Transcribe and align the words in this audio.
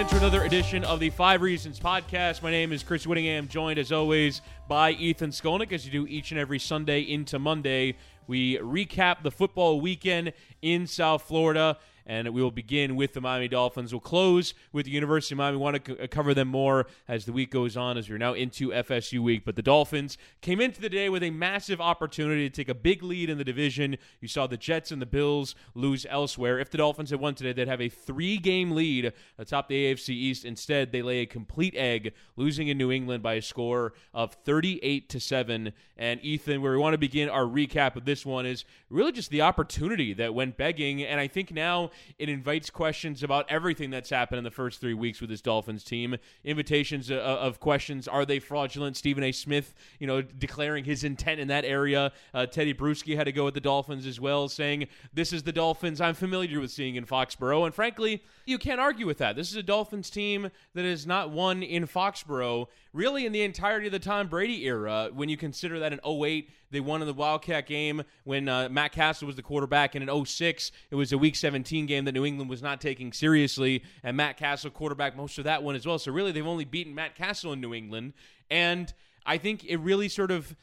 Into 0.00 0.16
another 0.16 0.44
edition 0.44 0.82
of 0.84 0.98
the 0.98 1.10
Five 1.10 1.42
Reasons 1.42 1.78
Podcast. 1.78 2.42
My 2.42 2.50
name 2.50 2.72
is 2.72 2.82
Chris 2.82 3.06
Whittingham, 3.06 3.48
joined 3.48 3.78
as 3.78 3.92
always 3.92 4.40
by 4.66 4.92
Ethan 4.92 5.28
Skolnick, 5.28 5.72
as 5.72 5.84
you 5.84 5.92
do 5.92 6.06
each 6.06 6.30
and 6.30 6.40
every 6.40 6.58
Sunday 6.58 7.02
into 7.02 7.38
Monday. 7.38 7.96
We 8.26 8.56
recap 8.56 9.22
the 9.22 9.30
football 9.30 9.78
weekend 9.78 10.32
in 10.62 10.86
South 10.86 11.24
Florida 11.24 11.76
and 12.10 12.28
we 12.30 12.42
will 12.42 12.50
begin 12.50 12.96
with 12.96 13.12
the 13.12 13.20
Miami 13.20 13.46
Dolphins. 13.46 13.92
We'll 13.92 14.00
close 14.00 14.52
with 14.72 14.86
the 14.86 14.90
University 14.90 15.32
of 15.32 15.38
Miami. 15.38 15.58
We 15.58 15.62
want 15.62 15.84
to 15.84 15.94
c- 15.94 16.02
uh, 16.02 16.08
cover 16.08 16.34
them 16.34 16.48
more 16.48 16.88
as 17.06 17.24
the 17.24 17.32
week 17.32 17.52
goes 17.52 17.76
on, 17.76 17.96
as 17.96 18.10
we're 18.10 18.18
now 18.18 18.32
into 18.32 18.70
FSU 18.70 19.20
week. 19.20 19.44
But 19.44 19.54
the 19.54 19.62
Dolphins 19.62 20.18
came 20.40 20.60
into 20.60 20.80
the 20.80 20.88
day 20.88 21.08
with 21.08 21.22
a 21.22 21.30
massive 21.30 21.80
opportunity 21.80 22.50
to 22.50 22.54
take 22.54 22.68
a 22.68 22.74
big 22.74 23.04
lead 23.04 23.30
in 23.30 23.38
the 23.38 23.44
division. 23.44 23.96
You 24.20 24.26
saw 24.26 24.48
the 24.48 24.56
Jets 24.56 24.90
and 24.90 25.00
the 25.00 25.06
Bills 25.06 25.54
lose 25.76 26.04
elsewhere. 26.10 26.58
If 26.58 26.70
the 26.70 26.78
Dolphins 26.78 27.10
had 27.10 27.20
won 27.20 27.36
today, 27.36 27.52
they'd 27.52 27.68
have 27.68 27.80
a 27.80 27.88
three-game 27.88 28.72
lead 28.72 29.12
atop 29.38 29.68
the 29.68 29.94
AFC 29.94 30.08
East. 30.08 30.44
Instead, 30.44 30.90
they 30.90 31.02
lay 31.02 31.20
a 31.20 31.26
complete 31.26 31.76
egg, 31.76 32.12
losing 32.34 32.66
in 32.66 32.76
New 32.76 32.90
England 32.90 33.22
by 33.22 33.34
a 33.34 33.42
score 33.42 33.92
of 34.12 34.34
38 34.44 35.08
to 35.10 35.20
seven. 35.20 35.72
And 35.96 36.18
Ethan, 36.24 36.60
where 36.60 36.72
we 36.72 36.78
want 36.78 36.94
to 36.94 36.98
begin 36.98 37.28
our 37.28 37.44
recap 37.44 37.94
of 37.94 38.04
this 38.04 38.26
one 38.26 38.46
is 38.46 38.64
really 38.88 39.12
just 39.12 39.30
the 39.30 39.42
opportunity 39.42 40.12
that 40.14 40.34
went 40.34 40.56
begging, 40.56 41.04
and 41.04 41.20
I 41.20 41.28
think 41.28 41.52
now 41.52 41.92
it 42.18 42.28
invites 42.28 42.70
questions 42.70 43.22
about 43.22 43.46
everything 43.48 43.90
that's 43.90 44.10
happened 44.10 44.38
in 44.38 44.44
the 44.44 44.50
first 44.50 44.80
three 44.80 44.94
weeks 44.94 45.20
with 45.20 45.30
this 45.30 45.40
Dolphins 45.40 45.84
team. 45.84 46.16
Invitations 46.44 47.10
uh, 47.10 47.14
of 47.14 47.60
questions: 47.60 48.08
Are 48.08 48.24
they 48.24 48.38
fraudulent? 48.38 48.96
Stephen 48.96 49.24
A. 49.24 49.32
Smith, 49.32 49.74
you 49.98 50.06
know, 50.06 50.22
declaring 50.22 50.84
his 50.84 51.04
intent 51.04 51.40
in 51.40 51.48
that 51.48 51.64
area. 51.64 52.12
Uh, 52.34 52.46
Tedy 52.46 52.74
Bruschi 52.74 53.16
had 53.16 53.24
to 53.24 53.32
go 53.32 53.44
with 53.44 53.54
the 53.54 53.60
Dolphins 53.60 54.06
as 54.06 54.20
well, 54.20 54.48
saying, 54.48 54.88
"This 55.12 55.32
is 55.32 55.42
the 55.42 55.52
Dolphins 55.52 56.00
I'm 56.00 56.14
familiar 56.14 56.60
with 56.60 56.70
seeing 56.70 56.96
in 56.96 57.04
Foxborough." 57.04 57.64
And 57.64 57.74
frankly, 57.74 58.22
you 58.46 58.58
can't 58.58 58.80
argue 58.80 59.06
with 59.06 59.18
that. 59.18 59.36
This 59.36 59.50
is 59.50 59.56
a 59.56 59.62
Dolphins 59.62 60.10
team 60.10 60.50
that 60.74 60.84
has 60.84 61.06
not 61.06 61.30
won 61.30 61.62
in 61.62 61.86
Foxborough 61.86 62.68
really 62.92 63.26
in 63.26 63.32
the 63.32 63.42
entirety 63.42 63.86
of 63.86 63.92
the 63.92 63.98
Tom 63.98 64.28
Brady 64.28 64.64
era. 64.64 65.10
When 65.12 65.28
you 65.28 65.36
consider 65.36 65.78
that 65.80 65.92
in 65.92 66.00
08, 66.04 66.50
they 66.70 66.80
won 66.80 67.00
in 67.00 67.06
the 67.06 67.14
Wildcat 67.14 67.66
game 67.66 68.02
when 68.24 68.48
uh, 68.48 68.68
Matt 68.70 68.92
Cassel 68.92 69.26
was 69.26 69.36
the 69.36 69.42
quarterback, 69.42 69.94
and 69.94 70.08
in 70.08 70.24
06, 70.24 70.72
it 70.90 70.94
was 70.94 71.12
a 71.12 71.18
Week 71.18 71.36
17 71.36 71.86
game 71.90 72.06
that 72.06 72.12
New 72.12 72.24
England 72.24 72.48
was 72.48 72.62
not 72.62 72.80
taking 72.80 73.12
seriously, 73.12 73.82
and 74.02 74.16
Matt 74.16 74.38
Cassel 74.38 74.70
quarterback 74.70 75.16
most 75.16 75.36
of 75.38 75.44
that 75.44 75.62
one 75.62 75.74
as 75.74 75.86
well. 75.86 75.98
So 75.98 76.10
really, 76.10 76.32
they've 76.32 76.46
only 76.46 76.64
beaten 76.64 76.94
Matt 76.94 77.14
Cassel 77.14 77.52
in 77.52 77.60
New 77.60 77.74
England, 77.74 78.14
and 78.50 78.92
I 79.26 79.36
think 79.36 79.64
it 79.64 79.76
really 79.76 80.08
sort 80.08 80.30
of 80.30 80.56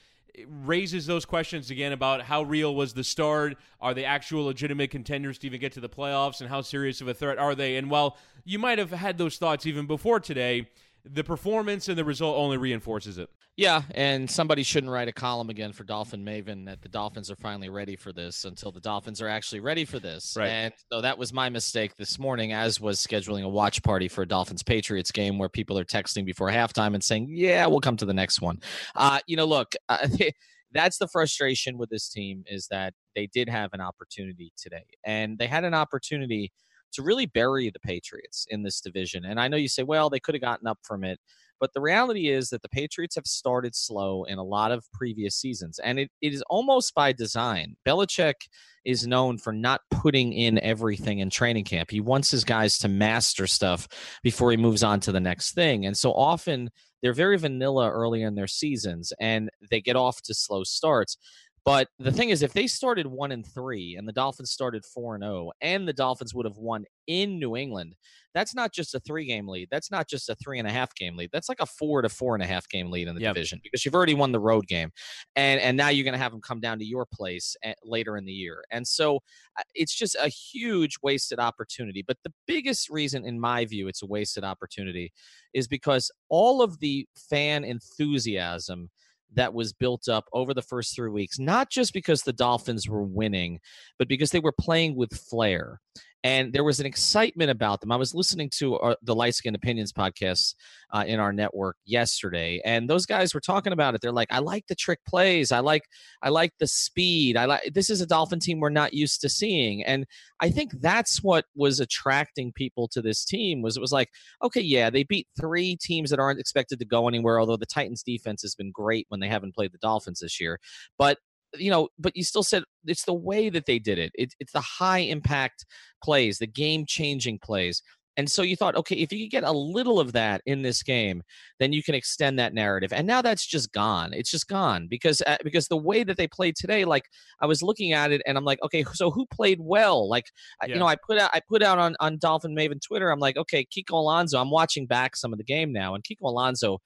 raises 0.47 1.05
those 1.05 1.25
questions 1.25 1.71
again 1.71 1.91
about 1.91 2.21
how 2.21 2.43
real 2.43 2.75
was 2.75 2.93
the 2.93 3.03
start? 3.03 3.57
Are 3.81 3.93
they 3.93 4.05
actual 4.05 4.45
legitimate 4.45 4.91
contenders 4.91 5.37
to 5.39 5.47
even 5.47 5.59
get 5.59 5.71
to 5.73 5.79
the 5.79 5.89
playoffs? 5.89 6.41
And 6.41 6.49
how 6.49 6.61
serious 6.61 7.01
of 7.01 7.07
a 7.07 7.13
threat 7.13 7.37
are 7.37 7.55
they? 7.55 7.77
And 7.77 7.89
while 7.89 8.17
you 8.45 8.59
might 8.59 8.77
have 8.77 8.91
had 8.91 9.17
those 9.17 9.37
thoughts 9.37 9.65
even 9.65 9.87
before 9.87 10.19
today, 10.19 10.69
the 11.03 11.23
performance 11.23 11.87
and 11.87 11.97
the 11.97 12.05
result 12.05 12.37
only 12.37 12.57
reinforces 12.57 13.17
it. 13.17 13.29
Yeah, 13.57 13.81
and 13.95 14.29
somebody 14.29 14.61
shouldn't 14.61 14.93
write 14.93 15.07
a 15.07 15.11
column 15.11 15.49
again 15.49 15.71
for 15.71 15.83
Dolphin 15.83 16.23
Maven 16.23 16.63
that 16.67 16.83
the 16.83 16.89
Dolphins 16.89 17.31
are 17.31 17.35
finally 17.35 17.69
ready 17.69 17.95
for 17.95 18.13
this 18.13 18.45
until 18.45 18.71
the 18.71 18.79
Dolphins 18.79 19.19
are 19.19 19.27
actually 19.27 19.61
ready 19.61 19.83
for 19.83 19.99
this. 19.99 20.35
Right. 20.37 20.47
And 20.49 20.73
so 20.91 21.01
that 21.01 21.17
was 21.17 21.33
my 21.33 21.49
mistake 21.49 21.95
this 21.95 22.19
morning, 22.19 22.53
as 22.53 22.79
was 22.79 22.99
scheduling 22.99 23.43
a 23.43 23.49
watch 23.49 23.81
party 23.81 24.07
for 24.07 24.21
a 24.21 24.27
Dolphins 24.27 24.61
Patriots 24.61 25.11
game 25.11 25.39
where 25.39 25.49
people 25.49 25.77
are 25.79 25.83
texting 25.83 26.23
before 26.23 26.49
halftime 26.49 26.93
and 26.93 27.03
saying, 27.03 27.29
"Yeah, 27.31 27.65
we'll 27.65 27.81
come 27.81 27.97
to 27.97 28.05
the 28.05 28.13
next 28.13 28.41
one." 28.41 28.61
Uh, 28.95 29.19
you 29.25 29.35
know, 29.35 29.45
look. 29.45 29.73
Uh, 29.89 30.07
that's 30.73 30.97
the 30.99 31.07
frustration 31.07 31.77
with 31.77 31.89
this 31.89 32.09
team 32.09 32.43
is 32.45 32.67
that 32.67 32.93
they 33.15 33.25
did 33.25 33.49
have 33.49 33.73
an 33.73 33.81
opportunity 33.81 34.51
today, 34.55 34.85
and 35.03 35.39
they 35.39 35.47
had 35.47 35.63
an 35.63 35.73
opportunity 35.73 36.51
to 36.93 37.01
really 37.01 37.25
bury 37.25 37.69
the 37.69 37.79
Patriots 37.79 38.45
in 38.49 38.63
this 38.63 38.81
division. 38.81 39.25
And 39.25 39.39
I 39.39 39.47
know 39.47 39.57
you 39.57 39.67
say, 39.67 39.83
well, 39.83 40.09
they 40.09 40.19
could 40.19 40.35
have 40.35 40.41
gotten 40.41 40.67
up 40.67 40.79
from 40.83 41.03
it. 41.03 41.19
But 41.59 41.73
the 41.73 41.81
reality 41.81 42.29
is 42.29 42.49
that 42.49 42.61
the 42.61 42.69
Patriots 42.69 43.15
have 43.15 43.25
started 43.25 43.75
slow 43.75 44.23
in 44.25 44.37
a 44.37 44.43
lot 44.43 44.71
of 44.71 44.85
previous 44.93 45.35
seasons, 45.35 45.79
and 45.79 45.99
it, 45.99 46.11
it 46.21 46.33
is 46.33 46.43
almost 46.49 46.93
by 46.93 47.13
design. 47.13 47.75
Belichick 47.85 48.47
is 48.85 49.05
known 49.05 49.37
for 49.37 49.51
not 49.51 49.81
putting 49.91 50.33
in 50.33 50.59
everything 50.59 51.19
in 51.19 51.29
training 51.29 51.65
camp. 51.65 51.91
He 51.91 51.99
wants 51.99 52.31
his 52.31 52.45
guys 52.45 52.77
to 52.79 52.87
master 52.87 53.45
stuff 53.45 53.87
before 54.23 54.51
he 54.51 54.57
moves 54.57 54.81
on 54.81 54.99
to 55.01 55.11
the 55.11 55.19
next 55.19 55.53
thing. 55.53 55.85
And 55.85 55.97
so 55.97 56.13
often 56.13 56.69
they're 57.01 57.13
very 57.13 57.37
vanilla 57.37 57.89
early 57.89 58.21
in 58.21 58.35
their 58.35 58.47
seasons 58.47 59.11
and 59.19 59.49
they 59.69 59.81
get 59.81 59.95
off 59.95 60.21
to 60.23 60.33
slow 60.33 60.63
starts. 60.63 61.17
But 61.67 61.89
the 61.99 62.13
thing 62.13 62.29
is, 62.29 62.43
if 62.43 62.53
they 62.53 62.65
started 62.65 63.07
one 63.07 63.33
and 63.33 63.45
three, 63.45 63.97
and 63.97 64.07
the 64.07 64.13
Dolphins 64.13 64.51
started 64.51 64.85
four 64.85 65.15
and 65.15 65.23
zero, 65.25 65.51
and 65.59 65.85
the 65.85 65.91
Dolphins 65.91 66.33
would 66.33 66.45
have 66.45 66.55
won 66.55 66.85
in 67.07 67.39
New 67.39 67.57
England, 67.57 67.93
that's 68.33 68.55
not 68.55 68.71
just 68.71 68.95
a 68.95 69.01
three 69.01 69.25
game 69.25 69.49
lead. 69.49 69.67
That's 69.69 69.91
not 69.91 70.07
just 70.07 70.29
a 70.29 70.35
three 70.35 70.59
and 70.59 70.67
a 70.69 70.71
half 70.71 70.95
game 70.95 71.17
lead. 71.17 71.29
That's 71.33 71.49
like 71.49 71.59
a 71.59 71.65
four 71.65 72.01
to 72.03 72.07
four 72.07 72.35
and 72.35 72.41
a 72.41 72.47
half 72.47 72.69
game 72.69 72.89
lead 72.89 73.09
in 73.09 73.15
the 73.15 73.21
yep. 73.21 73.35
division 73.35 73.59
because 73.61 73.83
you've 73.83 73.95
already 73.95 74.13
won 74.13 74.31
the 74.31 74.39
road 74.39 74.65
game, 74.67 74.91
and 75.35 75.59
and 75.59 75.75
now 75.75 75.89
you're 75.89 76.05
going 76.05 76.13
to 76.13 76.19
have 76.19 76.31
them 76.31 76.39
come 76.39 76.61
down 76.61 76.79
to 76.79 76.85
your 76.85 77.05
place 77.05 77.53
at, 77.65 77.75
later 77.83 78.15
in 78.15 78.23
the 78.23 78.31
year. 78.31 78.63
And 78.71 78.87
so 78.87 79.17
uh, 79.59 79.63
it's 79.75 79.93
just 79.93 80.15
a 80.15 80.29
huge 80.29 80.95
wasted 81.03 81.37
opportunity. 81.37 82.01
But 82.01 82.15
the 82.23 82.31
biggest 82.47 82.89
reason, 82.89 83.25
in 83.25 83.41
my 83.41 83.65
view, 83.65 83.89
it's 83.89 84.03
a 84.03 84.07
wasted 84.07 84.45
opportunity, 84.45 85.11
is 85.53 85.67
because 85.67 86.11
all 86.29 86.61
of 86.61 86.79
the 86.79 87.05
fan 87.29 87.65
enthusiasm 87.65 88.89
that 89.33 89.53
was 89.53 89.73
built 89.73 90.07
up 90.07 90.25
over 90.33 90.53
the 90.53 90.61
first 90.61 90.95
three 90.95 91.09
weeks, 91.09 91.39
not 91.39 91.69
just 91.69 91.93
because 91.93 92.21
the 92.21 92.33
Dolphins 92.33 92.87
were 92.87 93.03
winning, 93.03 93.59
but 93.99 94.07
because 94.07 94.31
they 94.31 94.39
were 94.39 94.53
playing 94.53 94.95
with 94.95 95.13
flair 95.13 95.81
and 96.23 96.51
there 96.51 96.63
was 96.63 96.79
an 96.79 96.85
excitement 96.85 97.51
about 97.51 97.79
them. 97.79 97.91
I 97.91 97.95
was 97.95 98.13
listening 98.13 98.49
to 98.57 98.75
uh, 98.77 98.95
the 99.01 99.15
Light 99.15 99.35
Skin 99.35 99.55
Opinions 99.55 99.93
podcast 99.93 100.55
uh, 100.91 101.03
in 101.07 101.19
our 101.19 101.31
network 101.31 101.77
yesterday, 101.85 102.59
and 102.65 102.89
those 102.89 103.05
guys 103.05 103.33
were 103.33 103.39
talking 103.39 103.71
about 103.71 103.95
it. 103.95 104.01
They're 104.01 104.11
like, 104.11 104.31
"I 104.31 104.39
like 104.39 104.65
the 104.67 104.75
trick 104.75 104.99
plays. 105.07 105.51
I 105.51 105.59
like, 105.59 105.83
I 106.21 106.29
like 106.29 106.51
the 106.59 106.67
speed. 106.67 107.37
I 107.37 107.45
like 107.45 107.73
this 107.73 107.89
is 107.89 108.01
a 108.01 108.07
Dolphin 108.07 108.39
team 108.39 108.59
we're 108.59 108.69
not 108.69 108.93
used 108.93 109.21
to 109.21 109.29
seeing." 109.29 109.83
And 109.83 110.05
I 110.39 110.49
think 110.49 110.71
that's 110.81 111.23
what 111.23 111.45
was 111.55 111.79
attracting 111.79 112.51
people 112.51 112.87
to 112.89 113.01
this 113.01 113.23
team. 113.23 113.61
Was 113.61 113.77
it 113.77 113.81
was 113.81 113.93
like, 113.93 114.09
okay, 114.43 114.61
yeah, 114.61 114.89
they 114.89 115.03
beat 115.03 115.27
three 115.39 115.77
teams 115.79 116.09
that 116.09 116.19
aren't 116.19 116.39
expected 116.39 116.79
to 116.79 116.85
go 116.85 117.07
anywhere. 117.07 117.39
Although 117.39 117.57
the 117.57 117.65
Titans' 117.65 118.03
defense 118.03 118.41
has 118.41 118.55
been 118.55 118.71
great 118.71 119.05
when 119.09 119.19
they 119.19 119.29
haven't 119.29 119.55
played 119.55 119.71
the 119.71 119.77
Dolphins 119.77 120.19
this 120.19 120.41
year, 120.41 120.59
but 120.97 121.19
you 121.55 121.71
know, 121.71 121.89
but 121.97 122.15
you 122.15 122.23
still 122.23 122.43
said 122.43 122.63
it's 122.85 123.05
the 123.05 123.13
way 123.13 123.49
that 123.49 123.65
they 123.65 123.79
did 123.79 123.99
it. 123.99 124.11
it 124.15 124.33
it's 124.39 124.53
the 124.53 124.61
high 124.61 124.99
impact 124.99 125.65
plays, 126.03 126.37
the 126.37 126.47
game 126.47 126.85
changing 126.85 127.39
plays. 127.39 127.81
And 128.17 128.29
so 128.29 128.41
you 128.41 128.55
thought, 128.55 128.75
okay, 128.75 128.95
if 128.95 129.13
you 129.13 129.25
could 129.25 129.31
get 129.31 129.43
a 129.43 129.51
little 129.51 129.99
of 129.99 130.11
that 130.13 130.41
in 130.47 130.63
this 130.63 130.81
game, 130.81 131.21
then 131.59 131.71
you 131.71 131.83
can 131.83 131.93
extend 131.93 132.39
that 132.39 132.51
narrative. 132.51 132.91
And 132.91 133.05
now 133.05 133.21
that's 133.21 133.45
just 133.45 133.71
gone. 133.71 134.11
It's 134.11 134.31
just 134.31 134.47
gone 134.47 134.87
because 134.89 135.21
uh, 135.27 135.37
because 135.43 135.67
the 135.67 135.77
way 135.77 136.03
that 136.03 136.17
they 136.17 136.27
played 136.27 136.55
today, 136.55 136.83
like 136.83 137.03
I 137.41 137.45
was 137.45 137.61
looking 137.61 137.93
at 137.93 138.11
it 138.11 138.23
and 138.25 138.35
I'm 138.35 138.43
like, 138.43 138.59
okay, 138.63 138.83
so 138.93 139.11
who 139.11 139.27
played 139.27 139.59
well? 139.61 140.09
Like 140.09 140.25
yeah. 140.63 140.73
you 140.73 140.79
know, 140.79 140.87
I 140.87 140.95
put 140.95 141.19
out 141.19 141.29
I 141.31 141.41
put 141.47 141.61
out 141.61 141.77
on 141.77 141.95
on 141.99 142.17
Dolphin 142.17 142.55
Maven 142.55 142.81
Twitter. 142.81 143.11
I'm 143.11 143.19
like, 143.19 143.37
okay, 143.37 143.65
Kiko 143.65 143.93
Alonso. 143.93 144.41
I'm 144.41 144.51
watching 144.51 144.87
back 144.87 145.15
some 145.15 145.31
of 145.31 145.37
the 145.37 145.45
game 145.45 145.71
now, 145.71 145.93
and 145.93 146.03
Kiko 146.03 146.23
Alonso 146.23 146.79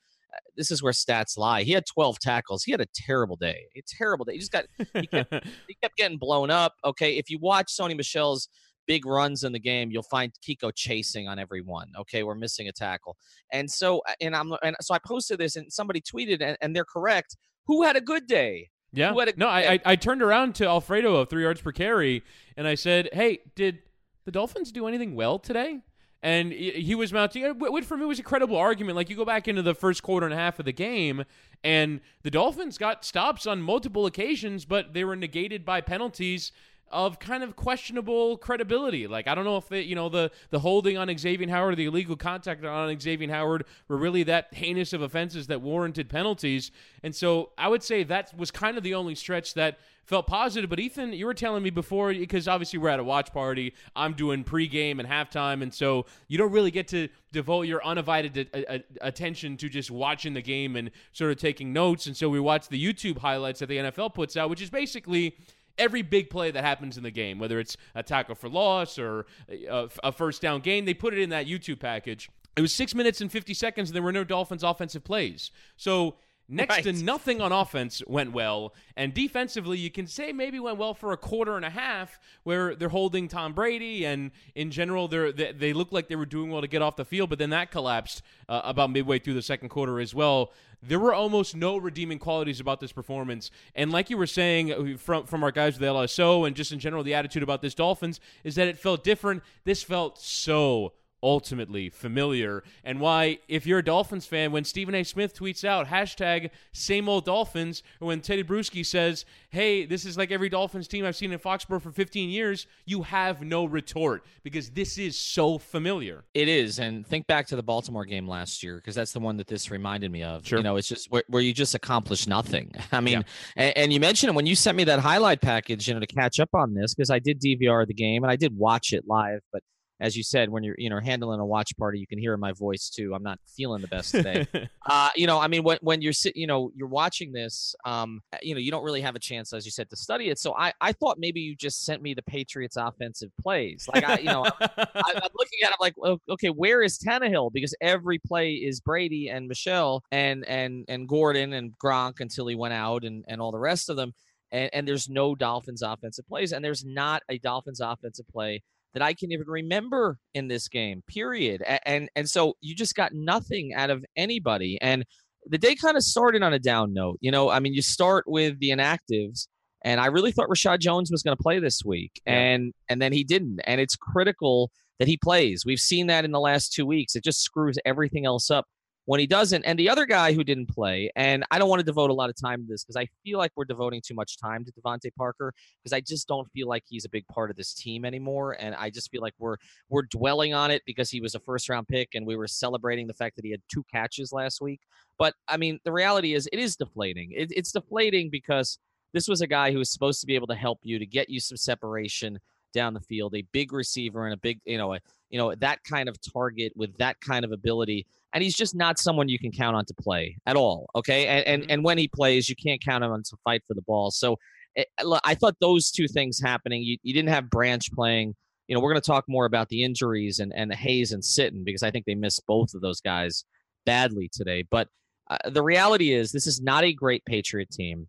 this 0.56 0.72
is 0.72 0.82
where 0.84 0.94
stats 0.94 1.38
lie. 1.38 1.64
He 1.64 1.72
had 1.72 1.86
12 1.86 2.20
tackles. 2.20 2.64
He 2.64 2.72
had 2.72 2.82
a 2.82 2.88
terrible 2.94 3.36
day. 3.36 3.66
A 3.76 3.82
terrible 3.88 4.26
day. 4.26 4.34
He 4.34 4.40
just 4.40 4.52
got 4.52 4.66
he 4.94 5.08
kept, 5.08 5.34
he 5.68 5.76
kept 5.82 5.98
getting 5.98 6.18
blown 6.18 6.50
up. 6.50 6.74
Okay, 6.86 7.18
if 7.18 7.30
you 7.30 7.40
watch 7.40 7.68
Sony 7.68 7.96
Michel's 7.96 8.48
big 8.88 9.06
runs 9.06 9.44
in 9.44 9.54
the 9.54 9.60
game, 9.60 9.92
you'll 9.92 10.04
find 10.04 10.32
Kiko 10.48 10.72
chasing 10.74 11.28
on 11.28 11.40
every 11.40 11.62
one. 11.62 11.88
Okay, 12.00 12.24
we're 12.24 12.36
missing 12.36 12.68
a 12.68 12.72
tackle, 12.72 13.18
and 13.52 13.70
so 13.70 14.02
uh, 14.08 14.14
and 14.22 14.36
I'm 14.36 14.52
and 14.64 14.76
so 14.82 14.94
I 14.94 15.00
posted 15.06 15.40
this 15.40 15.56
and 15.56 15.72
somebody 15.72 16.02
tweeted 16.02 16.42
and, 16.42 16.58
and 16.62 16.76
they're 16.76 16.86
correct. 16.86 17.38
Who 17.68 17.84
had 17.84 17.96
a 17.96 18.02
good 18.02 18.28
day? 18.28 18.70
Yeah. 18.94 19.14
A, 19.14 19.34
no, 19.38 19.48
I, 19.48 19.74
I 19.74 19.80
I 19.86 19.96
turned 19.96 20.22
around 20.22 20.56
to 20.56 20.66
Alfredo 20.66 21.16
of 21.16 21.30
three 21.30 21.44
yards 21.44 21.62
per 21.62 21.72
carry 21.72 22.24
and 22.58 22.68
I 22.68 22.76
said, 22.76 23.10
"Hey, 23.14 23.40
did 23.56 23.80
the 24.26 24.32
Dolphins 24.32 24.72
do 24.72 24.88
anything 24.88 25.16
well 25.16 25.40
today?" 25.40 25.80
And 26.24 26.52
he 26.52 26.94
was 26.96 27.12
mounting. 27.12 27.58
Which 27.58 27.86
for 27.86 27.98
me 27.98 28.06
was 28.06 28.20
a 28.20 28.24
credible 28.24 28.58
argument. 28.58 28.96
Like 28.96 29.10
you 29.10 29.16
go 29.16 29.26
back 29.26 29.48
into 29.48 29.62
the 29.62 29.74
first 29.74 30.04
quarter 30.04 30.26
and 30.26 30.34
a 30.34 30.38
half 30.38 30.60
of 30.60 30.66
the 30.66 30.72
game, 30.72 31.26
and 31.64 32.02
the 32.24 32.32
Dolphins 32.32 32.78
got 32.78 33.04
stops 33.04 33.48
on 33.48 33.62
multiple 33.62 34.06
occasions, 34.06 34.66
but 34.66 34.94
they 34.94 35.04
were 35.04 35.16
negated 35.16 35.66
by 35.66 35.82
penalties 35.82 36.52
of 36.92 37.20
kind 37.20 37.44
of 37.44 37.56
questionable 37.56 38.38
credibility. 38.38 39.08
Like 39.08 39.28
I 39.28 39.36
don't 39.36 39.46
know 39.46 39.58
if 39.58 39.68
the 39.70 39.84
you 39.84 39.96
know 39.96 40.10
the 40.10 40.32
the 40.50 40.60
holding 40.60 40.98
on 40.98 41.16
Xavier 41.18 41.50
Howard, 41.50 41.78
the 41.78 41.86
illegal 41.86 42.16
contact 42.16 42.64
on 42.66 43.00
Xavier 43.00 43.30
Howard 43.30 43.66
were 43.88 43.98
really 43.98 44.24
that 44.24 44.54
heinous 44.54 44.94
of 44.94 45.02
offenses 45.02 45.48
that 45.48 45.62
warranted 45.62 46.10
penalties. 46.10 46.72
And 47.04 47.16
so 47.16 47.52
I 47.58 47.68
would 47.68 47.84
say 47.84 48.04
that 48.04 48.38
was 48.38 48.52
kind 48.52 48.78
of 48.78 48.84
the 48.84 48.94
only 48.94 49.16
stretch 49.16 49.54
that 49.56 49.80
felt 50.04 50.28
positive. 50.28 50.70
But 50.70 50.80
Ethan, 50.80 51.14
you 51.14 51.26
were 51.26 51.34
telling 51.34 51.64
me 51.64 51.70
before 51.70 52.14
because 52.14 52.48
obviously 52.48 52.80
we're 52.80 52.90
at 52.90 53.00
a 53.00 53.04
watch 53.04 53.32
party. 53.32 53.74
I'm 53.96 54.14
doing 54.14 54.44
pregame 54.44 55.00
and 55.00 55.08
halftime, 55.08 55.62
and 55.62 55.74
so 55.74 56.06
you 56.28 56.38
don't 56.38 56.52
really 56.52 56.72
get 56.72 56.88
to 56.90 57.08
devote 57.32 57.64
your 57.64 57.84
undivided 57.86 58.50
a- 58.54 58.76
a- 58.76 58.84
attention 59.02 59.56
to 59.58 59.70
just 59.70 59.90
watching 59.90 60.34
the 60.34 60.42
game 60.42 60.76
and 60.76 60.92
sort 61.14 61.32
of 61.32 61.38
taking 61.38 61.72
notes. 61.72 62.08
And 62.08 62.18
so 62.18 62.28
we 62.30 62.40
watch 62.40 62.68
the 62.68 62.84
YouTube 62.84 63.20
highlights 63.20 63.60
that 63.62 63.68
the 63.68 63.78
NFL 63.78 64.14
puts 64.14 64.36
out, 64.36 64.50
which 64.50 64.62
is 64.62 64.70
basically 64.70 65.38
every 65.78 66.02
big 66.02 66.30
play 66.30 66.52
that 66.52 66.64
happens 66.64 66.98
in 66.98 67.04
the 67.04 67.12
game, 67.12 67.40
whether 67.40 67.60
it's 67.60 67.78
a 67.96 68.04
tackle 68.04 68.36
for 68.36 68.50
loss 68.50 68.98
or 69.00 69.26
a, 69.50 69.90
a 70.04 70.12
first 70.12 70.42
down 70.42 70.62
gain, 70.62 70.86
they 70.86 70.94
put 70.94 71.14
it 71.14 71.20
in 71.20 71.30
that 71.30 71.48
YouTube 71.48 71.80
package. 71.80 72.30
It 72.56 72.62
was 72.62 72.74
six 72.74 72.94
minutes 72.94 73.22
and 73.22 73.32
50 73.32 73.54
seconds, 73.54 73.90
and 73.90 73.96
there 73.96 74.04
were 74.04 74.12
no 74.12 74.24
Dolphins 74.24 74.64
offensive 74.64 75.04
plays. 75.04 75.52
So 75.78 76.18
next 76.52 76.76
right. 76.76 76.84
to 76.84 76.94
nothing 76.94 77.42
on 77.42 77.52
offense 77.52 78.02
went 78.08 78.34
well, 78.34 78.74
and 78.96 79.14
defensively, 79.14 79.78
you 79.78 79.90
can 79.90 80.08
say 80.08 80.32
maybe 80.32 80.60
went 80.60 80.78
well 80.78 80.94
for 80.94 81.12
a 81.12 81.18
quarter 81.18 81.56
and 81.56 81.66
a 81.66 81.70
half, 81.70 82.20
where 82.44 82.76
they're 82.76 82.90
holding 82.90 83.28
Tom 83.28 83.54
Brady, 83.54 84.06
and 84.06 84.32
in 84.56 84.72
general, 84.72 85.08
they 85.08 85.32
they 85.32 85.74
looked 85.74 85.94
like 85.94 86.08
they 86.08 86.16
were 86.16 86.26
doing 86.26 86.52
well 86.52 86.62
to 86.62 86.68
get 86.68 86.82
off 86.82 86.96
the 86.96 87.06
field, 87.06 87.30
but 87.30 87.40
then 87.40 87.52
that 87.52 87.72
collapsed 87.72 88.22
uh, 88.50 88.62
about 88.64 88.92
midway 88.92 89.18
through 89.20 89.36
the 89.36 89.42
second 89.42 89.70
quarter 89.70 90.00
as 90.00 90.14
well 90.14 90.52
there 90.84 91.00
were 91.00 91.14
almost 91.14 91.56
no 91.56 91.78
redeeming 91.78 92.18
qualities 92.18 92.60
about 92.60 92.80
this 92.80 92.92
performance. 92.92 93.52
And 93.76 93.92
like 93.92 94.10
you 94.10 94.18
were 94.18 94.28
saying 94.28 94.72
uh, 94.72 94.98
from 94.98 95.26
from 95.26 95.44
our 95.44 95.52
guys 95.52 95.74
with 95.74 95.82
the 95.82 95.88
LSO 95.88 96.48
and 96.48 96.56
just 96.56 96.72
in 96.72 96.80
general, 96.80 97.04
the 97.04 97.14
attitude 97.14 97.44
about 97.44 97.62
this 97.62 97.76
Dolphins 97.76 98.20
is 98.44 98.56
that 98.56 98.68
it 98.68 98.78
felt 98.78 99.04
different. 99.04 99.44
This 99.64 99.84
felt 99.84 100.20
so 100.20 100.94
ultimately 101.24 101.90
familiar 101.90 102.64
and 102.84 103.00
why 103.00 103.38
if 103.48 103.66
you're 103.66 103.80
a 103.80 103.84
dolphins 103.84 104.26
fan 104.26 104.52
when 104.52 104.64
stephen 104.64 104.96
a 104.96 105.04
smith 105.04 105.36
tweets 105.36 105.64
out 105.64 105.88
hashtag 105.88 106.50
same 106.72 107.08
old 107.08 107.26
dolphins 107.26 107.84
or 108.00 108.08
when 108.08 108.22
tedy 108.22 108.44
bruschi 108.44 108.84
says 108.86 109.26
hey 109.50 109.86
this 109.86 110.04
is 110.04 110.18
like 110.18 110.32
every 110.32 110.50
dolphins 110.50 110.88
team 110.88 111.06
i've 111.06 111.16
seen 111.16 111.32
in 111.32 111.38
foxborough 111.38 111.82
for 111.82 111.92
15 111.92 112.30
years 112.30 112.66
you 112.86 113.04
have 113.04 113.42
no 113.42 113.66
retort 113.66 114.26
because 114.44 114.72
this 114.72 114.98
is 114.98 115.18
so 115.18 115.58
familiar 115.60 116.24
it 116.34 116.48
is 116.48 116.80
and 116.80 117.06
think 117.06 117.28
back 117.28 117.46
to 117.46 117.56
the 117.56 117.64
baltimore 117.64 118.06
game 118.06 118.28
last 118.28 118.64
year 118.64 118.78
because 118.78 118.96
that's 118.96 119.12
the 119.12 119.20
one 119.20 119.38
that 119.38 119.48
this 119.48 119.70
reminded 119.70 120.12
me 120.12 120.24
of 120.24 120.46
sure. 120.46 120.58
you 120.58 120.64
know 120.64 120.76
it's 120.76 120.88
just 120.88 121.12
where, 121.12 121.24
where 121.28 121.42
you 121.42 121.54
just 121.54 121.76
accomplish 121.76 122.26
nothing 122.26 122.72
i 122.92 123.00
mean 123.00 123.14
yeah. 123.14 123.24
and, 123.64 123.78
and 123.78 123.94
you 123.94 124.00
mentioned 124.00 124.32
it 124.32 124.36
when 124.36 124.48
you 124.48 124.56
sent 124.56 124.76
me 124.76 124.84
that 124.84 125.00
highlight 125.00 125.40
package 125.40 125.88
you 125.88 125.94
know 125.94 126.00
to 126.00 126.08
catch 126.08 126.40
up 126.40 126.50
on 126.54 126.74
this 126.74 126.96
because 126.96 127.12
i 127.12 127.20
did 127.20 127.40
dvr 127.40 127.86
the 127.86 127.94
game 127.94 128.24
and 128.24 128.32
i 128.32 128.36
did 128.36 128.58
watch 128.58 128.92
it 128.94 129.04
live 129.08 129.42
but 129.54 129.62
as 130.02 130.18
you 130.18 130.24
said, 130.24 130.50
when 130.50 130.64
you're 130.64 130.76
you 130.80 130.90
know 130.90 131.00
handling 131.00 131.40
a 131.40 131.46
watch 131.46 131.78
party, 131.78 132.00
you 132.00 132.08
can 132.08 132.18
hear 132.18 132.36
my 132.36 132.52
voice 132.52 132.90
too. 132.90 133.14
I'm 133.14 133.22
not 133.22 133.40
feeling 133.56 133.82
the 133.82 133.88
best 133.88 134.12
today. 134.12 134.48
uh, 134.90 135.10
you 135.16 135.28
know, 135.28 135.40
I 135.40 135.48
mean, 135.48 135.64
when 135.64 135.78
when 135.82 136.02
you're 136.02 136.12
sitting, 136.12 136.42
you 136.42 136.48
know, 136.48 136.72
you're 136.76 136.88
watching 136.88 137.32
this, 137.32 137.76
um, 137.86 138.22
you 138.42 138.56
know, 138.56 138.60
you 138.60 138.72
don't 138.72 138.84
really 138.84 139.02
have 139.02 139.16
a 139.16 139.20
chance, 139.20 139.54
as 139.54 139.64
you 139.64 139.72
said, 139.72 139.90
to 139.92 139.96
study 139.96 140.30
it. 140.30 140.40
So 140.40 140.56
I 140.56 140.74
I 140.82 140.92
thought 140.92 141.20
maybe 141.20 141.40
you 141.40 141.56
just 141.56 141.86
sent 141.86 142.02
me 142.02 142.16
the 142.16 142.24
Patriots' 142.24 142.78
offensive 142.78 143.30
plays. 143.40 143.88
Like 143.94 144.04
I, 144.04 144.18
you 144.18 144.26
know, 144.26 144.44
I'm, 144.44 144.70
I'm 144.96 145.32
looking 145.36 145.60
at 145.64 145.72
it 145.72 145.78
like, 145.80 145.94
okay, 146.30 146.50
where 146.50 146.82
is 146.82 146.98
Tannehill? 146.98 147.54
Because 147.54 147.76
every 147.80 148.18
play 148.18 148.54
is 148.54 148.80
Brady 148.80 149.30
and 149.30 149.48
Michel 149.48 150.04
and 150.12 150.44
and 150.48 150.84
and 150.88 151.08
Gordon 151.08 151.54
and 151.54 151.74
Gronk 151.78 152.22
until 152.22 152.48
he 152.48 152.56
went 152.56 152.74
out 152.74 153.04
and 153.04 153.24
and 153.28 153.40
all 153.40 153.52
the 153.52 153.60
rest 153.60 153.90
of 153.90 153.98
them. 153.98 154.14
And, 154.54 154.70
and 154.74 154.88
there's 154.88 155.08
no 155.08 155.34
Dolphins 155.34 155.82
offensive 155.82 156.28
plays, 156.28 156.52
and 156.52 156.66
there's 156.66 156.84
not 156.84 157.24
a 157.30 157.38
Dolphins 157.38 157.80
offensive 157.80 158.28
play 158.28 158.64
that 158.94 159.02
I 159.02 159.14
can 159.14 159.32
even 159.32 159.48
remember 159.48 160.18
in 160.34 160.48
this 160.48 160.68
game, 160.68 161.02
period. 161.08 161.62
And, 161.66 161.80
and, 161.86 162.10
and 162.16 162.30
so 162.30 162.56
you 162.62 162.76
just 162.76 162.96
got 162.96 163.14
nothing 163.14 163.74
out 163.74 163.90
of 163.90 164.04
anybody. 164.16 164.78
And 164.82 165.06
the 165.46 165.58
day 165.58 165.76
kind 165.76 165.98
of 165.98 166.04
started 166.04 166.44
on 166.44 166.54
a 166.54 166.60
down 166.60 166.94
note. 166.94 167.18
You 167.22 167.32
know, 167.32 167.50
I 167.50 167.60
mean, 167.60 167.74
you 167.74 167.82
start 167.82 168.26
with 168.28 168.60
the 168.60 168.70
inactives, 168.70 169.48
and 169.84 170.00
I 170.00 170.08
really 170.08 170.32
thought 170.32 170.50
Rashad 170.50 170.80
Jones 170.80 171.10
was 171.12 171.24
going 171.24 171.36
to 171.36 171.42
play 171.42 171.60
this 171.60 171.84
week, 171.84 172.22
yeah. 172.26 172.34
and 172.34 172.74
and 172.90 173.02
then 173.02 173.12
he 173.12 173.24
didn't. 173.24 173.60
And 173.66 173.82
it's 173.82 173.96
critical 173.96 174.72
that 175.00 175.08
he 175.08 175.18
plays. 175.18 175.64
We've 175.66 175.80
seen 175.80 176.08
that 176.08 176.26
in 176.26 176.32
the 176.32 176.40
last 176.40 176.74
two 176.74 176.86
weeks. 176.86 177.16
It 177.16 177.24
just 177.24 177.42
screws 177.42 177.78
everything 177.86 178.26
else 178.26 178.52
up 178.52 178.66
when 179.12 179.20
he 179.20 179.28
doesn't. 179.28 179.66
And 179.66 179.78
the 179.78 179.90
other 179.90 180.06
guy 180.06 180.32
who 180.32 180.42
didn't 180.42 180.68
play, 180.68 181.12
and 181.18 181.44
I 181.52 181.60
don't 181.60 181.68
want 181.68 181.82
to 181.82 181.86
devote 181.86 182.12
a 182.12 182.14
lot 182.14 182.30
of 182.30 182.36
time 182.42 182.62
to 182.62 182.66
this 182.66 182.82
because 182.82 182.96
I 182.96 183.10
feel 183.26 183.40
like 183.40 183.52
we're 183.58 183.66
devoting 183.66 184.00
too 184.02 184.14
much 184.14 184.38
time 184.38 184.64
to 184.64 184.72
DeVante 184.72 185.14
Parker 185.18 185.54
because 185.84 185.92
I 185.92 186.00
just 186.00 186.30
don't 186.30 186.50
feel 186.54 186.70
like 186.70 186.84
he's 186.88 187.04
a 187.04 187.10
big 187.10 187.28
part 187.28 187.50
of 187.50 187.58
this 187.58 187.74
team 187.74 188.06
anymore. 188.06 188.56
And 188.58 188.74
I 188.74 188.90
just 188.90 189.12
feel 189.12 189.22
like 189.22 189.34
we're 189.38 189.58
we're 189.90 190.04
dwelling 190.04 190.54
on 190.54 190.72
it 190.72 190.82
because 190.86 191.10
he 191.10 191.20
was 191.20 191.36
a 191.36 191.42
first 191.42 191.68
round 191.68 191.90
pick 191.90 192.16
and 192.16 192.26
we 192.26 192.38
were 192.38 192.48
celebrating 192.48 193.06
the 193.06 193.14
fact 193.14 193.36
that 193.36 193.44
he 193.44 193.52
had 193.52 193.60
two 193.70 193.84
catches 193.92 194.32
last 194.32 194.62
week. 194.62 194.80
But 195.20 195.34
I 195.46 195.58
mean, 195.58 195.82
the 195.84 195.92
reality 195.92 196.34
is 196.34 196.48
it 196.54 196.60
is 196.60 196.78
deflating. 196.78 197.34
It, 197.36 197.52
it's 197.54 197.74
deflating 197.74 198.30
because 198.30 198.80
this 199.12 199.28
was 199.28 199.42
a 199.42 199.48
guy 199.48 199.74
who 199.74 199.80
was 199.80 199.92
supposed 199.92 200.22
to 200.22 200.26
be 200.26 200.36
able 200.36 200.48
to 200.48 200.56
help 200.56 200.80
you 200.84 201.00
to 201.00 201.06
get 201.06 201.30
you 201.30 201.42
some 201.42 201.58
separation 201.58 202.40
down 202.74 202.94
the 202.94 203.02
field, 203.02 203.36
a 203.36 203.44
big 203.52 203.74
receiver 203.74 204.24
and 204.24 204.34
a 204.34 204.38
big, 204.38 204.62
you 204.64 204.78
know, 204.78 204.94
a, 204.94 205.00
you 205.30 205.38
know 205.38 205.54
that 205.56 205.84
kind 205.84 206.08
of 206.08 206.18
target 206.22 206.72
with 206.76 206.96
that 206.98 207.20
kind 207.20 207.44
of 207.44 207.52
ability 207.52 208.06
and 208.34 208.44
he's 208.44 208.56
just 208.56 208.76
not 208.76 209.00
someone 209.00 209.30
you 209.30 209.40
can 209.40 209.52
count 209.52 209.76
on 209.76 209.86
to 209.86 209.94
play 209.94 210.38
at 210.46 210.56
all 210.56 210.90
okay? 210.96 211.28
And 211.28 211.48
and, 211.48 211.62
mm-hmm. 211.64 211.72
and 211.72 211.84
when 211.84 211.98
he 211.98 212.08
plays 212.08 212.50
you 212.50 212.56
can't 212.56 212.84
count 212.84 213.04
on 213.04 213.24
to 213.24 213.38
fight 213.44 213.62
for 213.68 213.74
the 213.74 213.84
ball. 213.84 214.12
So 214.12 214.38
it, 214.76 214.88
eh, 215.00 215.20
i 215.24 215.36
thought 215.36 215.56
those 215.60 215.92
two 215.92 216.08
things 216.08 216.40
happening 216.40 216.82
you, 216.82 216.98
you 217.04 217.14
didn't 217.14 217.30
have 217.30 217.50
branch 217.50 217.92
playing. 217.94 218.36
You 218.68 218.76
know 218.76 218.82
we're 218.82 218.92
going 218.92 219.02
to 219.02 219.08
talk 219.08 219.26
more 219.28 219.46
about 219.46 219.70
the 219.70 219.84
injuries 219.84 220.40
and 220.40 220.54
and 220.56 220.74
hayes 220.74 221.12
and 221.12 221.22
sitton 221.22 221.66
because 221.66 221.84
i 221.84 221.92
think 221.92 222.06
they 222.06 222.16
missed 222.16 222.42
both 222.48 222.74
of 222.74 222.82
those 222.82 223.02
guys 223.02 223.44
badly 223.86 224.30
today. 224.32 224.64
But 224.70 224.88
uh, 225.30 225.50
the 225.50 225.64
reality 225.64 226.12
is 226.12 226.32
this 226.32 226.48
is 226.48 226.62
not 226.62 226.84
a 226.84 226.94
great 226.94 227.24
patriot 227.26 227.70
team. 227.72 228.08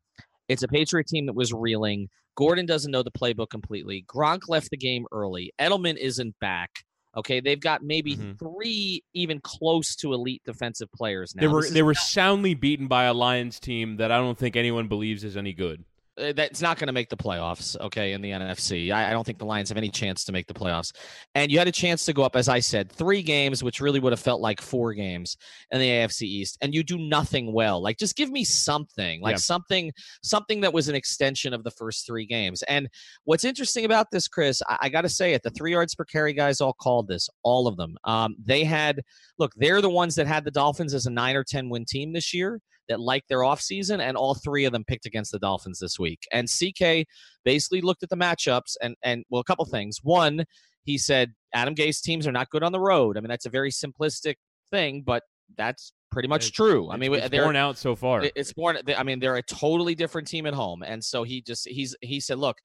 It's 0.49 0.63
a 0.63 0.69
patriot 0.69 1.07
team 1.07 1.27
that 1.27 1.35
was 1.35 1.53
reeling. 1.53 2.09
Gordon 2.37 2.67
doesn't 2.67 2.91
know 2.91 3.03
the 3.03 3.11
playbook 3.11 3.51
completely. 3.51 4.05
Gronk 4.09 4.43
left 4.49 4.71
the 4.71 4.77
game 4.77 5.07
early. 5.13 5.53
Edelman 5.61 5.97
isn't 5.97 6.39
back 6.41 6.71
Okay, 7.15 7.41
they've 7.41 7.61
got 7.61 7.83
maybe 7.83 8.17
mm-hmm. 8.17 8.33
three 8.33 9.05
even 9.13 9.41
close 9.41 9.95
to 9.97 10.15
elite 10.15 10.43
defensive 10.47 10.91
players 10.93 11.35
now. 11.35 11.43
They 11.43 11.49
were 11.49 11.69
they 11.69 11.83
were 11.83 11.95
soundly 11.95 12.55
beaten 12.55 12.89
by 12.89 13.05
a 13.05 13.13
Lions 13.13 13.61
team 13.61 13.97
that 13.97 14.11
I 14.11 14.19
don't 14.19 14.39
think 14.39 14.57
anyone 14.57 14.89
believes 14.89 15.23
is 15.23 15.37
any 15.37 15.53
good. 15.53 15.85
Uh, 16.21 16.33
that's 16.35 16.61
not 16.61 16.79
going 16.79 16.89
to 16.89 16.93
make 16.93 17.09
the 17.09 17.17
playoffs, 17.17 17.79
okay, 17.81 18.13
in 18.13 18.21
the 18.21 18.31
NFC. 18.31 18.93
I, 18.93 19.09
I, 19.09 19.11
don't 19.13 19.25
think 19.25 19.39
the 19.39 19.47
Lions 19.47 19.71
have 19.71 19.79
any 19.79 19.89
chance 19.89 20.25
to 20.25 20.33
make 20.33 20.47
the 20.47 20.53
playoffs. 20.53 20.93
And 21.35 21.51
you 21.51 21.59
had 21.59 21.69
a 21.69 21.73
chance 21.73 22.05
to 22.05 22.13
go 22.13 22.23
up, 22.23 22.37
as 22.37 22.51
I 22.51 22.61
said, 22.61 22.93
three 22.93 23.23
games, 23.23 23.65
which 23.65 23.81
really 23.81 23.99
would 23.99 24.13
have 24.13 24.21
felt 24.21 24.43
like 24.43 24.61
four 24.61 24.93
games 24.93 25.39
in 25.71 25.81
the 25.81 25.89
AFC 25.89 26.23
East, 26.23 26.59
and 26.61 26.75
you 26.75 26.83
do 26.83 26.99
nothing 26.99 27.55
well. 27.55 27.83
Like, 27.83 27.97
just 27.97 28.15
give 28.15 28.31
me 28.31 28.45
something, 28.45 29.23
like 29.23 29.35
yeah. 29.35 29.39
something, 29.39 29.91
something 30.23 30.61
that 30.61 30.75
was 30.75 30.91
an 30.91 30.95
extension 30.95 31.55
of 31.55 31.65
the 31.65 31.71
first 31.71 32.07
three 32.07 32.27
games. 32.27 32.63
And 32.65 32.91
what's 33.25 33.45
interesting 33.45 33.87
about 33.87 34.11
this, 34.11 34.29
Chris, 34.29 34.61
I, 34.69 34.79
I 34.83 34.89
got 34.91 35.03
to 35.03 35.09
say 35.09 35.33
it, 35.33 35.43
the 35.43 35.51
three 35.51 35.73
yards 35.73 35.95
per 35.95 36.05
carry 36.05 36.35
guys 36.35 36.61
all 36.61 36.75
called 36.75 37.09
this, 37.09 37.31
all 37.43 37.67
of 37.67 37.79
them. 37.79 37.97
Um, 38.05 38.37
they 38.45 38.65
had, 38.65 39.01
look, 39.39 39.53
they're 39.57 39.81
the 39.81 39.89
ones 39.89 40.15
that 40.17 40.27
had 40.27 40.45
the 40.45 40.51
Dolphins 40.51 40.93
as 40.93 41.07
a 41.07 41.11
nine 41.11 41.37
or 41.37 41.45
10 41.45 41.71
win 41.71 41.87
team 41.87 42.13
this 42.13 42.35
year 42.35 42.61
that 42.89 43.01
liked 43.01 43.29
their 43.29 43.41
offseason, 43.41 44.01
and 44.01 44.17
all 44.17 44.35
three 44.35 44.65
of 44.65 44.73
them 44.73 44.85
picked 44.85 45.07
against 45.07 45.33
the 45.33 45.39
Dolphins 45.39 45.79
this 45.79 45.99
week. 45.99 46.21
And 46.33 46.49
CK 46.49 47.07
basically 47.45 47.81
looked 47.81 48.03
at 48.03 48.11
the 48.11 48.17
matchups 48.17 48.77
and 48.81 48.97
and 49.03 49.25
well, 49.31 49.41
a 49.41 49.45
couple 49.45 49.65
things. 49.65 49.99
One, 50.03 50.45
he 50.85 50.99
said 50.99 51.33
Adam 51.55 51.75
Gase 51.75 52.01
teams 52.01 52.27
are 52.27 52.33
not 52.33 52.51
good 52.51 52.63
on 52.63 52.73
the 52.73 52.81
road. 52.81 53.17
I 53.17 53.21
mean, 53.21 53.29
that's 53.29 53.47
a 53.47 53.51
very 53.51 53.71
simplistic 53.71 54.37
thing, 54.71 55.03
but 55.05 55.23
that's 55.57 55.93
pretty 56.11 56.29
much 56.29 56.49
it's, 56.49 56.51
true. 56.51 56.91
I 56.91 56.97
mean, 56.97 57.13
it's 57.15 57.29
they're 57.31 57.45
borne 57.45 57.57
out 57.57 57.79
so 57.79 57.95
far. 57.95 58.25
It's 58.35 58.53
born. 58.53 58.79
I 58.97 59.03
mean, 59.03 59.21
they're 59.21 59.37
a 59.37 59.43
totally 59.43 59.95
different 59.95 60.29
team 60.29 60.47
at 60.47 60.55
home, 60.55 60.83
and 60.83 61.03
so 61.03 61.23
he 61.23 61.43
just 61.43 61.69
he's 61.69 61.97
he 62.01 62.21
said, 62.21 62.39
look, 62.39 62.57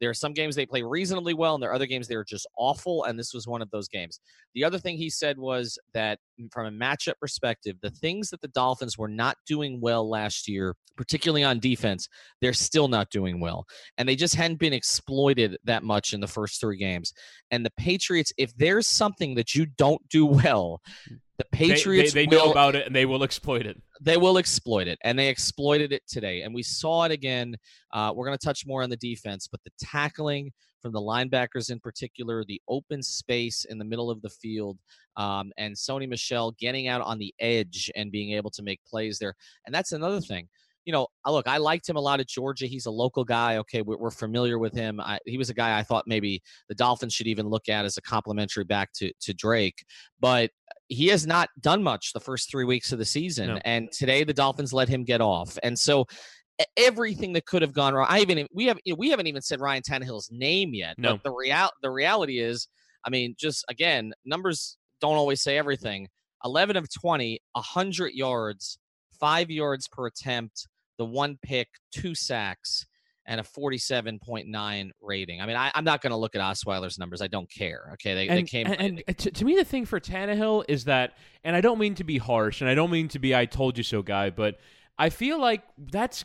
there 0.00 0.10
are 0.10 0.14
some 0.14 0.32
games 0.32 0.54
they 0.54 0.66
play 0.66 0.82
reasonably 0.82 1.34
well, 1.34 1.54
and 1.54 1.62
there 1.62 1.70
are 1.70 1.74
other 1.74 1.86
games 1.86 2.06
they're 2.06 2.24
just 2.24 2.46
awful. 2.58 3.04
And 3.04 3.18
this 3.18 3.32
was 3.32 3.46
one 3.46 3.62
of 3.62 3.70
those 3.70 3.88
games. 3.88 4.20
The 4.54 4.64
other 4.64 4.78
thing 4.78 4.96
he 4.96 5.10
said 5.10 5.38
was 5.38 5.78
that 5.94 6.18
from 6.50 6.66
a 6.66 6.70
matchup 6.70 7.14
perspective, 7.20 7.76
the 7.82 7.90
things 7.90 8.30
that 8.30 8.40
the 8.40 8.48
Dolphins 8.48 8.98
were 8.98 9.08
not 9.08 9.36
doing 9.46 9.80
well 9.80 10.08
last 10.08 10.48
year, 10.48 10.74
particularly 10.96 11.44
on 11.44 11.58
defense, 11.58 12.08
they're 12.40 12.52
still 12.52 12.88
not 12.88 13.10
doing 13.10 13.40
well. 13.40 13.66
And 13.98 14.08
they 14.08 14.16
just 14.16 14.34
hadn't 14.34 14.58
been 14.58 14.72
exploited 14.72 15.56
that 15.64 15.82
much 15.82 16.12
in 16.12 16.20
the 16.20 16.26
first 16.26 16.60
three 16.60 16.76
games. 16.76 17.12
And 17.50 17.64
the 17.64 17.72
Patriots, 17.78 18.32
if 18.38 18.56
there's 18.56 18.88
something 18.88 19.34
that 19.36 19.54
you 19.54 19.66
don't 19.66 20.06
do 20.08 20.26
well, 20.26 20.80
The 21.38 21.44
Patriots 21.52 22.12
they, 22.12 22.24
they, 22.24 22.30
they 22.30 22.36
know 22.36 22.50
about 22.50 22.74
it 22.76 22.86
and 22.86 22.96
they 22.96 23.06
will 23.06 23.22
exploit 23.22 23.66
it. 23.66 23.80
They 24.00 24.16
will 24.16 24.38
exploit 24.38 24.88
it, 24.88 24.98
and 25.04 25.18
they 25.18 25.28
exploited 25.28 25.92
it 25.92 26.02
today. 26.06 26.42
And 26.42 26.54
we 26.54 26.62
saw 26.62 27.04
it 27.04 27.12
again. 27.12 27.56
Uh, 27.92 28.12
we're 28.14 28.26
going 28.26 28.36
to 28.36 28.44
touch 28.44 28.66
more 28.66 28.82
on 28.82 28.90
the 28.90 28.96
defense, 28.96 29.48
but 29.50 29.60
the 29.64 29.70
tackling 29.80 30.52
from 30.80 30.92
the 30.92 31.00
linebackers 31.00 31.70
in 31.70 31.80
particular, 31.80 32.44
the 32.44 32.60
open 32.68 33.02
space 33.02 33.64
in 33.68 33.78
the 33.78 33.84
middle 33.84 34.10
of 34.10 34.22
the 34.22 34.30
field, 34.30 34.78
um, 35.16 35.52
and 35.56 35.74
Sony 35.74 36.08
Michel 36.08 36.52
getting 36.58 36.88
out 36.88 37.00
on 37.02 37.18
the 37.18 37.34
edge 37.40 37.90
and 37.96 38.12
being 38.12 38.32
able 38.32 38.50
to 38.50 38.62
make 38.62 38.80
plays 38.84 39.18
there. 39.18 39.34
And 39.66 39.74
that's 39.74 39.92
another 39.92 40.20
thing 40.20 40.48
you 40.86 40.92
know, 40.92 41.08
look, 41.26 41.48
I 41.48 41.58
liked 41.58 41.88
him 41.88 41.96
a 41.96 42.00
lot 42.00 42.20
at 42.20 42.28
Georgia. 42.28 42.66
He's 42.66 42.86
a 42.86 42.90
local 42.90 43.24
guy. 43.24 43.56
Okay, 43.56 43.82
we're, 43.82 44.10
familiar 44.12 44.58
with 44.58 44.72
him. 44.72 45.00
I, 45.00 45.18
he 45.26 45.36
was 45.36 45.50
a 45.50 45.54
guy 45.54 45.76
I 45.76 45.82
thought 45.82 46.04
maybe 46.06 46.40
the 46.68 46.76
Dolphins 46.76 47.12
should 47.12 47.26
even 47.26 47.48
look 47.48 47.68
at 47.68 47.84
as 47.84 47.96
a 47.96 48.02
complimentary 48.02 48.64
back 48.64 48.92
to 48.94 49.12
to 49.20 49.34
Drake, 49.34 49.84
but 50.20 50.50
he 50.86 51.08
has 51.08 51.26
not 51.26 51.50
done 51.60 51.82
much 51.82 52.12
the 52.12 52.20
first 52.20 52.48
three 52.48 52.64
weeks 52.64 52.92
of 52.92 53.00
the 53.00 53.04
season. 53.04 53.48
No. 53.48 53.60
And 53.64 53.90
today 53.90 54.22
the 54.22 54.32
Dolphins 54.32 54.72
let 54.72 54.88
him 54.88 55.02
get 55.02 55.20
off, 55.20 55.58
and 55.64 55.76
so 55.76 56.06
everything 56.76 57.32
that 57.34 57.46
could 57.46 57.62
have 57.62 57.72
gone 57.72 57.94
wrong. 57.94 58.06
I 58.08 58.20
even 58.20 58.46
we 58.52 58.66
have 58.66 58.78
we 58.96 59.10
haven't 59.10 59.26
even 59.26 59.42
said 59.42 59.60
Ryan 59.60 59.82
Tannehill's 59.82 60.30
name 60.30 60.74
yet. 60.74 60.98
No. 60.98 61.14
But 61.14 61.24
the 61.24 61.32
real 61.32 61.70
the 61.82 61.90
reality 61.90 62.40
is, 62.40 62.68
I 63.04 63.10
mean, 63.10 63.34
just 63.38 63.64
again, 63.68 64.12
numbers 64.24 64.76
don't 65.00 65.16
always 65.16 65.42
say 65.42 65.58
everything. 65.58 66.08
11 66.44 66.76
of 66.76 66.86
20, 66.92 67.40
100 67.52 68.12
yards, 68.12 68.78
five 69.18 69.50
yards 69.50 69.88
per 69.88 70.06
attempt, 70.06 70.68
the 70.98 71.04
one 71.04 71.38
pick, 71.42 71.68
two 71.92 72.14
sacks, 72.14 72.86
and 73.26 73.40
a 73.40 73.42
47.9 73.42 74.90
rating. 75.00 75.40
I 75.40 75.46
mean, 75.46 75.56
I, 75.56 75.72
am 75.74 75.84
not 75.84 76.00
going 76.00 76.12
to 76.12 76.16
look 76.16 76.36
at 76.36 76.40
Osweiler's 76.40 76.98
numbers. 76.98 77.20
I 77.20 77.26
don't 77.26 77.50
care. 77.50 77.90
Okay, 77.94 78.14
they, 78.14 78.28
and, 78.28 78.38
they 78.38 78.42
came. 78.44 78.66
And, 78.66 79.02
and 79.06 79.18
to, 79.18 79.30
to, 79.30 79.44
me, 79.44 79.56
the 79.56 79.64
thing 79.64 79.84
for 79.84 79.98
Tannehill 79.98 80.64
is 80.68 80.84
that, 80.84 81.16
and 81.42 81.56
I 81.56 81.60
don't 81.60 81.78
mean 81.78 81.94
to 81.96 82.04
be 82.04 82.18
harsh, 82.18 82.60
and 82.60 82.70
I 82.70 82.74
don't 82.74 82.90
mean 82.90 83.08
to 83.08 83.18
be 83.18 83.34
"I 83.34 83.46
told 83.46 83.76
you 83.76 83.84
so" 83.84 84.02
guy, 84.02 84.30
but 84.30 84.58
I 84.98 85.10
feel 85.10 85.38
like 85.38 85.62
that's 85.76 86.24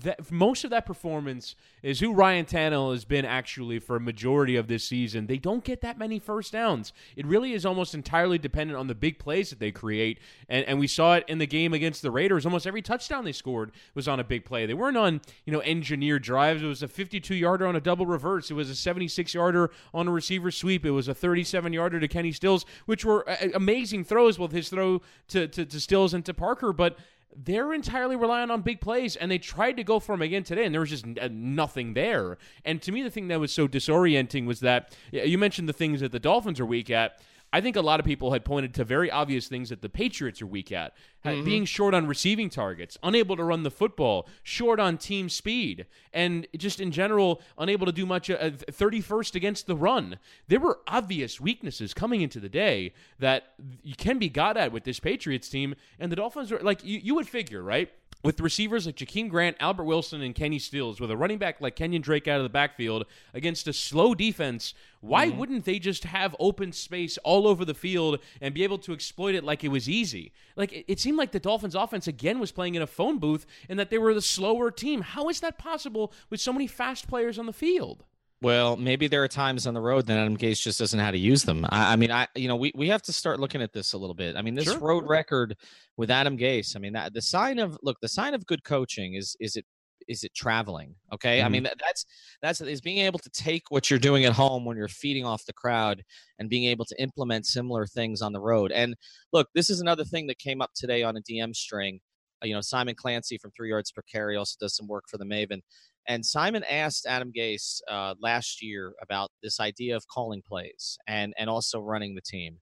that 0.00 0.30
most 0.30 0.64
of 0.64 0.70
that 0.70 0.86
performance 0.86 1.54
is 1.82 2.00
who 2.00 2.12
Ryan 2.12 2.46
Tannehill 2.46 2.92
has 2.92 3.04
been 3.04 3.24
actually 3.24 3.78
for 3.78 3.96
a 3.96 4.00
majority 4.00 4.56
of 4.56 4.68
this 4.68 4.84
season. 4.84 5.26
They 5.26 5.36
don't 5.36 5.62
get 5.62 5.82
that 5.82 5.98
many 5.98 6.18
first 6.18 6.52
downs. 6.52 6.92
It 7.16 7.26
really 7.26 7.52
is 7.52 7.66
almost 7.66 7.94
entirely 7.94 8.38
dependent 8.38 8.78
on 8.78 8.86
the 8.86 8.94
big 8.94 9.18
plays 9.18 9.50
that 9.50 9.58
they 9.58 9.70
create. 9.70 10.18
And, 10.48 10.64
and 10.66 10.78
we 10.78 10.86
saw 10.86 11.16
it 11.16 11.24
in 11.28 11.38
the 11.38 11.46
game 11.46 11.74
against 11.74 12.02
the 12.02 12.10
Raiders. 12.10 12.46
Almost 12.46 12.66
every 12.66 12.82
touchdown 12.82 13.24
they 13.24 13.32
scored 13.32 13.72
was 13.94 14.08
on 14.08 14.18
a 14.18 14.24
big 14.24 14.44
play. 14.44 14.66
They 14.66 14.74
weren't 14.74 14.96
on, 14.96 15.20
you 15.44 15.52
know, 15.52 15.60
engineered 15.60 16.22
drives. 16.22 16.62
It 16.62 16.66
was 16.66 16.82
a 16.82 16.88
52 16.88 17.34
yarder 17.34 17.66
on 17.66 17.76
a 17.76 17.80
double 17.80 18.06
reverse. 18.06 18.50
It 18.50 18.54
was 18.54 18.70
a 18.70 18.74
76 18.74 19.34
yarder 19.34 19.70
on 19.92 20.08
a 20.08 20.10
receiver 20.10 20.50
sweep. 20.50 20.86
It 20.86 20.92
was 20.92 21.08
a 21.08 21.14
37 21.14 21.72
yarder 21.72 22.00
to 22.00 22.08
Kenny 22.08 22.32
Stills, 22.32 22.64
which 22.86 23.04
were 23.04 23.28
uh, 23.28 23.48
amazing 23.54 24.04
throws, 24.04 24.38
both 24.38 24.52
his 24.52 24.68
throw 24.68 25.02
to, 25.28 25.46
to, 25.48 25.66
to 25.66 25.80
Stills 25.80 26.14
and 26.14 26.24
to 26.24 26.32
Parker. 26.32 26.72
But 26.72 26.96
they're 27.36 27.72
entirely 27.72 28.16
relying 28.16 28.50
on 28.50 28.62
big 28.62 28.80
plays, 28.80 29.16
and 29.16 29.30
they 29.30 29.38
tried 29.38 29.76
to 29.76 29.84
go 29.84 29.98
for 29.98 30.14
him 30.14 30.22
again 30.22 30.44
today, 30.44 30.64
and 30.64 30.74
there 30.74 30.80
was 30.80 30.90
just 30.90 31.04
uh, 31.06 31.28
nothing 31.30 31.94
there. 31.94 32.38
And 32.64 32.80
to 32.82 32.92
me, 32.92 33.02
the 33.02 33.10
thing 33.10 33.28
that 33.28 33.40
was 33.40 33.52
so 33.52 33.66
disorienting 33.66 34.46
was 34.46 34.60
that 34.60 34.96
you 35.10 35.38
mentioned 35.38 35.68
the 35.68 35.72
things 35.72 36.00
that 36.00 36.12
the 36.12 36.20
Dolphins 36.20 36.60
are 36.60 36.66
weak 36.66 36.90
at. 36.90 37.20
I 37.54 37.60
think 37.60 37.76
a 37.76 37.80
lot 37.80 38.00
of 38.00 38.06
people 38.06 38.32
had 38.32 38.44
pointed 38.44 38.74
to 38.74 38.84
very 38.84 39.12
obvious 39.12 39.46
things 39.46 39.68
that 39.68 39.80
the 39.80 39.88
Patriots 39.88 40.42
are 40.42 40.46
weak 40.46 40.72
at. 40.72 40.92
Mm-hmm. 41.24 41.44
Being 41.44 41.64
short 41.66 41.94
on 41.94 42.08
receiving 42.08 42.50
targets, 42.50 42.98
unable 43.04 43.36
to 43.36 43.44
run 43.44 43.62
the 43.62 43.70
football, 43.70 44.28
short 44.42 44.80
on 44.80 44.98
team 44.98 45.28
speed, 45.28 45.86
and 46.12 46.48
just 46.56 46.80
in 46.80 46.90
general, 46.90 47.40
unable 47.56 47.86
to 47.86 47.92
do 47.92 48.06
much. 48.06 48.28
Uh, 48.28 48.50
31st 48.50 49.36
against 49.36 49.68
the 49.68 49.76
run. 49.76 50.18
There 50.48 50.58
were 50.58 50.80
obvious 50.88 51.40
weaknesses 51.40 51.94
coming 51.94 52.22
into 52.22 52.40
the 52.40 52.48
day 52.48 52.92
that 53.20 53.54
you 53.84 53.94
can 53.94 54.18
be 54.18 54.28
got 54.28 54.56
at 54.56 54.72
with 54.72 54.82
this 54.82 54.98
Patriots 54.98 55.48
team. 55.48 55.76
And 56.00 56.10
the 56.10 56.16
Dolphins 56.16 56.50
are 56.50 56.58
like, 56.58 56.84
you, 56.84 56.98
you 57.02 57.14
would 57.14 57.28
figure, 57.28 57.62
right? 57.62 57.88
With 58.24 58.40
receivers 58.40 58.86
like 58.86 58.96
Jakeem 58.96 59.28
Grant, 59.28 59.58
Albert 59.60 59.84
Wilson, 59.84 60.22
and 60.22 60.34
Kenny 60.34 60.58
Stills, 60.58 60.98
with 60.98 61.10
a 61.10 61.16
running 61.16 61.36
back 61.36 61.60
like 61.60 61.76
Kenyan 61.76 62.00
Drake 62.00 62.26
out 62.26 62.38
of 62.38 62.42
the 62.42 62.48
backfield 62.48 63.04
against 63.34 63.68
a 63.68 63.72
slow 63.74 64.14
defense, 64.14 64.72
why 65.02 65.28
mm-hmm. 65.28 65.36
wouldn't 65.36 65.64
they 65.66 65.78
just 65.78 66.04
have 66.04 66.34
open 66.40 66.72
space 66.72 67.18
all 67.18 67.46
over 67.46 67.66
the 67.66 67.74
field 67.74 68.20
and 68.40 68.54
be 68.54 68.64
able 68.64 68.78
to 68.78 68.94
exploit 68.94 69.34
it 69.34 69.44
like 69.44 69.62
it 69.62 69.68
was 69.68 69.90
easy? 69.90 70.32
Like 70.56 70.72
it, 70.72 70.86
it 70.88 71.00
seemed 71.00 71.18
like 71.18 71.32
the 71.32 71.38
Dolphins' 71.38 71.74
offense 71.74 72.08
again 72.08 72.40
was 72.40 72.50
playing 72.50 72.76
in 72.76 72.80
a 72.80 72.86
phone 72.86 73.18
booth 73.18 73.44
and 73.68 73.78
that 73.78 73.90
they 73.90 73.98
were 73.98 74.14
the 74.14 74.22
slower 74.22 74.70
team. 74.70 75.02
How 75.02 75.28
is 75.28 75.40
that 75.40 75.58
possible 75.58 76.10
with 76.30 76.40
so 76.40 76.50
many 76.50 76.66
fast 76.66 77.06
players 77.06 77.38
on 77.38 77.44
the 77.44 77.52
field? 77.52 78.04
Well, 78.44 78.76
maybe 78.76 79.08
there 79.08 79.24
are 79.24 79.28
times 79.28 79.66
on 79.66 79.72
the 79.72 79.80
road 79.80 80.04
that 80.06 80.18
Adam 80.18 80.36
Gase 80.36 80.60
just 80.60 80.78
doesn't 80.78 80.98
know 80.98 81.04
how 81.04 81.10
to 81.10 81.18
use 81.18 81.44
them. 81.44 81.64
I, 81.70 81.94
I, 81.94 81.96
mean, 81.96 82.12
I 82.12 82.28
you 82.34 82.46
know 82.46 82.56
we, 82.56 82.72
we 82.74 82.88
have 82.88 83.00
to 83.04 83.12
start 83.12 83.40
looking 83.40 83.62
at 83.62 83.72
this 83.72 83.94
a 83.94 83.98
little 83.98 84.14
bit. 84.14 84.36
I 84.36 84.42
mean, 84.42 84.54
this 84.54 84.64
sure. 84.64 84.78
road 84.78 85.08
record 85.08 85.56
with 85.96 86.10
Adam 86.10 86.36
Gase. 86.36 86.76
I 86.76 86.78
mean, 86.78 86.92
that 86.92 87.14
the 87.14 87.22
sign 87.22 87.58
of 87.58 87.78
look, 87.82 87.96
the 88.02 88.08
sign 88.08 88.34
of 88.34 88.44
good 88.44 88.62
coaching 88.62 89.14
is 89.14 89.34
is 89.40 89.56
it 89.56 89.64
is 90.08 90.24
it 90.24 90.34
traveling? 90.34 90.94
Okay, 91.10 91.38
mm-hmm. 91.38 91.46
I 91.46 91.48
mean 91.48 91.62
that, 91.62 91.76
that's 91.80 92.04
that's 92.42 92.60
is 92.60 92.82
being 92.82 92.98
able 92.98 93.18
to 93.20 93.30
take 93.30 93.62
what 93.70 93.88
you're 93.88 93.98
doing 93.98 94.26
at 94.26 94.34
home 94.34 94.66
when 94.66 94.76
you're 94.76 94.88
feeding 94.88 95.24
off 95.24 95.46
the 95.46 95.54
crowd 95.54 96.02
and 96.38 96.50
being 96.50 96.64
able 96.64 96.84
to 96.84 97.02
implement 97.02 97.46
similar 97.46 97.86
things 97.86 98.20
on 98.20 98.34
the 98.34 98.40
road. 98.40 98.72
And 98.72 98.94
look, 99.32 99.48
this 99.54 99.70
is 99.70 99.80
another 99.80 100.04
thing 100.04 100.26
that 100.26 100.38
came 100.38 100.60
up 100.60 100.72
today 100.74 101.02
on 101.02 101.16
a 101.16 101.22
DM 101.22 101.56
string. 101.56 102.00
You 102.42 102.52
know, 102.52 102.60
Simon 102.60 102.94
Clancy 102.94 103.38
from 103.38 103.52
Three 103.52 103.70
Yards 103.70 103.90
Per 103.90 104.02
Carry 104.02 104.36
also 104.36 104.56
does 104.60 104.76
some 104.76 104.86
work 104.86 105.04
for 105.08 105.16
the 105.16 105.24
Maven 105.24 105.60
and 106.08 106.24
Simon 106.24 106.64
asked 106.70 107.06
Adam 107.06 107.32
Gase 107.36 107.80
uh, 107.90 108.14
last 108.20 108.62
year 108.62 108.92
about 109.02 109.30
this 109.42 109.60
idea 109.60 109.96
of 109.96 110.06
calling 110.08 110.42
plays 110.46 110.98
and 111.06 111.32
and 111.38 111.48
also 111.48 111.80
running 111.80 112.14
the 112.14 112.22
team. 112.22 112.58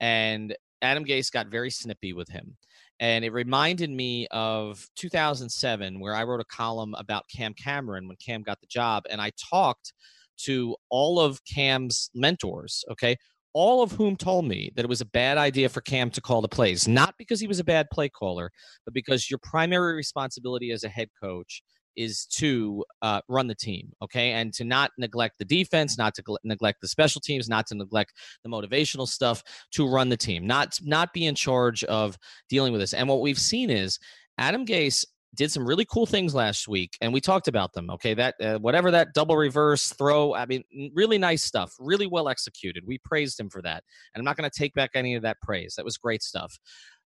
And 0.00 0.56
Adam 0.82 1.04
Gase 1.04 1.30
got 1.30 1.48
very 1.48 1.70
snippy 1.70 2.12
with 2.12 2.28
him. 2.28 2.56
And 3.00 3.24
it 3.24 3.32
reminded 3.32 3.90
me 3.90 4.26
of 4.30 4.86
2007, 4.96 6.00
where 6.00 6.14
I 6.14 6.24
wrote 6.24 6.40
a 6.40 6.44
column 6.44 6.94
about 6.98 7.24
Cam 7.34 7.54
Cameron 7.54 8.06
when 8.06 8.16
Cam 8.24 8.42
got 8.42 8.60
the 8.60 8.66
job. 8.66 9.04
And 9.08 9.20
I 9.20 9.30
talked 9.50 9.94
to 10.44 10.76
all 10.90 11.18
of 11.18 11.40
Cam's 11.44 12.10
mentors, 12.14 12.84
okay, 12.90 13.16
all 13.52 13.82
of 13.82 13.92
whom 13.92 14.16
told 14.16 14.44
me 14.44 14.70
that 14.76 14.84
it 14.84 14.88
was 14.88 15.00
a 15.00 15.06
bad 15.06 15.38
idea 15.38 15.68
for 15.68 15.80
Cam 15.80 16.10
to 16.10 16.20
call 16.20 16.40
the 16.40 16.48
plays, 16.48 16.86
not 16.86 17.14
because 17.18 17.40
he 17.40 17.48
was 17.48 17.58
a 17.58 17.64
bad 17.64 17.88
play 17.90 18.08
caller, 18.08 18.50
but 18.84 18.94
because 18.94 19.30
your 19.30 19.40
primary 19.42 19.94
responsibility 19.94 20.70
as 20.70 20.84
a 20.84 20.88
head 20.88 21.08
coach 21.22 21.62
is 21.96 22.26
to 22.26 22.84
uh, 23.02 23.20
run 23.28 23.46
the 23.46 23.54
team, 23.54 23.92
okay, 24.02 24.32
and 24.32 24.52
to 24.54 24.64
not 24.64 24.90
neglect 24.98 25.38
the 25.38 25.44
defense, 25.44 25.98
not 25.98 26.14
to 26.14 26.38
neglect 26.44 26.80
the 26.80 26.88
special 26.88 27.20
teams, 27.20 27.48
not 27.48 27.66
to 27.68 27.74
neglect 27.74 28.14
the 28.44 28.50
motivational 28.50 29.06
stuff, 29.06 29.42
to 29.72 29.88
run 29.88 30.08
the 30.08 30.16
team, 30.16 30.46
not 30.46 30.78
not 30.82 31.12
be 31.12 31.26
in 31.26 31.34
charge 31.34 31.84
of 31.84 32.16
dealing 32.48 32.72
with 32.72 32.80
this. 32.80 32.94
And 32.94 33.08
what 33.08 33.20
we've 33.20 33.38
seen 33.38 33.70
is 33.70 33.98
Adam 34.38 34.64
Gase 34.64 35.04
did 35.34 35.50
some 35.50 35.66
really 35.66 35.84
cool 35.84 36.06
things 36.06 36.34
last 36.34 36.66
week, 36.66 36.96
and 37.00 37.12
we 37.12 37.20
talked 37.20 37.48
about 37.48 37.72
them. 37.72 37.90
Okay, 37.90 38.14
that 38.14 38.34
uh, 38.40 38.58
whatever 38.58 38.90
that 38.90 39.14
double 39.14 39.36
reverse 39.36 39.92
throw, 39.92 40.34
I 40.34 40.46
mean, 40.46 40.64
really 40.94 41.18
nice 41.18 41.44
stuff, 41.44 41.72
really 41.78 42.06
well 42.06 42.28
executed. 42.28 42.84
We 42.86 42.98
praised 42.98 43.38
him 43.38 43.48
for 43.48 43.62
that, 43.62 43.84
and 44.14 44.20
I'm 44.20 44.24
not 44.24 44.36
going 44.36 44.50
to 44.50 44.58
take 44.58 44.74
back 44.74 44.90
any 44.94 45.14
of 45.14 45.22
that 45.22 45.40
praise. 45.40 45.74
That 45.76 45.84
was 45.84 45.96
great 45.96 46.22
stuff. 46.22 46.58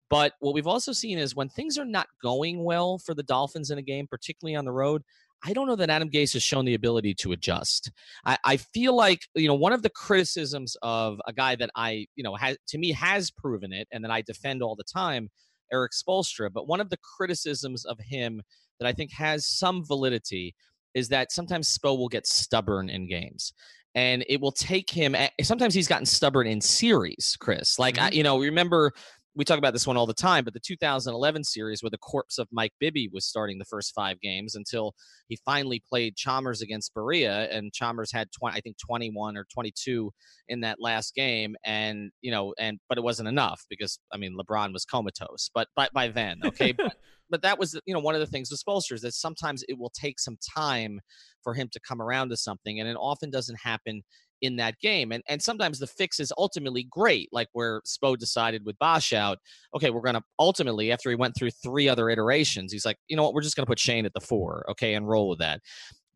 But 0.09 0.33
what 0.39 0.53
we've 0.53 0.67
also 0.67 0.91
seen 0.91 1.17
is 1.17 1.35
when 1.35 1.49
things 1.49 1.77
are 1.77 1.85
not 1.85 2.07
going 2.23 2.63
well 2.63 2.97
for 2.97 3.13
the 3.13 3.23
Dolphins 3.23 3.71
in 3.71 3.77
a 3.77 3.83
game, 3.83 4.07
particularly 4.09 4.55
on 4.55 4.65
the 4.65 4.71
road, 4.71 5.03
I 5.43 5.53
don't 5.53 5.67
know 5.67 5.75
that 5.77 5.89
Adam 5.89 6.09
Gase 6.09 6.33
has 6.33 6.43
shown 6.43 6.65
the 6.65 6.73
ability 6.73 7.13
to 7.15 7.31
adjust. 7.31 7.91
I, 8.25 8.37
I, 8.43 8.57
feel 8.57 8.93
like 8.93 9.21
you 9.35 9.47
know 9.47 9.55
one 9.55 9.71
of 9.71 9.83
the 9.83 9.89
criticisms 9.89 10.75
of 10.81 11.21
a 11.27 11.33
guy 11.33 11.55
that 11.55 11.69
I 11.75 12.07
you 12.15 12.23
know 12.23 12.35
has 12.35 12.57
to 12.69 12.77
me 12.77 12.91
has 12.91 13.31
proven 13.31 13.71
it 13.71 13.87
and 13.91 14.03
that 14.03 14.11
I 14.11 14.21
defend 14.21 14.61
all 14.61 14.75
the 14.75 14.83
time, 14.83 15.29
Erik 15.71 15.93
Spoelstra. 15.93 16.51
But 16.51 16.67
one 16.67 16.81
of 16.81 16.89
the 16.89 16.97
criticisms 16.97 17.85
of 17.85 17.97
him 17.99 18.41
that 18.79 18.87
I 18.87 18.91
think 18.91 19.11
has 19.13 19.45
some 19.45 19.85
validity 19.85 20.55
is 20.93 21.09
that 21.09 21.31
sometimes 21.31 21.77
Spo 21.77 21.97
will 21.97 22.09
get 22.09 22.25
stubborn 22.25 22.89
in 22.89 23.07
games. 23.07 23.53
And 23.95 24.23
it 24.29 24.39
will 24.39 24.51
take 24.51 24.89
him. 24.89 25.15
Sometimes 25.41 25.73
he's 25.73 25.87
gotten 25.87 26.05
stubborn 26.05 26.45
in 26.45 26.61
series, 26.61 27.35
Chris. 27.39 27.79
Like 27.79 27.95
mm-hmm. 27.95 28.05
I, 28.05 28.11
you 28.11 28.23
know, 28.23 28.39
remember 28.39 28.93
we 29.39 29.45
talk 29.45 29.57
about 29.57 29.71
this 29.71 29.87
one 29.87 29.95
all 29.95 30.05
the 30.05 30.13
time, 30.13 30.43
but 30.43 30.53
the 30.53 30.59
2011 30.59 31.45
series 31.45 31.81
where 31.81 31.89
the 31.89 31.97
corpse 31.97 32.37
of 32.37 32.49
Mike 32.51 32.73
Bibby 32.77 33.09
was 33.09 33.25
starting 33.25 33.57
the 33.57 33.63
first 33.63 33.93
five 33.95 34.19
games 34.19 34.53
until 34.53 34.93
he 35.29 35.39
finally 35.45 35.81
played 35.89 36.17
Chalmers 36.17 36.61
against 36.61 36.93
Barea, 36.93 37.47
and 37.49 37.71
Chalmers 37.71 38.11
had 38.11 38.27
20, 38.37 38.57
I 38.57 38.59
think 38.59 38.75
21 38.85 39.37
or 39.37 39.45
22 39.45 40.11
in 40.49 40.59
that 40.59 40.81
last 40.81 41.15
game, 41.15 41.55
and 41.63 42.11
you 42.19 42.31
know, 42.31 42.53
and 42.59 42.79
but 42.89 42.97
it 42.97 43.03
wasn't 43.05 43.29
enough 43.29 43.63
because 43.69 43.97
I 44.11 44.17
mean 44.17 44.35
LeBron 44.37 44.73
was 44.73 44.83
comatose, 44.83 45.49
but 45.53 45.69
by 45.73 45.87
by 45.93 46.09
then, 46.09 46.41
okay, 46.43 46.71
but, 46.77 46.97
but 47.29 47.41
that 47.43 47.57
was 47.57 47.79
you 47.85 47.93
know 47.93 48.01
one 48.01 48.15
of 48.15 48.19
the 48.19 48.27
things 48.27 48.51
with 48.51 48.61
Spoelstra 48.61 48.95
is 48.95 49.01
that 49.03 49.13
sometimes 49.13 49.63
it 49.69 49.79
will 49.79 49.91
take 49.97 50.19
some 50.19 50.35
time 50.53 50.99
for 51.45 51.53
him 51.53 51.69
to 51.71 51.79
come 51.79 52.01
around 52.01 52.27
to 52.31 52.35
something, 52.35 52.77
and 52.77 52.89
it 52.89 52.97
often 52.99 53.29
doesn't 53.29 53.59
happen 53.63 54.01
in 54.41 54.55
that 54.57 54.79
game. 54.79 55.11
And 55.11 55.23
and 55.27 55.41
sometimes 55.41 55.79
the 55.79 55.87
fix 55.87 56.19
is 56.19 56.33
ultimately 56.37 56.83
great, 56.89 57.29
like 57.31 57.47
where 57.53 57.81
Spo 57.81 58.17
decided 58.17 58.65
with 58.65 58.79
Bosh 58.79 59.13
out, 59.13 59.37
okay, 59.75 59.89
we're 59.89 60.01
gonna 60.01 60.23
ultimately, 60.39 60.91
after 60.91 61.09
he 61.09 61.15
went 61.15 61.35
through 61.35 61.51
three 61.51 61.87
other 61.87 62.09
iterations, 62.09 62.71
he's 62.71 62.85
like, 62.85 62.97
you 63.07 63.15
know 63.15 63.23
what, 63.23 63.33
we're 63.33 63.41
just 63.41 63.55
gonna 63.55 63.65
put 63.65 63.79
Shane 63.79 64.05
at 64.05 64.13
the 64.13 64.21
four, 64.21 64.65
okay, 64.71 64.93
and 64.93 65.07
roll 65.07 65.29
with 65.29 65.39
that. 65.39 65.61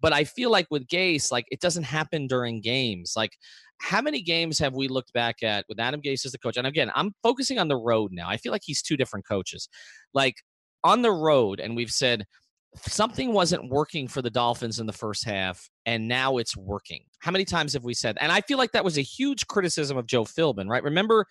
But 0.01 0.13
I 0.13 0.25
feel 0.25 0.51
like 0.51 0.68
with 0.70 0.88
Gase, 0.88 1.32
like 1.32 1.46
it 1.50 1.62
doesn't 1.62 1.84
happen 1.84 2.27
during 2.27 2.62
games. 2.62 3.13
Like 3.15 3.32
how 3.80 4.01
many 4.01 4.22
games 4.22 4.60
have 4.60 4.74
we 4.74 4.88
looked 4.88 5.13
back 5.13 5.44
at 5.44 5.65
with 5.68 5.80
Adam 5.80 6.01
Gase 6.01 6.25
as 6.25 6.32
the 6.32 6.38
coach? 6.38 6.58
And 6.58 6.68
again, 6.68 6.92
I'm 6.96 7.12
focusing 7.24 7.60
on 7.60 7.68
the 7.68 7.77
road 7.77 8.12
now. 8.13 8.30
I 8.30 8.38
feel 8.38 8.51
like 8.51 8.62
he's 8.63 8.82
two 8.82 8.98
different 8.98 9.27
coaches. 9.27 9.68
Like 10.13 10.36
on 10.84 11.01
the 11.01 11.12
road, 11.12 11.60
and 11.60 11.75
we've 11.75 11.92
said 11.92 12.25
something 12.77 13.34
wasn't 13.34 13.70
working 13.70 14.08
for 14.08 14.22
the 14.22 14.30
Dolphins 14.30 14.80
in 14.80 14.86
the 14.86 14.94
first 14.94 15.25
half, 15.25 15.70
and 15.86 16.08
now 16.08 16.38
it's 16.38 16.58
working. 16.58 17.01
How 17.20 17.32
many 17.32 17.46
times 17.46 17.74
have 17.74 17.84
we 17.84 17.94
said? 17.94 18.18
And 18.20 18.32
I 18.32 18.42
feel 18.42 18.58
like 18.58 18.72
that 18.72 18.84
was 18.84 18.98
a 18.98 19.01
huge 19.01 19.48
criticism 19.48 19.98
of 19.98 20.08
Joe 20.08 20.24
Philbin, 20.24 20.68
right? 20.68 20.84
Remember 20.84 21.25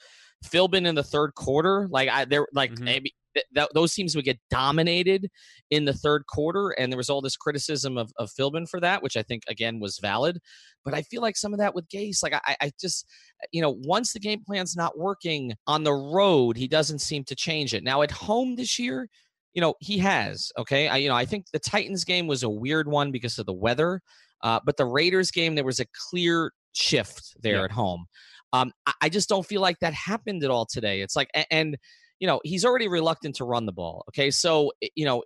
Philbin 0.44 0.86
in 0.86 0.94
the 0.94 1.02
third 1.02 1.34
quarter? 1.34 1.88
Like 1.90 2.08
I 2.08 2.24
there 2.24 2.46
like 2.52 2.72
mm-hmm. 2.72 2.84
maybe 2.84 3.14
th- 3.34 3.46
th- 3.54 3.68
those 3.74 3.92
teams 3.92 4.14
would 4.14 4.24
get 4.24 4.38
dominated 4.50 5.28
in 5.70 5.84
the 5.84 5.92
third 5.92 6.24
quarter, 6.26 6.70
and 6.70 6.92
there 6.92 6.96
was 6.96 7.10
all 7.10 7.20
this 7.20 7.36
criticism 7.36 7.98
of, 7.98 8.12
of 8.18 8.30
Philbin 8.30 8.68
for 8.68 8.80
that, 8.80 9.02
which 9.02 9.16
I 9.16 9.22
think 9.22 9.42
again 9.48 9.80
was 9.80 9.98
valid. 9.98 10.38
But 10.84 10.94
I 10.94 11.02
feel 11.02 11.22
like 11.22 11.36
some 11.36 11.52
of 11.52 11.58
that 11.60 11.74
with 11.74 11.88
Gase, 11.88 12.22
like 12.22 12.34
I, 12.34 12.56
I 12.60 12.72
just, 12.80 13.06
you 13.52 13.62
know, 13.62 13.76
once 13.84 14.12
the 14.12 14.20
game 14.20 14.42
plan's 14.44 14.76
not 14.76 14.98
working 14.98 15.54
on 15.66 15.84
the 15.84 15.92
road, 15.92 16.56
he 16.56 16.68
doesn't 16.68 17.00
seem 17.00 17.24
to 17.24 17.36
change 17.36 17.74
it. 17.74 17.84
Now 17.84 18.02
at 18.02 18.10
home 18.10 18.56
this 18.56 18.78
year, 18.78 19.08
you 19.54 19.60
know, 19.60 19.74
he 19.80 19.98
has. 19.98 20.50
Okay, 20.58 20.88
I, 20.88 20.96
you 20.98 21.08
know, 21.08 21.14
I 21.14 21.24
think 21.24 21.46
the 21.52 21.58
Titans 21.58 22.04
game 22.04 22.26
was 22.26 22.42
a 22.42 22.48
weird 22.48 22.88
one 22.88 23.12
because 23.12 23.38
of 23.38 23.46
the 23.46 23.52
weather, 23.52 24.00
uh, 24.42 24.60
but 24.64 24.76
the 24.76 24.86
Raiders 24.86 25.30
game 25.30 25.54
there 25.54 25.64
was 25.64 25.80
a 25.80 25.86
clear 26.10 26.52
shift 26.72 27.36
there 27.40 27.56
yeah. 27.56 27.64
at 27.64 27.70
home. 27.70 28.06
Um, 28.52 28.72
I, 28.86 28.92
I 29.02 29.08
just 29.08 29.28
don't 29.28 29.46
feel 29.46 29.60
like 29.60 29.78
that 29.80 29.94
happened 29.94 30.44
at 30.44 30.50
all 30.50 30.66
today. 30.66 31.00
It's 31.00 31.16
like, 31.16 31.30
and 31.50 31.76
you 32.18 32.26
know, 32.26 32.40
he's 32.44 32.64
already 32.64 32.88
reluctant 32.88 33.36
to 33.36 33.44
run 33.44 33.66
the 33.66 33.72
ball. 33.72 34.04
Okay. 34.10 34.30
So, 34.30 34.72
you 34.94 35.04
know, 35.04 35.24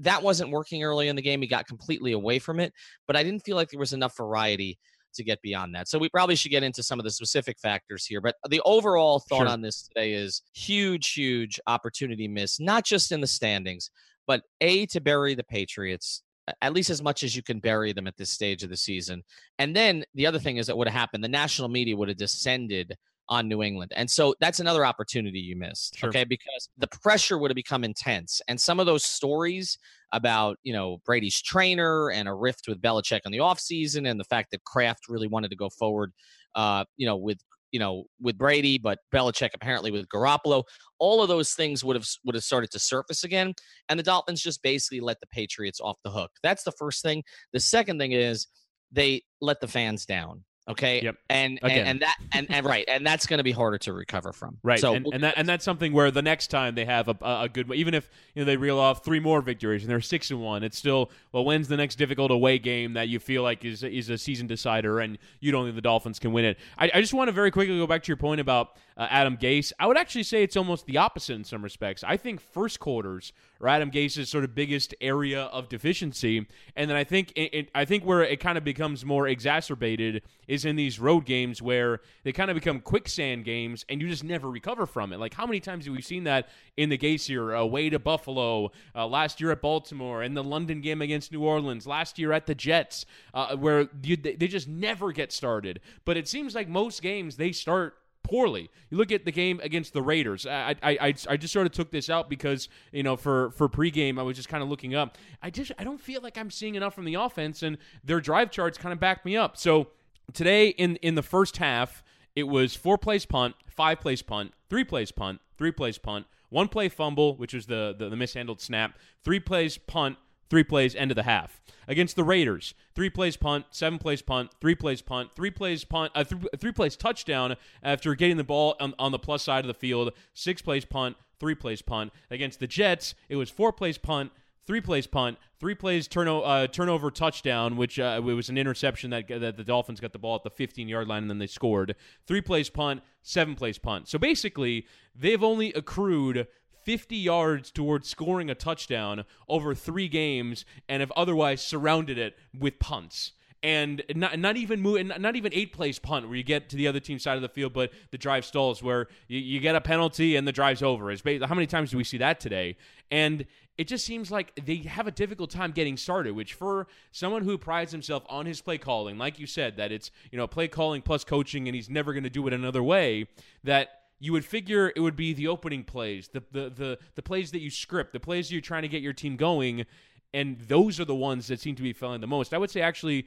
that 0.00 0.22
wasn't 0.22 0.50
working 0.50 0.84
early 0.84 1.08
in 1.08 1.16
the 1.16 1.22
game. 1.22 1.42
He 1.42 1.48
got 1.48 1.66
completely 1.66 2.12
away 2.12 2.38
from 2.38 2.60
it, 2.60 2.72
but 3.06 3.16
I 3.16 3.24
didn't 3.24 3.40
feel 3.40 3.56
like 3.56 3.70
there 3.70 3.80
was 3.80 3.92
enough 3.92 4.16
variety 4.16 4.78
to 5.14 5.24
get 5.24 5.40
beyond 5.42 5.74
that. 5.74 5.88
So 5.88 5.98
we 5.98 6.08
probably 6.08 6.36
should 6.36 6.50
get 6.50 6.62
into 6.62 6.82
some 6.82 6.98
of 6.98 7.04
the 7.04 7.10
specific 7.10 7.58
factors 7.58 8.06
here. 8.06 8.20
But 8.20 8.36
the 8.48 8.60
overall 8.64 9.20
thought 9.20 9.40
sure. 9.40 9.48
on 9.48 9.62
this 9.62 9.82
today 9.82 10.12
is 10.12 10.42
huge, 10.54 11.12
huge 11.12 11.60
opportunity 11.66 12.28
miss, 12.28 12.60
not 12.60 12.84
just 12.84 13.12
in 13.12 13.20
the 13.20 13.26
standings, 13.26 13.90
but 14.26 14.42
A, 14.60 14.86
to 14.86 15.00
bury 15.00 15.34
the 15.34 15.44
Patriots, 15.44 16.22
at 16.62 16.72
least 16.72 16.90
as 16.90 17.02
much 17.02 17.22
as 17.22 17.34
you 17.34 17.42
can 17.42 17.60
bury 17.60 17.92
them 17.92 18.06
at 18.06 18.16
this 18.16 18.30
stage 18.30 18.62
of 18.62 18.70
the 18.70 18.76
season. 18.76 19.22
And 19.58 19.74
then 19.74 20.04
the 20.14 20.26
other 20.26 20.38
thing 20.38 20.58
is 20.58 20.66
that 20.66 20.76
would 20.76 20.88
have 20.88 20.98
happened, 20.98 21.24
the 21.24 21.28
national 21.28 21.68
media 21.68 21.96
would 21.96 22.08
have 22.08 22.18
descended 22.18 22.96
on 23.28 23.48
New 23.48 23.62
England. 23.62 23.92
And 23.94 24.10
so 24.10 24.34
that's 24.40 24.60
another 24.60 24.86
opportunity 24.86 25.38
you 25.38 25.56
missed. 25.56 25.98
Sure. 25.98 26.08
Okay. 26.08 26.24
Because 26.24 26.68
the 26.78 26.86
pressure 26.86 27.38
would 27.38 27.50
have 27.50 27.56
become 27.56 27.84
intense. 27.84 28.40
And 28.48 28.58
some 28.58 28.80
of 28.80 28.86
those 28.86 29.04
stories 29.04 29.78
about, 30.12 30.58
you 30.62 30.72
know, 30.72 30.98
Brady's 31.04 31.40
trainer 31.40 32.10
and 32.10 32.28
a 32.28 32.34
rift 32.34 32.66
with 32.68 32.80
Belichick 32.80 33.20
in 33.24 33.32
the 33.32 33.38
offseason 33.38 34.08
and 34.08 34.18
the 34.18 34.24
fact 34.24 34.50
that 34.52 34.64
Kraft 34.64 35.08
really 35.08 35.28
wanted 35.28 35.50
to 35.50 35.56
go 35.56 35.68
forward, 35.70 36.12
uh, 36.54 36.84
you 36.96 37.06
know, 37.06 37.16
with 37.16 37.38
you 37.70 37.78
know, 37.78 38.04
with 38.20 38.38
Brady, 38.38 38.78
but 38.78 38.98
Belichick 39.14 39.50
apparently 39.54 39.90
with 39.90 40.08
Garoppolo. 40.08 40.64
All 40.98 41.22
of 41.22 41.28
those 41.28 41.52
things 41.52 41.84
would 41.84 41.96
have 41.96 42.06
would 42.24 42.34
have 42.34 42.44
started 42.44 42.70
to 42.70 42.78
surface 42.78 43.24
again, 43.24 43.52
and 43.88 43.98
the 43.98 44.04
Dolphins 44.04 44.42
just 44.42 44.62
basically 44.62 45.00
let 45.00 45.20
the 45.20 45.26
Patriots 45.26 45.80
off 45.80 45.98
the 46.04 46.10
hook. 46.10 46.30
That's 46.42 46.62
the 46.62 46.72
first 46.72 47.02
thing. 47.02 47.22
The 47.52 47.60
second 47.60 47.98
thing 47.98 48.12
is 48.12 48.46
they 48.90 49.22
let 49.40 49.60
the 49.60 49.68
fans 49.68 50.06
down. 50.06 50.44
Okay. 50.68 51.02
Yep. 51.02 51.16
And 51.30 51.58
and, 51.62 51.72
and, 51.72 52.00
that 52.00 52.16
and, 52.32 52.46
and 52.50 52.66
right 52.66 52.84
and 52.88 53.06
that's 53.06 53.26
going 53.26 53.38
to 53.38 53.44
be 53.44 53.52
harder 53.52 53.78
to 53.78 53.92
recover 53.92 54.32
from. 54.32 54.58
Right. 54.62 54.78
So 54.78 54.94
and, 54.94 55.06
and 55.12 55.22
that 55.22 55.34
and 55.36 55.48
that's 55.48 55.64
something 55.64 55.92
where 55.92 56.10
the 56.10 56.22
next 56.22 56.48
time 56.48 56.74
they 56.74 56.84
have 56.84 57.08
a, 57.08 57.16
a 57.22 57.48
good 57.50 57.72
even 57.72 57.94
if 57.94 58.10
you 58.34 58.42
know 58.42 58.46
they 58.46 58.56
reel 58.56 58.78
off 58.78 59.04
three 59.04 59.20
more 59.20 59.40
victories 59.40 59.82
and 59.82 59.90
they're 59.90 60.00
six 60.00 60.30
and 60.30 60.42
one, 60.42 60.62
it's 60.62 60.76
still 60.76 61.10
well 61.32 61.44
when's 61.44 61.68
the 61.68 61.76
next 61.76 61.96
difficult 61.96 62.30
away 62.30 62.58
game 62.58 62.92
that 62.92 63.08
you 63.08 63.18
feel 63.18 63.42
like 63.42 63.64
is 63.64 63.82
is 63.82 64.10
a 64.10 64.18
season 64.18 64.46
decider 64.46 65.00
and 65.00 65.18
you 65.40 65.50
don't 65.52 65.64
think 65.64 65.74
the 65.74 65.82
Dolphins 65.82 66.18
can 66.18 66.32
win 66.32 66.44
it. 66.44 66.58
I, 66.76 66.90
I 66.94 67.00
just 67.00 67.14
want 67.14 67.28
to 67.28 67.32
very 67.32 67.50
quickly 67.50 67.78
go 67.78 67.86
back 67.86 68.02
to 68.02 68.08
your 68.08 68.16
point 68.16 68.40
about 68.40 68.76
uh, 68.98 69.06
Adam 69.10 69.36
Gase. 69.36 69.72
I 69.78 69.86
would 69.86 69.96
actually 69.96 70.24
say 70.24 70.42
it's 70.42 70.56
almost 70.56 70.86
the 70.86 70.96
opposite 70.96 71.34
in 71.34 71.44
some 71.44 71.62
respects. 71.62 72.02
I 72.04 72.16
think 72.16 72.40
first 72.40 72.80
quarters 72.80 73.32
are 73.60 73.68
Adam 73.68 73.90
Gase's 73.90 74.28
sort 74.28 74.44
of 74.44 74.54
biggest 74.54 74.94
area 75.00 75.44
of 75.44 75.68
deficiency. 75.68 76.46
And 76.74 76.90
then 76.90 76.96
I 76.96 77.04
think 77.04 77.32
it, 77.36 77.54
it, 77.54 77.70
I 77.74 77.84
think 77.84 78.04
where 78.04 78.22
it 78.22 78.40
kind 78.40 78.58
of 78.58 78.64
becomes 78.64 79.04
more 79.04 79.28
exacerbated 79.28 80.22
is 80.48 80.64
in 80.64 80.74
these 80.76 80.98
road 80.98 81.24
games 81.24 81.62
where 81.62 82.00
they 82.24 82.32
kind 82.32 82.50
of 82.50 82.54
become 82.56 82.80
quicksand 82.80 83.44
games 83.44 83.84
and 83.88 84.02
you 84.02 84.08
just 84.08 84.24
never 84.24 84.50
recover 84.50 84.84
from 84.84 85.12
it. 85.12 85.20
Like 85.20 85.34
how 85.34 85.46
many 85.46 85.60
times 85.60 85.84
have 85.84 85.94
we 85.94 86.02
seen 86.02 86.24
that 86.24 86.48
in 86.76 86.88
the 86.88 86.98
Gase 86.98 87.28
year, 87.28 87.54
away 87.54 87.90
to 87.90 87.98
Buffalo, 88.00 88.72
uh, 88.94 89.06
last 89.06 89.40
year 89.40 89.52
at 89.52 89.62
Baltimore, 89.62 90.22
in 90.24 90.34
the 90.34 90.44
London 90.44 90.80
game 90.80 91.02
against 91.02 91.30
New 91.30 91.44
Orleans, 91.44 91.86
last 91.86 92.18
year 92.18 92.32
at 92.32 92.46
the 92.46 92.54
Jets, 92.54 93.06
uh, 93.32 93.56
where 93.56 93.88
you, 94.02 94.16
they 94.16 94.48
just 94.48 94.66
never 94.66 95.12
get 95.12 95.30
started. 95.32 95.80
But 96.04 96.16
it 96.16 96.26
seems 96.26 96.54
like 96.54 96.68
most 96.68 97.00
games 97.02 97.36
they 97.36 97.52
start 97.52 97.94
poorly. 98.28 98.70
You 98.90 98.98
look 98.98 99.10
at 99.10 99.24
the 99.24 99.32
game 99.32 99.60
against 99.62 99.92
the 99.92 100.02
Raiders. 100.02 100.46
I, 100.46 100.76
I, 100.82 100.90
I, 101.00 101.14
I 101.28 101.36
just 101.36 101.52
sort 101.52 101.66
of 101.66 101.72
took 101.72 101.90
this 101.90 102.10
out 102.10 102.28
because 102.28 102.68
you 102.92 103.02
know 103.02 103.16
for 103.16 103.50
for 103.52 103.68
pregame 103.68 104.18
I 104.18 104.22
was 104.22 104.36
just 104.36 104.48
kind 104.48 104.62
of 104.62 104.68
looking 104.68 104.94
up. 104.94 105.16
I 105.42 105.50
just 105.50 105.72
I 105.78 105.84
don't 105.84 106.00
feel 106.00 106.20
like 106.22 106.36
I'm 106.36 106.50
seeing 106.50 106.74
enough 106.74 106.94
from 106.94 107.04
the 107.04 107.14
offense, 107.14 107.62
and 107.62 107.78
their 108.04 108.20
drive 108.20 108.50
charts 108.50 108.78
kind 108.78 108.92
of 108.92 109.00
back 109.00 109.24
me 109.24 109.36
up. 109.36 109.56
So 109.56 109.88
today 110.32 110.68
in 110.68 110.96
in 110.96 111.14
the 111.14 111.22
first 111.22 111.56
half, 111.56 112.02
it 112.36 112.44
was 112.44 112.76
four 112.76 112.98
plays 112.98 113.26
punt, 113.26 113.54
five 113.66 114.00
plays 114.00 114.22
punt, 114.22 114.52
three 114.68 114.84
plays 114.84 115.10
punt, 115.10 115.40
three 115.56 115.72
plays 115.72 115.98
punt, 115.98 116.26
one 116.50 116.68
play 116.68 116.88
fumble, 116.88 117.36
which 117.36 117.54
was 117.54 117.66
the, 117.66 117.94
the, 117.98 118.08
the 118.08 118.16
mishandled 118.16 118.60
snap, 118.60 118.98
three 119.22 119.40
plays 119.40 119.78
punt, 119.78 120.16
three 120.48 120.64
plays 120.64 120.94
end 120.94 121.10
of 121.10 121.16
the 121.16 121.22
half. 121.22 121.60
Against 121.86 122.16
the 122.16 122.24
Raiders, 122.24 122.74
three 122.94 123.08
plays 123.08 123.36
punt, 123.36 123.66
seven 123.70 123.98
plays 123.98 124.20
punt, 124.20 124.50
three 124.60 124.74
plays 124.74 125.00
punt, 125.00 125.32
three 125.34 125.50
plays 125.50 125.84
punt, 125.84 126.12
uh, 126.14 126.24
th- 126.24 126.42
three 126.58 126.72
plays 126.72 126.96
touchdown 126.96 127.56
after 127.82 128.14
getting 128.14 128.36
the 128.36 128.44
ball 128.44 128.76
on, 128.78 128.94
on 128.98 129.12
the 129.12 129.18
plus 129.18 129.42
side 129.42 129.64
of 129.64 129.68
the 129.68 129.74
field, 129.74 130.12
six 130.34 130.60
plays 130.60 130.84
punt, 130.84 131.16
three 131.40 131.54
plays 131.54 131.80
punt. 131.80 132.12
Against 132.30 132.60
the 132.60 132.66
Jets, 132.66 133.14
it 133.28 133.36
was 133.36 133.48
four 133.48 133.72
plays 133.72 133.96
punt, 133.96 134.32
three 134.66 134.82
plays 134.82 135.06
punt, 135.06 135.38
three 135.58 135.74
plays 135.74 136.06
turno- 136.06 136.42
uh, 136.44 136.66
turnover 136.66 137.10
touchdown, 137.10 137.76
which 137.78 137.98
uh, 137.98 138.20
it 138.22 138.34
was 138.34 138.50
an 138.50 138.58
interception 138.58 139.08
that, 139.10 139.26
that 139.28 139.56
the 139.56 139.64
Dolphins 139.64 139.98
got 139.98 140.12
the 140.12 140.18
ball 140.18 140.36
at 140.36 140.42
the 140.42 140.50
15 140.50 140.88
yard 140.88 141.08
line 141.08 141.22
and 141.22 141.30
then 141.30 141.38
they 141.38 141.46
scored. 141.46 141.96
Three 142.26 142.42
plays 142.42 142.68
punt, 142.68 143.00
seven 143.22 143.54
plays 143.54 143.78
punt. 143.78 144.08
So 144.08 144.18
basically, 144.18 144.86
they've 145.14 145.42
only 145.42 145.72
accrued 145.72 146.46
50 146.88 147.16
yards 147.16 147.70
towards 147.70 148.08
scoring 148.08 148.48
a 148.48 148.54
touchdown 148.54 149.26
over 149.46 149.74
three 149.74 150.08
games 150.08 150.64
and 150.88 151.00
have 151.00 151.12
otherwise 151.14 151.60
surrounded 151.60 152.16
it 152.16 152.34
with 152.58 152.78
punts 152.78 153.32
and 153.62 154.02
not 154.14 154.38
not 154.38 154.56
even 154.56 154.80
move, 154.80 155.04
not 155.18 155.36
even 155.36 155.52
eight 155.52 155.74
plays 155.74 155.98
punt 155.98 156.26
where 156.26 156.36
you 156.38 156.42
get 156.42 156.70
to 156.70 156.76
the 156.76 156.88
other 156.88 156.98
team's 156.98 157.22
side 157.22 157.36
of 157.36 157.42
the 157.42 157.48
field, 157.50 157.74
but 157.74 157.92
the 158.10 158.16
drive 158.16 158.46
stalls 158.46 158.82
where 158.82 159.08
you, 159.26 159.38
you 159.38 159.60
get 159.60 159.74
a 159.74 159.82
penalty 159.82 160.36
and 160.36 160.48
the 160.48 160.52
drive's 160.52 160.82
over. 160.82 161.14
How 161.14 161.54
many 161.54 161.66
times 161.66 161.90
do 161.90 161.98
we 161.98 162.04
see 162.04 162.16
that 162.16 162.40
today? 162.40 162.78
And 163.10 163.44
it 163.76 163.86
just 163.86 164.06
seems 164.06 164.30
like 164.30 164.58
they 164.64 164.76
have 164.76 165.06
a 165.06 165.10
difficult 165.10 165.50
time 165.50 165.72
getting 165.72 165.98
started. 165.98 166.34
Which 166.34 166.54
for 166.54 166.86
someone 167.12 167.42
who 167.42 167.58
prides 167.58 167.92
himself 167.92 168.22
on 168.30 168.46
his 168.46 168.62
play 168.62 168.78
calling, 168.78 169.18
like 169.18 169.38
you 169.38 169.46
said, 169.46 169.76
that 169.76 169.92
it's 169.92 170.10
you 170.32 170.38
know 170.38 170.46
play 170.46 170.68
calling 170.68 171.02
plus 171.02 171.22
coaching, 171.22 171.68
and 171.68 171.74
he's 171.74 171.90
never 171.90 172.14
going 172.14 172.24
to 172.24 172.30
do 172.30 172.46
it 172.46 172.54
another 172.54 172.82
way. 172.82 173.26
That 173.62 173.97
you 174.20 174.32
would 174.32 174.44
figure 174.44 174.92
it 174.94 175.00
would 175.00 175.16
be 175.16 175.32
the 175.32 175.48
opening 175.48 175.84
plays, 175.84 176.28
the 176.28 176.42
the 176.50 176.70
the, 176.70 176.98
the 177.14 177.22
plays 177.22 177.50
that 177.52 177.60
you 177.60 177.70
script, 177.70 178.12
the 178.12 178.20
plays 178.20 178.50
you're 178.50 178.60
trying 178.60 178.82
to 178.82 178.88
get 178.88 179.02
your 179.02 179.12
team 179.12 179.36
going, 179.36 179.86
and 180.34 180.58
those 180.60 180.98
are 181.00 181.04
the 181.04 181.14
ones 181.14 181.46
that 181.48 181.60
seem 181.60 181.74
to 181.76 181.82
be 181.82 181.92
failing 181.92 182.20
the 182.20 182.26
most. 182.26 182.52
I 182.52 182.58
would 182.58 182.70
say 182.70 182.80
actually 182.80 183.26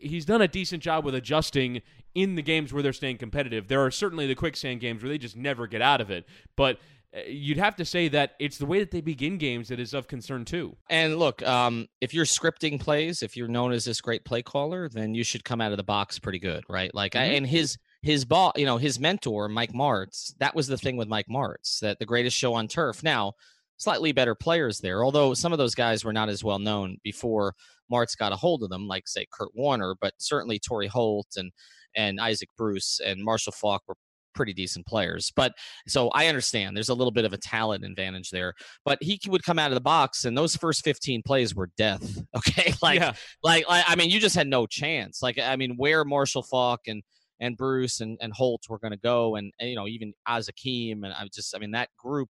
he's 0.00 0.24
done 0.24 0.42
a 0.42 0.48
decent 0.48 0.82
job 0.82 1.04
with 1.04 1.14
adjusting 1.14 1.82
in 2.14 2.34
the 2.34 2.42
games 2.42 2.72
where 2.72 2.82
they're 2.82 2.92
staying 2.92 3.18
competitive. 3.18 3.68
There 3.68 3.84
are 3.84 3.90
certainly 3.90 4.26
the 4.26 4.34
quicksand 4.34 4.80
games 4.80 5.02
where 5.02 5.08
they 5.08 5.18
just 5.18 5.36
never 5.36 5.66
get 5.66 5.82
out 5.82 6.00
of 6.00 6.10
it, 6.10 6.26
but 6.56 6.78
uh, 7.16 7.20
you'd 7.26 7.56
have 7.56 7.74
to 7.76 7.84
say 7.84 8.08
that 8.08 8.32
it's 8.38 8.58
the 8.58 8.66
way 8.66 8.80
that 8.80 8.90
they 8.90 9.00
begin 9.00 9.38
games 9.38 9.68
that 9.68 9.80
is 9.80 9.94
of 9.94 10.08
concern 10.08 10.44
too. 10.44 10.76
And 10.90 11.16
look, 11.16 11.42
um, 11.42 11.88
if 12.00 12.12
you're 12.12 12.26
scripting 12.26 12.78
plays, 12.78 13.22
if 13.22 13.36
you're 13.36 13.48
known 13.48 13.72
as 13.72 13.84
this 13.84 14.00
great 14.00 14.24
play 14.24 14.42
caller, 14.42 14.88
then 14.88 15.14
you 15.14 15.24
should 15.24 15.44
come 15.44 15.60
out 15.60 15.72
of 15.72 15.78
the 15.78 15.84
box 15.84 16.18
pretty 16.18 16.38
good, 16.38 16.64
right? 16.68 16.94
Like, 16.94 17.12
mm-hmm. 17.12 17.32
I, 17.32 17.36
and 17.36 17.46
his 17.46 17.78
his 18.02 18.24
ball, 18.24 18.52
you 18.56 18.64
know, 18.64 18.76
his 18.76 19.00
mentor, 19.00 19.48
Mike 19.48 19.72
Martz, 19.72 20.32
that 20.38 20.54
was 20.54 20.66
the 20.66 20.78
thing 20.78 20.96
with 20.96 21.08
Mike 21.08 21.26
Martz, 21.30 21.80
that 21.80 21.98
the 21.98 22.06
greatest 22.06 22.36
show 22.36 22.54
on 22.54 22.68
turf. 22.68 23.02
Now, 23.02 23.32
slightly 23.76 24.12
better 24.12 24.34
players 24.34 24.78
there, 24.78 25.04
although 25.04 25.34
some 25.34 25.52
of 25.52 25.58
those 25.58 25.74
guys 25.74 26.04
were 26.04 26.12
not 26.12 26.28
as 26.28 26.44
well 26.44 26.58
known 26.58 26.98
before 27.02 27.54
Martz 27.92 28.16
got 28.16 28.32
a 28.32 28.36
hold 28.36 28.62
of 28.62 28.70
them, 28.70 28.86
like 28.86 29.08
say 29.08 29.26
Kurt 29.32 29.50
Warner, 29.54 29.94
but 30.00 30.14
certainly 30.18 30.58
Torry 30.58 30.86
Holt 30.88 31.28
and 31.36 31.50
and 31.96 32.20
Isaac 32.20 32.50
Bruce 32.56 33.00
and 33.04 33.24
Marshall 33.24 33.52
Faulk 33.52 33.82
were 33.88 33.96
pretty 34.34 34.52
decent 34.52 34.86
players. 34.86 35.32
But 35.34 35.52
so 35.88 36.08
I 36.10 36.28
understand 36.28 36.76
there's 36.76 36.90
a 36.90 36.94
little 36.94 37.10
bit 37.10 37.24
of 37.24 37.32
a 37.32 37.38
talent 37.38 37.84
advantage 37.84 38.30
there. 38.30 38.54
But 38.84 39.02
he 39.02 39.18
would 39.26 39.42
come 39.42 39.58
out 39.58 39.70
of 39.70 39.74
the 39.74 39.80
box, 39.80 40.24
and 40.24 40.38
those 40.38 40.54
first 40.54 40.84
15 40.84 41.22
plays 41.22 41.54
were 41.54 41.70
death. 41.76 42.18
Okay, 42.36 42.72
like, 42.82 43.00
yeah. 43.00 43.14
like, 43.42 43.68
like 43.68 43.84
I 43.88 43.96
mean, 43.96 44.10
you 44.10 44.20
just 44.20 44.36
had 44.36 44.46
no 44.46 44.66
chance. 44.66 45.22
Like 45.22 45.38
I 45.40 45.56
mean, 45.56 45.74
where 45.76 46.04
Marshall 46.04 46.42
Faulk 46.42 46.82
and 46.86 47.02
and 47.40 47.56
Bruce 47.56 48.00
and, 48.00 48.18
and 48.20 48.32
Holt 48.32 48.64
were 48.68 48.78
going 48.78 48.92
to 48.92 48.98
go, 48.98 49.36
and, 49.36 49.52
and, 49.60 49.70
you 49.70 49.76
know 49.76 49.86
even 49.86 50.12
Hakim, 50.26 51.04
and 51.04 51.12
I 51.12 51.26
just 51.32 51.54
I 51.54 51.58
mean 51.58 51.72
that 51.72 51.90
group. 51.96 52.28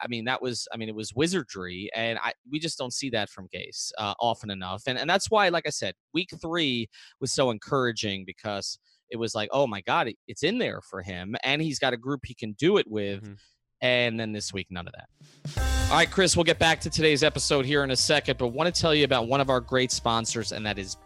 I 0.00 0.06
mean, 0.06 0.26
that 0.26 0.40
was, 0.40 0.68
I 0.72 0.76
mean, 0.76 0.88
it 0.88 0.94
was 0.94 1.12
wizardry, 1.12 1.90
and 1.94 2.16
I 2.22 2.32
we 2.50 2.60
just 2.60 2.78
don't 2.78 2.92
see 2.92 3.10
that 3.10 3.28
from 3.28 3.48
Gase 3.52 3.90
uh, 3.98 4.14
often 4.20 4.50
enough, 4.50 4.84
and 4.86 4.98
and 4.98 5.10
that's 5.10 5.30
why, 5.30 5.48
like 5.48 5.66
I 5.66 5.70
said, 5.70 5.94
week 6.14 6.30
three 6.40 6.88
was 7.20 7.32
so 7.32 7.50
encouraging 7.50 8.24
because 8.24 8.78
it 9.10 9.16
was 9.16 9.34
like, 9.34 9.48
oh 9.52 9.66
my 9.66 9.80
god, 9.80 10.10
it's 10.28 10.42
in 10.42 10.58
there 10.58 10.80
for 10.82 11.02
him, 11.02 11.34
and 11.42 11.60
he's 11.60 11.78
got 11.78 11.92
a 11.92 11.96
group 11.96 12.20
he 12.24 12.34
can 12.34 12.52
do 12.52 12.76
it 12.78 12.86
with. 12.88 13.22
Mm-hmm. 13.22 13.34
And 13.80 14.20
then 14.20 14.30
this 14.30 14.52
week, 14.52 14.68
none 14.70 14.86
of 14.86 14.92
that. 14.92 15.88
All 15.90 15.96
right, 15.96 16.08
Chris, 16.08 16.36
we'll 16.36 16.44
get 16.44 16.60
back 16.60 16.80
to 16.82 16.90
today's 16.90 17.24
episode 17.24 17.66
here 17.66 17.82
in 17.82 17.90
a 17.90 17.96
second, 17.96 18.38
but 18.38 18.48
want 18.48 18.72
to 18.72 18.80
tell 18.80 18.94
you 18.94 19.04
about 19.04 19.26
one 19.26 19.40
of 19.40 19.50
our 19.50 19.60
great 19.60 19.90
sponsors, 19.90 20.52
and 20.52 20.64
that 20.64 20.78
is 20.78 20.96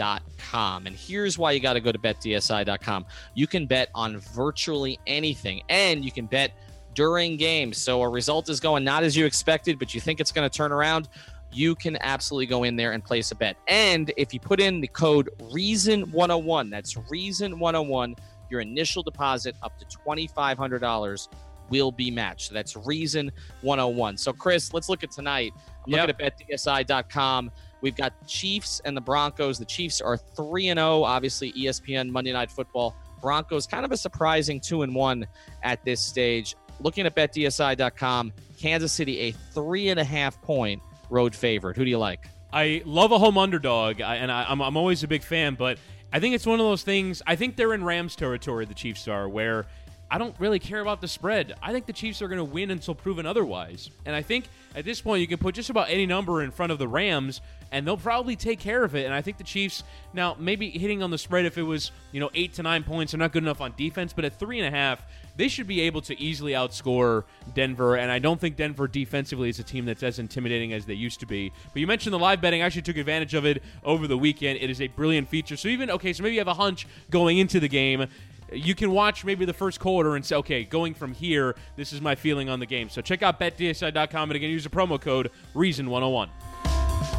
BetDSI.com. 0.00 0.86
And 0.86 0.96
here's 0.96 1.38
why 1.38 1.52
you 1.52 1.60
got 1.60 1.74
to 1.74 1.80
go 1.80 1.92
to 1.92 1.98
BetDSI.com. 1.98 3.06
You 3.34 3.46
can 3.46 3.66
bet 3.66 3.90
on 3.94 4.18
virtually 4.18 4.98
anything, 5.06 5.62
and 5.68 6.04
you 6.04 6.12
can 6.12 6.26
bet 6.26 6.52
during 6.94 7.36
games. 7.36 7.78
So 7.78 8.02
a 8.02 8.08
result 8.08 8.48
is 8.48 8.60
going 8.60 8.84
not 8.84 9.04
as 9.04 9.16
you 9.16 9.26
expected, 9.26 9.78
but 9.78 9.94
you 9.94 10.00
think 10.00 10.20
it's 10.20 10.32
going 10.32 10.48
to 10.48 10.54
turn 10.54 10.72
around 10.72 11.08
you 11.52 11.74
can 11.74 11.98
absolutely 12.00 12.46
go 12.46 12.62
in 12.62 12.76
there 12.76 12.92
and 12.92 13.04
place 13.04 13.32
a 13.32 13.34
bet. 13.34 13.56
And 13.66 14.12
if 14.16 14.32
you 14.32 14.38
put 14.38 14.60
in 14.60 14.80
the 14.80 14.86
code 14.86 15.30
REASON101, 15.52 16.70
that's 16.70 16.94
REASON101, 16.94 18.18
your 18.50 18.60
initial 18.60 19.02
deposit 19.02 19.56
up 19.62 19.76
to 19.78 19.84
$2,500 19.84 21.28
will 21.68 21.90
be 21.92 22.10
matched. 22.10 22.48
So 22.48 22.54
that's 22.54 22.76
reason 22.76 23.32
101. 23.62 24.16
So, 24.18 24.32
Chris, 24.32 24.72
let's 24.72 24.88
look 24.88 25.02
at 25.02 25.10
tonight. 25.10 25.52
I'm 25.86 25.92
yep. 25.92 26.08
looking 26.08 26.26
at 26.26 26.38
betdsi.com. 26.38 27.50
We've 27.80 27.96
got 27.96 28.12
Chiefs 28.26 28.80
and 28.84 28.96
the 28.96 29.00
Broncos. 29.00 29.58
The 29.58 29.64
Chiefs 29.64 30.00
are 30.00 30.16
3 30.16 30.68
and 30.68 30.78
0, 30.78 31.02
obviously 31.04 31.52
ESPN 31.52 32.10
Monday 32.10 32.32
Night 32.32 32.50
Football. 32.50 32.94
Broncos 33.20 33.66
kind 33.66 33.84
of 33.84 33.92
a 33.92 33.96
surprising 33.96 34.60
2 34.60 34.82
and 34.82 34.94
1 34.94 35.26
at 35.62 35.84
this 35.84 36.00
stage. 36.00 36.56
Looking 36.80 37.06
at 37.06 37.14
betdsi.com, 37.14 38.32
Kansas 38.58 38.92
City 38.92 39.20
a 39.20 39.32
three 39.32 39.88
and 39.90 40.00
a 40.00 40.04
half 40.04 40.40
point 40.40 40.82
road 41.10 41.34
favorite. 41.34 41.76
Who 41.76 41.84
do 41.84 41.90
you 41.90 41.98
like? 41.98 42.26
I 42.52 42.82
love 42.84 43.12
a 43.12 43.18
home 43.18 43.38
underdog, 43.38 44.00
and 44.00 44.32
I, 44.32 44.46
I'm 44.48 44.76
always 44.76 45.02
a 45.02 45.08
big 45.08 45.22
fan, 45.22 45.54
but 45.54 45.78
I 46.12 46.18
think 46.18 46.34
it's 46.34 46.46
one 46.46 46.58
of 46.58 46.66
those 46.66 46.82
things. 46.82 47.22
I 47.26 47.36
think 47.36 47.56
they're 47.56 47.74
in 47.74 47.84
Rams 47.84 48.16
territory, 48.16 48.64
the 48.64 48.74
Chiefs 48.74 49.06
are, 49.06 49.28
where 49.28 49.66
I 50.10 50.18
don't 50.18 50.34
really 50.40 50.58
care 50.58 50.80
about 50.80 51.00
the 51.00 51.06
spread. 51.06 51.54
I 51.62 51.72
think 51.72 51.86
the 51.86 51.92
Chiefs 51.92 52.20
are 52.20 52.26
going 52.26 52.38
to 52.38 52.44
win 52.44 52.70
until 52.72 52.96
proven 52.96 53.26
otherwise. 53.26 53.90
And 54.04 54.16
I 54.16 54.22
think 54.22 54.46
at 54.74 54.84
this 54.84 55.00
point, 55.00 55.20
you 55.20 55.28
can 55.28 55.38
put 55.38 55.54
just 55.54 55.70
about 55.70 55.88
any 55.88 56.04
number 56.04 56.42
in 56.42 56.50
front 56.50 56.72
of 56.72 56.78
the 56.78 56.88
Rams, 56.88 57.40
and 57.70 57.86
they'll 57.86 57.96
probably 57.96 58.34
take 58.34 58.58
care 58.58 58.82
of 58.82 58.96
it. 58.96 59.04
And 59.04 59.14
I 59.14 59.22
think 59.22 59.38
the 59.38 59.44
Chiefs, 59.44 59.84
now, 60.12 60.36
maybe 60.38 60.68
hitting 60.70 61.02
on 61.02 61.10
the 61.10 61.18
spread 61.18 61.44
if 61.44 61.58
it 61.58 61.62
was, 61.62 61.92
you 62.10 62.18
know, 62.18 62.30
eight 62.34 62.54
to 62.54 62.62
nine 62.64 62.82
points, 62.82 63.14
are 63.14 63.18
not 63.18 63.32
good 63.32 63.44
enough 63.44 63.60
on 63.60 63.72
defense, 63.76 64.12
but 64.12 64.24
at 64.24 64.38
three 64.38 64.58
and 64.58 64.66
a 64.66 64.76
half, 64.76 65.00
they 65.36 65.46
should 65.46 65.68
be 65.68 65.80
able 65.82 66.00
to 66.02 66.20
easily 66.20 66.52
outscore 66.52 67.24
Denver. 67.54 67.96
And 67.96 68.10
I 68.10 68.18
don't 68.18 68.40
think 68.40 68.56
Denver 68.56 68.88
defensively 68.88 69.48
is 69.48 69.60
a 69.60 69.62
team 69.62 69.84
that's 69.84 70.02
as 70.02 70.18
intimidating 70.18 70.72
as 70.72 70.86
they 70.86 70.94
used 70.94 71.20
to 71.20 71.26
be. 71.26 71.52
But 71.72 71.80
you 71.80 71.86
mentioned 71.86 72.12
the 72.12 72.18
live 72.18 72.40
betting. 72.40 72.62
I 72.62 72.66
actually 72.66 72.82
took 72.82 72.96
advantage 72.96 73.34
of 73.34 73.46
it 73.46 73.62
over 73.84 74.06
the 74.06 74.18
weekend. 74.18 74.58
It 74.60 74.70
is 74.70 74.80
a 74.80 74.88
brilliant 74.88 75.28
feature. 75.28 75.56
So 75.56 75.68
even, 75.68 75.90
okay, 75.90 76.12
so 76.12 76.24
maybe 76.24 76.34
you 76.34 76.40
have 76.40 76.48
a 76.48 76.54
hunch 76.54 76.86
going 77.10 77.38
into 77.38 77.60
the 77.60 77.68
game 77.68 78.06
you 78.52 78.74
can 78.74 78.90
watch 78.90 79.24
maybe 79.24 79.44
the 79.44 79.52
first 79.52 79.80
quarter 79.80 80.16
and 80.16 80.24
say, 80.24 80.36
okay, 80.36 80.64
going 80.64 80.94
from 80.94 81.12
here, 81.12 81.54
this 81.76 81.92
is 81.92 82.00
my 82.00 82.14
feeling 82.14 82.48
on 82.48 82.60
the 82.60 82.66
game. 82.66 82.88
So 82.88 83.00
check 83.00 83.22
out 83.22 83.38
betdsi.com 83.38 84.30
and 84.30 84.36
again, 84.36 84.50
use 84.50 84.64
the 84.64 84.70
promo 84.70 85.00
code 85.00 85.30
REASON101. 85.54 86.28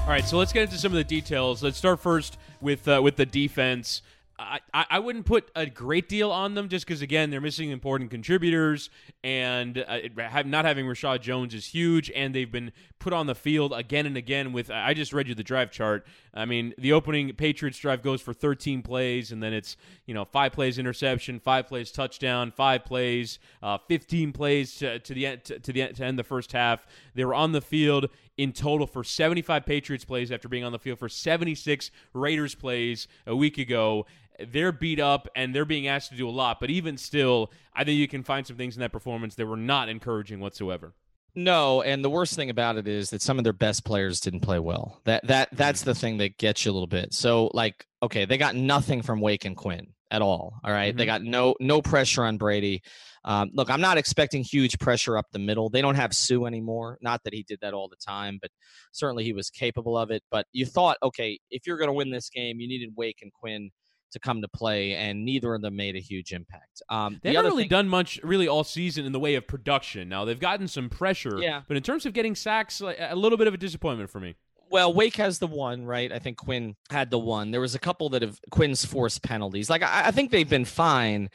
All 0.01 0.07
right, 0.07 0.25
so 0.25 0.37
let's 0.37 0.51
get 0.51 0.63
into 0.63 0.77
some 0.77 0.91
of 0.91 0.97
the 0.97 1.03
details. 1.03 1.63
Let's 1.63 1.77
start 1.77 1.99
first 1.99 2.37
with 2.59 2.87
uh, 2.87 3.01
with 3.03 3.15
the 3.15 3.25
defense. 3.25 4.01
I, 4.73 4.85
I 4.89 4.99
wouldn't 4.99 5.25
put 5.25 5.51
a 5.55 5.65
great 5.65 6.09
deal 6.09 6.31
on 6.31 6.55
them 6.55 6.67
just 6.67 6.85
because 6.85 7.01
again 7.01 7.29
they're 7.29 7.41
missing 7.41 7.69
important 7.69 8.09
contributors 8.09 8.89
and 9.23 9.77
uh, 9.77 9.99
not 10.45 10.65
having 10.65 10.85
Rashad 10.85 11.21
Jones 11.21 11.53
is 11.53 11.67
huge 11.67 12.09
and 12.15 12.33
they've 12.33 12.51
been 12.51 12.71
put 12.99 13.13
on 13.13 13.27
the 13.27 13.35
field 13.35 13.73
again 13.73 14.05
and 14.05 14.17
again 14.17 14.51
with 14.51 14.71
I 14.71 14.93
just 14.93 15.13
read 15.13 15.27
you 15.27 15.35
the 15.35 15.43
drive 15.43 15.71
chart. 15.71 16.07
I 16.33 16.45
mean 16.45 16.73
the 16.77 16.93
opening 16.93 17.31
Patriots 17.33 17.77
drive 17.77 18.01
goes 18.01 18.21
for 18.21 18.33
13 18.33 18.81
plays 18.81 19.31
and 19.31 19.43
then 19.43 19.53
it's 19.53 19.77
you 20.05 20.13
know 20.13 20.25
five 20.25 20.53
plays 20.53 20.79
interception, 20.79 21.39
five 21.39 21.67
plays 21.67 21.91
touchdown, 21.91 22.51
five 22.51 22.83
plays, 22.83 23.39
uh, 23.61 23.77
15 23.87 24.33
plays 24.33 24.75
to, 24.75 24.99
to 24.99 25.13
the 25.13 25.27
end, 25.27 25.43
to, 25.45 25.59
to 25.59 25.71
the 25.71 25.87
to 25.93 26.03
end 26.03 26.17
the 26.17 26.23
first 26.23 26.51
half. 26.51 26.85
They 27.13 27.25
were 27.25 27.35
on 27.35 27.51
the 27.51 27.61
field 27.61 28.09
in 28.37 28.53
total 28.53 28.87
for 28.87 29.03
75 29.03 29.65
Patriots 29.65 30.05
plays 30.05 30.31
after 30.31 30.47
being 30.47 30.63
on 30.63 30.71
the 30.71 30.79
field 30.79 30.99
for 30.99 31.09
76 31.09 31.91
Raiders 32.13 32.55
plays 32.55 33.07
a 33.27 33.35
week 33.35 33.57
ago 33.57 34.05
they're 34.47 34.71
beat 34.71 34.99
up 34.99 35.27
and 35.35 35.53
they're 35.53 35.65
being 35.65 35.87
asked 35.87 36.09
to 36.11 36.17
do 36.17 36.27
a 36.27 36.31
lot. 36.31 36.59
But 36.59 36.69
even 36.69 36.97
still, 36.97 37.51
I 37.73 37.83
think 37.83 37.97
you 37.97 38.07
can 38.07 38.23
find 38.23 38.45
some 38.45 38.55
things 38.55 38.75
in 38.75 38.81
that 38.81 38.91
performance 38.91 39.35
that 39.35 39.45
were 39.45 39.57
not 39.57 39.89
encouraging 39.89 40.39
whatsoever. 40.39 40.93
No, 41.33 41.81
and 41.81 42.03
the 42.03 42.09
worst 42.09 42.35
thing 42.35 42.49
about 42.49 42.77
it 42.77 42.87
is 42.87 43.09
that 43.11 43.21
some 43.21 43.37
of 43.37 43.45
their 43.45 43.53
best 43.53 43.85
players 43.85 44.19
didn't 44.19 44.41
play 44.41 44.59
well. 44.59 44.99
That 45.05 45.25
that 45.27 45.49
that's 45.53 45.83
the 45.83 45.95
thing 45.95 46.17
that 46.17 46.37
gets 46.37 46.65
you 46.65 46.71
a 46.71 46.73
little 46.73 46.87
bit. 46.87 47.13
So 47.13 47.49
like, 47.53 47.87
okay, 48.03 48.25
they 48.25 48.37
got 48.37 48.55
nothing 48.55 49.01
from 49.01 49.21
Wake 49.21 49.45
and 49.45 49.55
Quinn 49.55 49.93
at 50.11 50.21
all. 50.21 50.59
All 50.63 50.71
right? 50.71 50.89
mm-hmm. 50.89 50.97
they 50.97 51.05
got 51.05 51.23
no 51.23 51.55
no 51.59 51.81
pressure 51.81 52.23
on 52.23 52.37
Brady. 52.37 52.83
Um, 53.23 53.51
look, 53.53 53.69
I'm 53.69 53.81
not 53.81 53.97
expecting 53.97 54.43
huge 54.43 54.79
pressure 54.79 55.17
up 55.17 55.27
the 55.31 55.39
middle. 55.39 55.69
They 55.69 55.81
don't 55.81 55.95
have 55.95 56.13
Suh 56.13 56.45
anymore. 56.45 56.97
Not 57.01 57.23
that 57.23 57.33
he 57.33 57.43
did 57.43 57.59
that 57.61 57.73
all 57.73 57.87
the 57.87 57.95
time, 57.95 58.39
but 58.41 58.51
certainly 58.91 59.23
he 59.23 59.33
was 59.33 59.49
capable 59.49 59.97
of 59.97 60.11
it. 60.11 60.23
But 60.31 60.47
you 60.53 60.65
thought, 60.65 60.97
okay, 61.03 61.39
if 61.51 61.67
you're 61.67 61.77
going 61.77 61.89
to 61.89 61.93
win 61.93 62.09
this 62.09 62.29
game, 62.29 62.59
you 62.59 62.67
needed 62.67 62.89
Wake 62.95 63.19
and 63.21 63.31
Quinn 63.31 63.69
to 64.11 64.19
come 64.19 64.41
to 64.41 64.47
play, 64.47 64.93
and 64.93 65.23
neither 65.23 65.53
of 65.53 65.61
them 65.61 65.75
made 65.75 65.95
a 65.95 65.99
huge 65.99 66.33
impact. 66.33 66.81
Um, 66.89 67.19
they 67.23 67.29
the 67.29 67.35
haven't 67.37 67.51
really 67.51 67.63
thing, 67.63 67.69
done 67.69 67.87
much 67.87 68.19
really 68.23 68.47
all 68.47 68.63
season 68.63 69.05
in 69.05 69.11
the 69.11 69.19
way 69.19 69.35
of 69.35 69.47
production. 69.47 70.09
Now 70.09 70.25
they've 70.25 70.39
gotten 70.39 70.67
some 70.67 70.89
pressure, 70.89 71.37
yeah. 71.39 71.61
but 71.67 71.77
in 71.77 71.83
terms 71.83 72.05
of 72.05 72.13
getting 72.13 72.35
sacks, 72.35 72.81
a 72.81 73.15
little 73.15 73.37
bit 73.37 73.47
of 73.47 73.53
a 73.53 73.57
disappointment 73.57 74.09
for 74.09 74.19
me. 74.19 74.35
Well, 74.71 74.93
Wake 74.93 75.17
has 75.17 75.37
the 75.37 75.47
one, 75.47 75.85
right? 75.85 76.11
I 76.11 76.19
think 76.19 76.37
Quinn 76.37 76.75
had 76.89 77.11
the 77.11 77.19
one. 77.19 77.51
There 77.51 77.61
was 77.61 77.75
a 77.75 77.79
couple 77.79 78.09
that 78.09 78.21
have 78.21 78.39
Quinn's 78.51 78.85
forced 78.85 79.21
penalties. 79.21 79.69
Like 79.69 79.83
I, 79.83 80.07
I 80.07 80.11
think 80.11 80.31
they've 80.31 80.49
been 80.49 80.65
fine, 80.65 81.29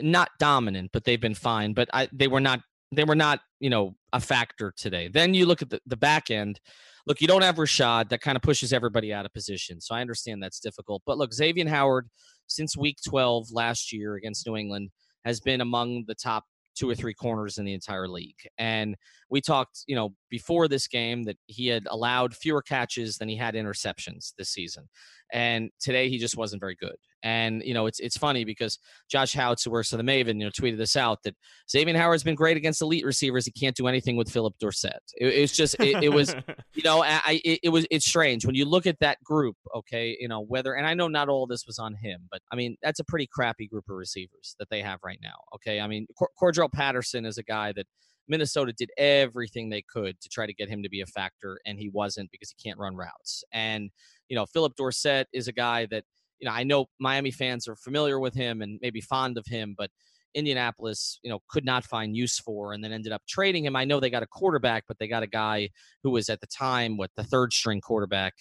not 0.00 0.30
dominant, 0.38 0.90
but 0.92 1.04
they've 1.04 1.20
been 1.20 1.34
fine. 1.34 1.74
But 1.74 1.88
I, 1.92 2.08
they 2.12 2.28
were 2.28 2.40
not 2.40 2.60
they 2.90 3.04
were 3.04 3.14
not 3.14 3.40
you 3.60 3.70
know 3.70 3.94
a 4.12 4.20
factor 4.20 4.72
today. 4.76 5.08
Then 5.08 5.34
you 5.34 5.44
look 5.44 5.60
at 5.60 5.70
the, 5.70 5.80
the 5.86 5.96
back 5.96 6.30
end 6.30 6.60
look, 7.08 7.20
you 7.20 7.26
don't 7.26 7.42
have 7.42 7.56
Rashad. 7.56 8.10
That 8.10 8.20
kind 8.20 8.36
of 8.36 8.42
pushes 8.42 8.72
everybody 8.72 9.12
out 9.12 9.24
of 9.24 9.32
position. 9.32 9.80
So 9.80 9.94
I 9.94 10.00
understand 10.00 10.42
that's 10.42 10.60
difficult. 10.60 11.02
But 11.06 11.18
look, 11.18 11.32
Xavier 11.32 11.68
Howard, 11.68 12.08
since 12.46 12.76
week 12.76 12.98
12 13.06 13.48
last 13.50 13.92
year 13.92 14.14
against 14.14 14.46
New 14.46 14.56
England, 14.56 14.90
has 15.24 15.40
been 15.40 15.60
among 15.60 16.04
the 16.06 16.14
top 16.14 16.44
two 16.78 16.88
or 16.88 16.94
three 16.94 17.14
corners 17.14 17.58
in 17.58 17.64
the 17.64 17.74
entire 17.74 18.08
league. 18.08 18.38
And 18.56 18.96
we 19.30 19.40
talked, 19.40 19.84
you 19.86 19.96
know, 19.96 20.14
before 20.30 20.68
this 20.68 20.86
game 20.86 21.24
that 21.24 21.36
he 21.46 21.66
had 21.66 21.86
allowed 21.90 22.34
fewer 22.34 22.62
catches 22.62 23.18
than 23.18 23.28
he 23.28 23.36
had 23.36 23.54
interceptions 23.54 24.32
this 24.38 24.50
season. 24.50 24.88
And 25.32 25.70
today 25.80 26.08
he 26.08 26.18
just 26.18 26.36
wasn't 26.36 26.60
very 26.60 26.76
good. 26.76 26.96
And 27.22 27.62
you 27.64 27.74
know, 27.74 27.86
it's 27.86 28.00
it's 28.00 28.16
funny 28.16 28.44
because 28.44 28.78
Josh 29.10 29.32
Houts, 29.32 29.64
who 29.64 29.70
works 29.70 29.90
for 29.90 29.96
the 29.96 30.02
Maven, 30.02 30.38
you 30.38 30.44
know, 30.44 30.50
tweeted 30.50 30.78
this 30.78 30.96
out 30.96 31.22
that 31.24 31.34
Xavier 31.70 31.96
Howard's 31.96 32.22
been 32.22 32.34
great 32.34 32.56
against 32.56 32.80
elite 32.80 33.04
receivers. 33.04 33.44
He 33.44 33.52
can't 33.52 33.76
do 33.76 33.86
anything 33.86 34.16
with 34.16 34.30
Phillip 34.30 34.54
Dorsett. 34.60 35.02
It, 35.16 35.26
it's 35.26 35.56
just 35.56 35.76
it, 35.80 36.02
it, 36.02 36.08
was, 36.10 36.34
you 36.74 36.82
know, 36.82 37.02
I 37.02 37.40
it, 37.44 37.60
it 37.64 37.68
was 37.70 37.86
it's 37.90 38.06
strange 38.06 38.46
when 38.46 38.54
you 38.54 38.64
look 38.64 38.86
at 38.86 38.98
that 39.00 39.22
group. 39.24 39.56
Okay, 39.74 40.16
you 40.20 40.28
know 40.28 40.40
whether, 40.40 40.74
and 40.74 40.86
I 40.86 40.94
know 40.94 41.08
not 41.08 41.28
all 41.28 41.46
this 41.46 41.66
was 41.66 41.78
on 41.78 41.94
him, 41.94 42.28
but 42.30 42.40
I 42.52 42.56
mean 42.56 42.76
that's 42.82 43.00
a 43.00 43.04
pretty 43.04 43.28
crappy 43.30 43.66
group 43.66 43.84
of 43.88 43.96
receivers 43.96 44.54
that 44.58 44.68
they 44.70 44.82
have 44.82 45.00
right 45.04 45.18
now. 45.22 45.36
Okay, 45.56 45.80
I 45.80 45.88
mean 45.88 46.06
Cordarrelle 46.40 46.72
Patterson 46.72 47.24
is 47.24 47.38
a 47.38 47.42
guy 47.42 47.72
that 47.72 47.86
Minnesota 48.28 48.72
did 48.72 48.90
everything 48.96 49.68
they 49.68 49.82
could 49.82 50.20
to 50.20 50.28
try 50.28 50.46
to 50.46 50.52
get 50.52 50.68
him 50.68 50.82
to 50.82 50.88
be 50.88 51.00
a 51.00 51.06
factor, 51.06 51.58
and 51.66 51.78
he 51.78 51.88
wasn't 51.88 52.30
because 52.30 52.54
he 52.56 52.62
can't 52.62 52.78
run 52.78 52.94
routes. 52.94 53.42
And 53.52 53.90
you 54.28 54.36
know, 54.36 54.46
Phillip 54.46 54.76
Dorsett 54.76 55.28
is 55.32 55.48
a 55.48 55.52
guy 55.52 55.86
that 55.86 56.04
you 56.38 56.46
know, 56.46 56.52
I 56.52 56.64
know 56.64 56.86
Miami 56.98 57.30
fans 57.30 57.68
are 57.68 57.76
familiar 57.76 58.18
with 58.18 58.34
him 58.34 58.62
and 58.62 58.78
maybe 58.82 59.00
fond 59.00 59.38
of 59.38 59.46
him, 59.46 59.74
but 59.76 59.90
Indianapolis, 60.34 61.18
you 61.22 61.30
know, 61.30 61.40
could 61.48 61.64
not 61.64 61.84
find 61.84 62.16
use 62.16 62.38
for 62.38 62.72
and 62.72 62.84
then 62.84 62.92
ended 62.92 63.12
up 63.12 63.22
trading 63.28 63.64
him. 63.64 63.74
I 63.74 63.84
know 63.84 63.98
they 63.98 64.10
got 64.10 64.22
a 64.22 64.26
quarterback, 64.26 64.84
but 64.86 64.98
they 64.98 65.08
got 65.08 65.22
a 65.22 65.26
guy 65.26 65.70
who 66.02 66.10
was 66.10 66.28
at 66.28 66.40
the 66.40 66.46
time 66.46 66.96
what 66.96 67.10
the 67.16 67.24
third 67.24 67.52
string 67.52 67.80
quarterback 67.80 68.34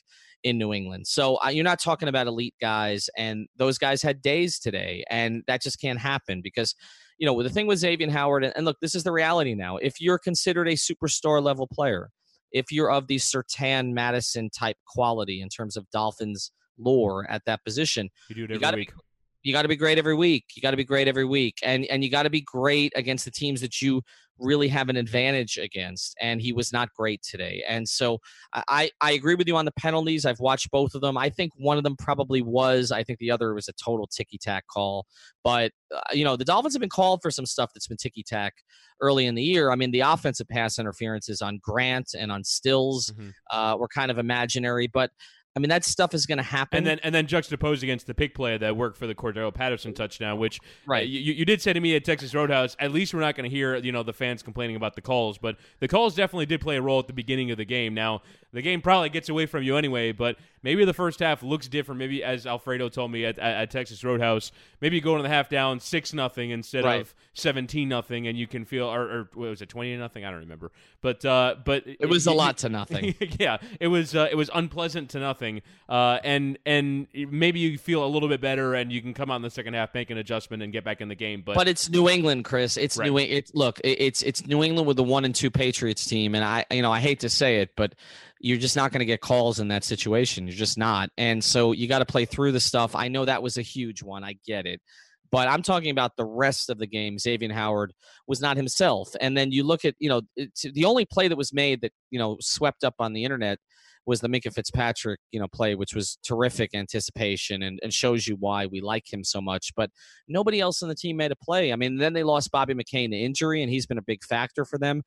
in 0.44 0.58
New 0.58 0.74
England. 0.74 1.08
So 1.08 1.40
uh, 1.44 1.50
you're 1.50 1.64
not 1.64 1.80
talking 1.80 2.10
about 2.10 2.28
elite 2.28 2.56
guys, 2.62 3.10
and 3.18 3.48
those 3.56 3.78
guys 3.78 4.02
had 4.02 4.22
days 4.22 4.60
today, 4.60 5.04
and 5.10 5.44
that 5.48 5.62
just 5.62 5.82
can't 5.82 6.00
happen 6.00 6.42
because, 6.44 6.76
you 7.18 7.26
know, 7.26 7.42
the 7.42 7.50
thing 7.50 7.68
with 7.68 7.80
Xavier 7.80 8.12
Howard, 8.12 8.44
and, 8.44 8.54
and 8.56 8.66
look, 8.66 8.78
this 8.80 8.94
is 8.94 9.04
the 9.04 9.12
reality 9.12 9.56
now. 9.56 9.78
If 9.78 10.00
you're 10.00 10.20
considered 10.20 10.68
a 10.68 10.74
superstar 10.74 11.42
level 11.42 11.68
player, 11.68 12.10
if 12.52 12.72
you're 12.72 12.92
of 12.92 13.08
the 13.08 13.18
Surtain 13.18 13.94
Madison 13.94 14.50
type 14.50 14.78
quality 14.86 15.42
in 15.42 15.50
terms 15.50 15.76
of 15.76 15.90
Dolphins 15.90 16.52
lore 16.78 17.30
at 17.30 17.44
that 17.46 17.64
position. 17.64 18.10
You 18.30 18.36
do 18.36 18.54
it 18.54 18.64
every 18.64 18.82
week. 18.82 18.90
Be, 18.90 19.02
You 19.44 19.54
got 19.54 19.64
to 19.64 19.68
be 19.68 19.76
great 19.76 19.98
every 19.98 20.16
week. 20.16 20.46
You 20.56 20.62
got 20.62 20.72
to 20.72 20.78
be 20.78 20.84
great 20.84 21.08
every 21.08 21.26
week, 21.26 21.56
and 21.64 21.86
and 21.86 22.04
you 22.04 22.10
got 22.10 22.24
to 22.24 22.30
be 22.30 22.42
great 22.42 22.94
against 22.96 23.26
the 23.26 23.32
teams 23.32 23.62
that 23.62 23.82
you 23.82 24.02
really 24.40 24.68
have 24.68 24.90
an 24.90 24.98
advantage 24.98 25.58
against. 25.58 26.16
And 26.22 26.42
he 26.42 26.54
was 26.54 26.72
not 26.72 26.94
great 26.94 27.22
today. 27.24 27.64
And 27.68 27.88
so 27.88 28.20
I 28.54 28.92
I 29.02 29.12
agree 29.12 29.36
with 29.36 29.48
you 29.48 29.56
on 29.58 29.66
the 29.66 29.72
penalties. 29.72 30.26
I've 30.26 30.40
watched 30.40 30.72
both 30.72 30.96
of 30.96 31.02
them. 31.02 31.18
I 31.18 31.30
think 31.30 31.54
one 31.56 31.78
of 31.78 31.84
them 31.84 31.96
probably 31.98 32.42
was. 32.42 32.92
I 32.92 33.04
think 33.04 33.20
the 33.20 33.32
other 33.32 33.54
was 33.54 33.68
a 33.68 33.74
total 33.74 34.08
ticky 34.08 34.38
tack 34.38 34.66
call. 34.68 35.06
But 35.44 35.72
uh, 35.94 36.02
you 36.14 36.24
know 36.24 36.36
the 36.36 36.46
Dolphins 36.46 36.74
have 36.74 36.82
been 36.82 36.90
called 36.90 37.22
for 37.22 37.32
some 37.32 37.46
stuff 37.46 37.72
that's 37.74 37.88
been 37.88 37.98
ticky 37.98 38.24
tack 38.24 38.54
early 39.02 39.26
in 39.26 39.36
the 39.36 39.44
year. 39.44 39.72
I 39.72 39.76
mean 39.76 39.92
the 39.92 40.02
offensive 40.02 40.48
pass 40.48 40.80
interferences 40.80 41.42
on 41.42 41.60
Grant 41.62 42.10
and 42.18 42.32
on 42.32 42.44
Stills 42.44 43.12
mm-hmm. 43.12 43.30
uh, 43.52 43.78
were 43.78 43.88
kind 43.88 44.12
of 44.12 44.18
imaginary, 44.18 44.88
but 44.88 45.12
I 45.58 45.60
mean, 45.60 45.70
that 45.70 45.84
stuff 45.84 46.14
is 46.14 46.28
going 46.28 46.38
to 46.38 46.44
happen. 46.44 46.78
And 46.78 46.86
then 46.86 47.00
and 47.02 47.16
then 47.16 47.26
juxtaposed 47.26 47.82
against 47.82 48.06
the 48.06 48.14
pick 48.14 48.36
play 48.36 48.60
that 48.60 48.78
worked 48.78 48.96
for 48.96 49.08
the 49.08 49.16
Cordarrelle 49.16 49.52
Patterson 49.52 49.92
touchdown, 49.92 50.38
which 50.38 50.60
uh, 50.60 50.64
right. 50.86 51.04
Uh, 51.04 51.08
you, 51.08 51.34
you 51.34 51.46
did 51.46 51.64
say 51.64 51.74
to 51.74 51.80
me 51.80 51.96
at 51.96 52.06
Texas 52.06 52.36
Roadhouse, 52.36 52.76
at 52.80 52.92
least 52.92 53.12
we're 53.12 53.22
not 53.22 53.36
going 53.36 53.50
to 53.50 53.56
hear 53.56 53.76
you 53.78 53.92
know 53.92 54.04
the 54.04 54.14
fans 54.14 54.44
complaining 54.44 54.76
about 54.76 54.94
the 54.94 55.02
calls, 55.02 55.40
but 55.40 55.58
the 55.80 55.88
calls 55.88 56.14
definitely 56.14 56.46
did 56.46 56.62
play 56.62 56.78
a 56.78 56.82
role 56.82 57.00
at 57.00 57.08
the 57.08 57.14
beginning 57.14 57.50
of 57.50 57.58
the 57.58 57.66
game. 57.66 57.96
Now 57.96 58.22
the 58.54 58.62
game 58.62 58.82
probably 58.82 59.10
gets 59.10 59.30
away 59.30 59.46
from 59.46 59.64
you 59.64 59.78
anyway, 59.78 60.12
but 60.12 60.38
maybe 60.64 60.86
the 60.86 60.94
first 60.94 61.20
half 61.20 61.44
looks 61.44 61.68
different. 61.68 62.00
Maybe 62.00 62.24
as 62.24 62.46
Alfredo 62.46 62.90
told 62.90 63.12
me 63.12 63.26
at, 63.26 63.38
at, 63.40 63.56
at 63.56 63.72
Texas 63.72 64.04
Roadhouse, 64.04 64.52
maybe 64.82 65.00
go 65.00 65.16
to 65.16 65.24
the 65.24 65.30
half 65.30 65.50
down 65.50 65.80
six 65.80 66.14
nothing 66.14 66.52
instead 66.52 66.84
right. 66.84 67.02
of 67.02 67.14
seventeen 67.34 67.90
nothing, 67.90 68.28
and 68.28 68.38
you 68.38 68.48
can 68.48 68.66
feel 68.66 68.86
or, 68.86 69.02
or 69.02 69.30
was 69.36 69.62
it 69.62 69.70
twenty 69.70 69.94
to 69.94 69.98
nothing? 69.98 70.26
I 70.26 70.32
don't 70.32 70.42
remember, 70.42 70.72
but 71.02 71.24
uh, 71.24 71.56
but 71.64 71.84
it 71.86 72.08
was 72.08 72.28
it, 72.28 72.32
a 72.32 72.34
lot 72.34 72.58
to 72.60 72.70
nothing. 72.70 73.16
yeah, 73.40 73.58
it 73.80 73.88
was 73.88 74.16
uh, 74.16 74.28
it 74.30 74.36
was 74.36 74.50
unpleasant 74.54 75.10
to 75.12 75.20
nothing, 75.20 75.47
uh, 75.90 76.20
and 76.24 76.58
and 76.66 77.08
maybe 77.14 77.60
you 77.60 77.78
feel 77.78 78.06
a 78.06 78.08
little 78.08 78.30
bit 78.30 78.42
better, 78.42 78.74
and 78.74 78.92
you 78.92 79.02
can 79.02 79.14
come 79.14 79.32
out 79.32 79.38
in 79.38 79.42
the 79.42 79.50
second 79.50 79.74
half, 79.74 79.94
make 79.94 80.10
an 80.10 80.18
adjustment, 80.18 80.64
and 80.64 80.72
get 80.72 80.84
back 80.84 81.02
in 81.02 81.08
the 81.08 81.16
game. 81.16 81.44
But 81.46 81.56
but 81.56 81.68
it's 81.68 81.90
New 81.90 82.10
England, 82.10 82.46
Chris. 82.46 82.78
It's 82.78 82.98
right. 82.98 83.10
New. 83.12 83.18
It 83.18 83.52
look, 83.54 83.80
it's 83.84 84.22
it's 84.24 84.46
New 84.46 84.64
England 84.64 84.88
with 84.88 84.98
the 84.98 85.04
one 85.04 85.26
and 85.26 85.34
two 85.34 85.52
Patriots 85.52 86.06
team, 86.06 86.36
and 86.36 86.44
I 86.44 86.66
you 86.72 86.82
know 86.82 86.92
I 86.92 87.00
hate 87.00 87.22
to 87.22 87.30
say 87.30 87.62
it, 87.62 87.72
but 87.76 87.96
you're 88.40 88.58
just 88.58 88.76
not 88.76 88.92
going 88.92 89.00
to 89.00 89.06
get 89.06 89.22
calls 89.22 89.60
in 89.60 89.70
that 89.70 89.84
situation. 89.84 90.48
You're 90.48 90.56
just 90.56 90.78
not. 90.78 91.10
And 91.18 91.44
so 91.44 91.72
you 91.72 91.88
got 91.88 92.00
to 92.00 92.06
play 92.06 92.26
through 92.26 92.52
the 92.52 92.60
stuff. 92.60 92.96
I 92.96 93.08
know 93.08 93.26
that 93.26 93.42
was 93.42 93.58
a 93.58 93.64
huge 93.64 94.04
one. 94.04 94.24
I 94.24 94.38
get 94.46 94.66
it. 94.66 94.82
But 95.30 95.48
I'm 95.48 95.62
talking 95.62 95.90
about 95.90 96.16
the 96.16 96.26
rest 96.26 96.70
of 96.70 96.78
the 96.78 96.88
game. 96.88 97.20
Xavier 97.20 97.52
Howard 97.52 97.94
was 98.28 98.40
not 98.40 98.56
himself. 98.56 99.10
And 99.20 99.36
then 99.36 99.52
you 99.52 99.64
look 99.64 99.84
at, 99.84 99.96
you 100.00 100.10
know, 100.10 100.22
the 100.64 100.86
only 100.86 101.06
play 101.06 101.28
that 101.28 101.36
was 101.36 101.54
made 101.54 101.82
that, 101.82 101.92
you 102.12 102.20
know, 102.20 102.38
swept 102.40 102.84
up 102.84 102.96
on 103.00 103.14
the 103.14 103.24
internet 103.24 103.60
was 104.08 104.22
the 104.22 104.30
Minkah 104.30 104.54
Fitzpatrick, 104.54 105.20
you 105.32 105.40
know, 105.40 105.48
play, 105.48 105.76
which 105.76 105.94
was 105.94 106.18
terrific 106.24 106.72
anticipation 106.74 107.62
and, 107.62 107.80
and 107.84 107.94
shows 107.94 108.26
you 108.26 108.38
why 108.40 108.66
we 108.66 108.82
like 108.82 109.12
him 109.12 109.24
so 109.24 109.42
much. 109.42 109.74
But 109.76 109.92
nobody 110.28 110.60
else 110.60 110.82
on 110.82 110.90
the 110.90 110.96
team 110.96 111.18
made 111.18 111.32
a 111.32 111.36
play. 111.36 111.72
I 111.72 111.76
mean, 111.76 111.98
then 111.98 112.14
they 112.14 112.24
lost 112.24 112.52
Bobby 112.52 112.74
McCain 112.74 113.12
to 113.12 113.18
injury, 113.18 113.62
and 113.62 113.72
he's 113.72 113.86
been 113.86 114.00
a 114.00 114.04
big 114.04 114.24
factor 114.24 114.66
for 114.66 114.80
them 114.80 115.04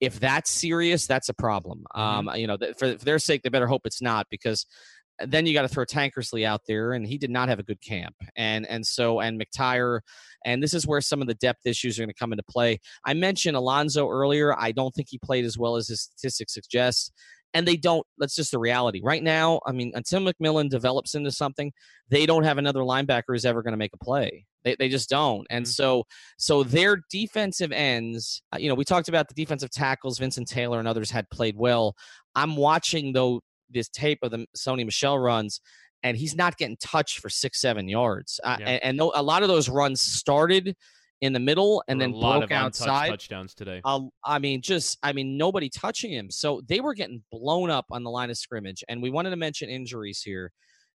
if 0.00 0.20
that's 0.20 0.50
serious, 0.50 1.08
that's 1.08 1.28
a 1.28 1.34
problem. 1.34 1.84
Mm-hmm. 1.94 2.28
Um, 2.28 2.36
you 2.36 2.46
know, 2.46 2.56
for, 2.78 2.96
for, 2.96 3.04
their 3.04 3.18
sake, 3.18 3.42
they 3.42 3.48
better 3.48 3.66
hope 3.66 3.82
it's 3.84 4.00
not 4.00 4.26
because 4.30 4.64
then 5.26 5.46
you 5.46 5.52
got 5.52 5.62
to 5.62 5.68
throw 5.68 5.84
Tankersley 5.84 6.44
out 6.44 6.62
there, 6.66 6.92
and 6.92 7.06
he 7.06 7.18
did 7.18 7.30
not 7.30 7.48
have 7.48 7.58
a 7.58 7.64
good 7.64 7.80
camp. 7.80 8.14
And 8.36 8.66
and 8.66 8.86
so 8.86 9.20
and 9.20 9.40
McTyer, 9.40 10.00
and 10.44 10.62
this 10.62 10.74
is 10.74 10.86
where 10.86 11.00
some 11.00 11.20
of 11.20 11.26
the 11.26 11.34
depth 11.34 11.66
issues 11.66 11.98
are 11.98 12.02
going 12.02 12.10
to 12.10 12.18
come 12.18 12.32
into 12.32 12.44
play. 12.44 12.78
I 13.04 13.14
mentioned 13.14 13.56
Alonso 13.56 14.08
earlier. 14.08 14.56
I 14.56 14.72
don't 14.72 14.94
think 14.94 15.08
he 15.10 15.18
played 15.18 15.44
as 15.44 15.58
well 15.58 15.76
as 15.76 15.88
his 15.88 16.02
statistics 16.02 16.54
suggest 16.54 17.12
and 17.54 17.66
they 17.66 17.76
don't. 17.76 18.06
That's 18.18 18.34
just 18.34 18.50
the 18.50 18.58
reality. 18.58 19.00
Right 19.02 19.22
now, 19.22 19.60
I 19.66 19.72
mean, 19.72 19.92
until 19.94 20.20
McMillan 20.20 20.68
develops 20.68 21.14
into 21.14 21.30
something, 21.30 21.72
they 22.08 22.26
don't 22.26 22.44
have 22.44 22.58
another 22.58 22.80
linebacker 22.80 23.24
who's 23.28 23.44
ever 23.44 23.62
going 23.62 23.72
to 23.72 23.78
make 23.78 23.92
a 23.94 24.04
play. 24.04 24.46
They, 24.64 24.76
they 24.78 24.88
just 24.88 25.08
don't. 25.08 25.46
And 25.50 25.64
mm-hmm. 25.64 25.70
so 25.70 26.04
so 26.36 26.62
their 26.62 27.02
defensive 27.10 27.72
ends, 27.72 28.42
uh, 28.52 28.58
you 28.58 28.68
know, 28.68 28.74
we 28.74 28.84
talked 28.84 29.08
about 29.08 29.28
the 29.28 29.34
defensive 29.34 29.70
tackles, 29.70 30.18
Vincent 30.18 30.48
Taylor 30.48 30.78
and 30.78 30.88
others 30.88 31.10
had 31.10 31.28
played 31.30 31.56
well. 31.56 31.94
I'm 32.34 32.56
watching 32.56 33.12
though 33.12 33.40
this 33.70 33.88
tape 33.88 34.18
of 34.22 34.30
the 34.30 34.46
Sony 34.56 34.84
Michel 34.84 35.18
runs, 35.18 35.60
and 36.02 36.16
he's 36.16 36.34
not 36.34 36.56
getting 36.56 36.76
touched 36.76 37.20
for 37.20 37.28
six, 37.28 37.60
seven 37.60 37.88
yards. 37.88 38.40
Uh, 38.44 38.58
and, 38.60 38.82
and 38.82 39.00
a 39.00 39.22
lot 39.22 39.42
of 39.42 39.48
those 39.48 39.68
runs 39.68 40.00
started 40.00 40.76
in 41.20 41.32
the 41.32 41.40
middle 41.40 41.82
and 41.88 42.00
then 42.00 42.12
broke 42.12 42.52
outside 42.52 43.08
touchdowns 43.08 43.54
today. 43.54 43.80
Um, 43.84 44.10
I 44.24 44.38
mean, 44.38 44.62
just 44.62 44.98
I 45.02 45.12
mean, 45.12 45.36
nobody 45.36 45.68
touching 45.68 46.12
him, 46.12 46.30
so 46.30 46.62
they 46.66 46.80
were 46.80 46.94
getting 46.94 47.22
blown 47.30 47.70
up 47.70 47.86
on 47.90 48.04
the 48.04 48.10
line 48.10 48.30
of 48.30 48.38
scrimmage. 48.38 48.84
And 48.88 49.02
we 49.02 49.10
wanted 49.10 49.30
to 49.30 49.36
mention 49.36 49.68
injuries 49.68 50.22
here, 50.22 50.52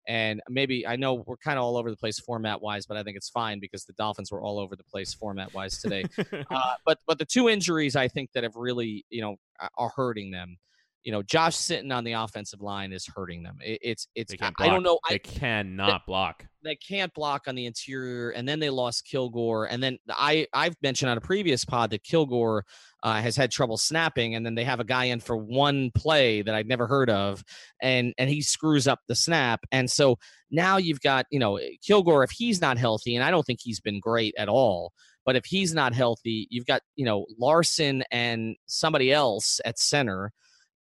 and 0.08 0.42
maybe 0.50 0.86
I 0.86 0.96
know 0.96 1.24
we're 1.26 1.38
kind 1.38 1.58
of 1.58 1.66
all 1.66 1.78
over 1.78 1.90
the 1.90 1.98
place 1.98 2.20
format 2.20 2.62
wise, 2.62 2.86
but 2.86 2.98
I 2.98 3.04
think 3.04 3.18
it's 3.18 3.30
fine 3.30 3.60
because 3.60 3.86
the 3.86 3.94
Dolphins 3.94 4.32
were 4.32 4.42
all 4.42 4.60
over 4.60 4.76
the 4.76 4.84
place 4.84 5.14
format 5.14 5.54
wise 5.54 5.80
today. 5.80 6.06
uh, 6.52 6.74
but 6.86 7.00
but 7.08 7.18
the 7.18 7.26
two 7.26 7.50
injuries 7.50 7.96
I 7.96 8.08
think 8.08 8.32
that 8.34 8.44
have 8.44 8.56
really 8.56 9.06
you 9.10 9.22
know 9.22 9.38
are 9.78 9.92
hurting 9.96 10.32
them 10.32 10.58
you 11.04 11.12
know, 11.12 11.24
Josh 11.24 11.56
Sitton 11.56 11.96
on 11.96 12.04
the 12.04 12.14
offensive 12.14 12.62
line 12.62 12.92
is 12.94 13.08
hurting 13.08 13.44
them. 13.44 13.58
It, 13.62 13.80
it's 13.82 14.08
it's 14.16 14.34
I, 14.40 14.52
I, 14.60 14.68
don't 14.68 14.84
know. 14.84 15.00
They 15.10 15.16
I, 15.16 15.18
cannot 15.20 15.88
they, 15.88 16.12
block. 16.12 16.46
They 16.64 16.76
can't 16.76 17.14
block 17.14 17.48
on 17.48 17.56
the 17.56 17.66
interior, 17.66 18.30
and 18.30 18.48
then 18.48 18.60
they 18.60 18.70
lost 18.70 19.06
Kilgore, 19.06 19.66
and 19.66 19.82
then 19.82 19.98
I 20.10 20.48
I've 20.54 20.76
mentioned 20.84 21.10
on 21.10 21.18
a 21.18 21.22
previous 21.22 21.66
pod 21.66 21.90
that 21.92 22.04
Kilgore 22.04 22.66
uh, 23.04 23.22
has 23.22 23.36
had 23.36 23.52
trouble 23.52 23.78
snapping, 23.78 24.36
and 24.36 24.46
then 24.46 24.56
they 24.56 24.64
have 24.64 24.80
a 24.80 24.86
guy 24.86 25.06
in 25.06 25.20
for 25.20 25.36
one 25.36 25.92
play 25.96 26.44
that 26.44 26.54
I'd 26.54 26.68
never 26.68 26.88
heard 26.88 27.10
of, 27.10 27.44
and 27.82 28.14
and 28.18 28.30
he 28.30 28.42
screws 28.42 28.88
up 28.88 29.00
the 29.08 29.16
snap, 29.16 29.62
and 29.72 29.90
so 29.90 30.18
now 30.52 30.78
you've 30.78 31.02
got 31.02 31.26
you 31.32 31.40
know 31.40 31.60
Kilgore 31.86 32.24
if 32.24 32.32
he's 32.32 32.62
not 32.62 32.78
healthy, 32.78 33.16
and 33.16 33.24
I 33.24 33.32
don't 33.32 33.46
think 33.46 33.60
he's 33.62 33.80
been 33.80 34.00
great 34.00 34.36
at 34.38 34.50
all. 34.50 34.94
But 35.24 35.36
if 35.36 35.46
he's 35.46 35.74
not 35.74 35.94
healthy, 35.94 36.48
you've 36.52 36.66
got 36.66 36.82
you 36.96 37.06
know 37.06 37.26
Larsen 37.40 38.04
and 38.12 38.56
somebody 38.68 39.12
else 39.12 39.60
at 39.66 39.80
center 39.80 40.32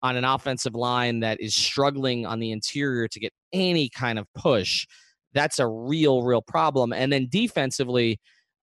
on 0.03 0.17
an 0.17 0.25
offensive 0.25 0.75
line 0.75 1.21
that 1.21 1.41
is 1.41 1.55
struggling 1.55 2.27
on 2.27 2.39
the 2.39 2.53
interior 2.53 3.09
to 3.09 3.21
get 3.21 3.33
any 3.53 3.89
kind 3.89 4.19
of 4.19 4.27
push, 4.35 4.87
that's 5.35 5.59
a 5.59 5.67
real, 5.67 6.23
real 6.23 6.43
problem. 6.43 6.93
And 6.93 7.13
then 7.13 7.29
defensively, 7.31 8.19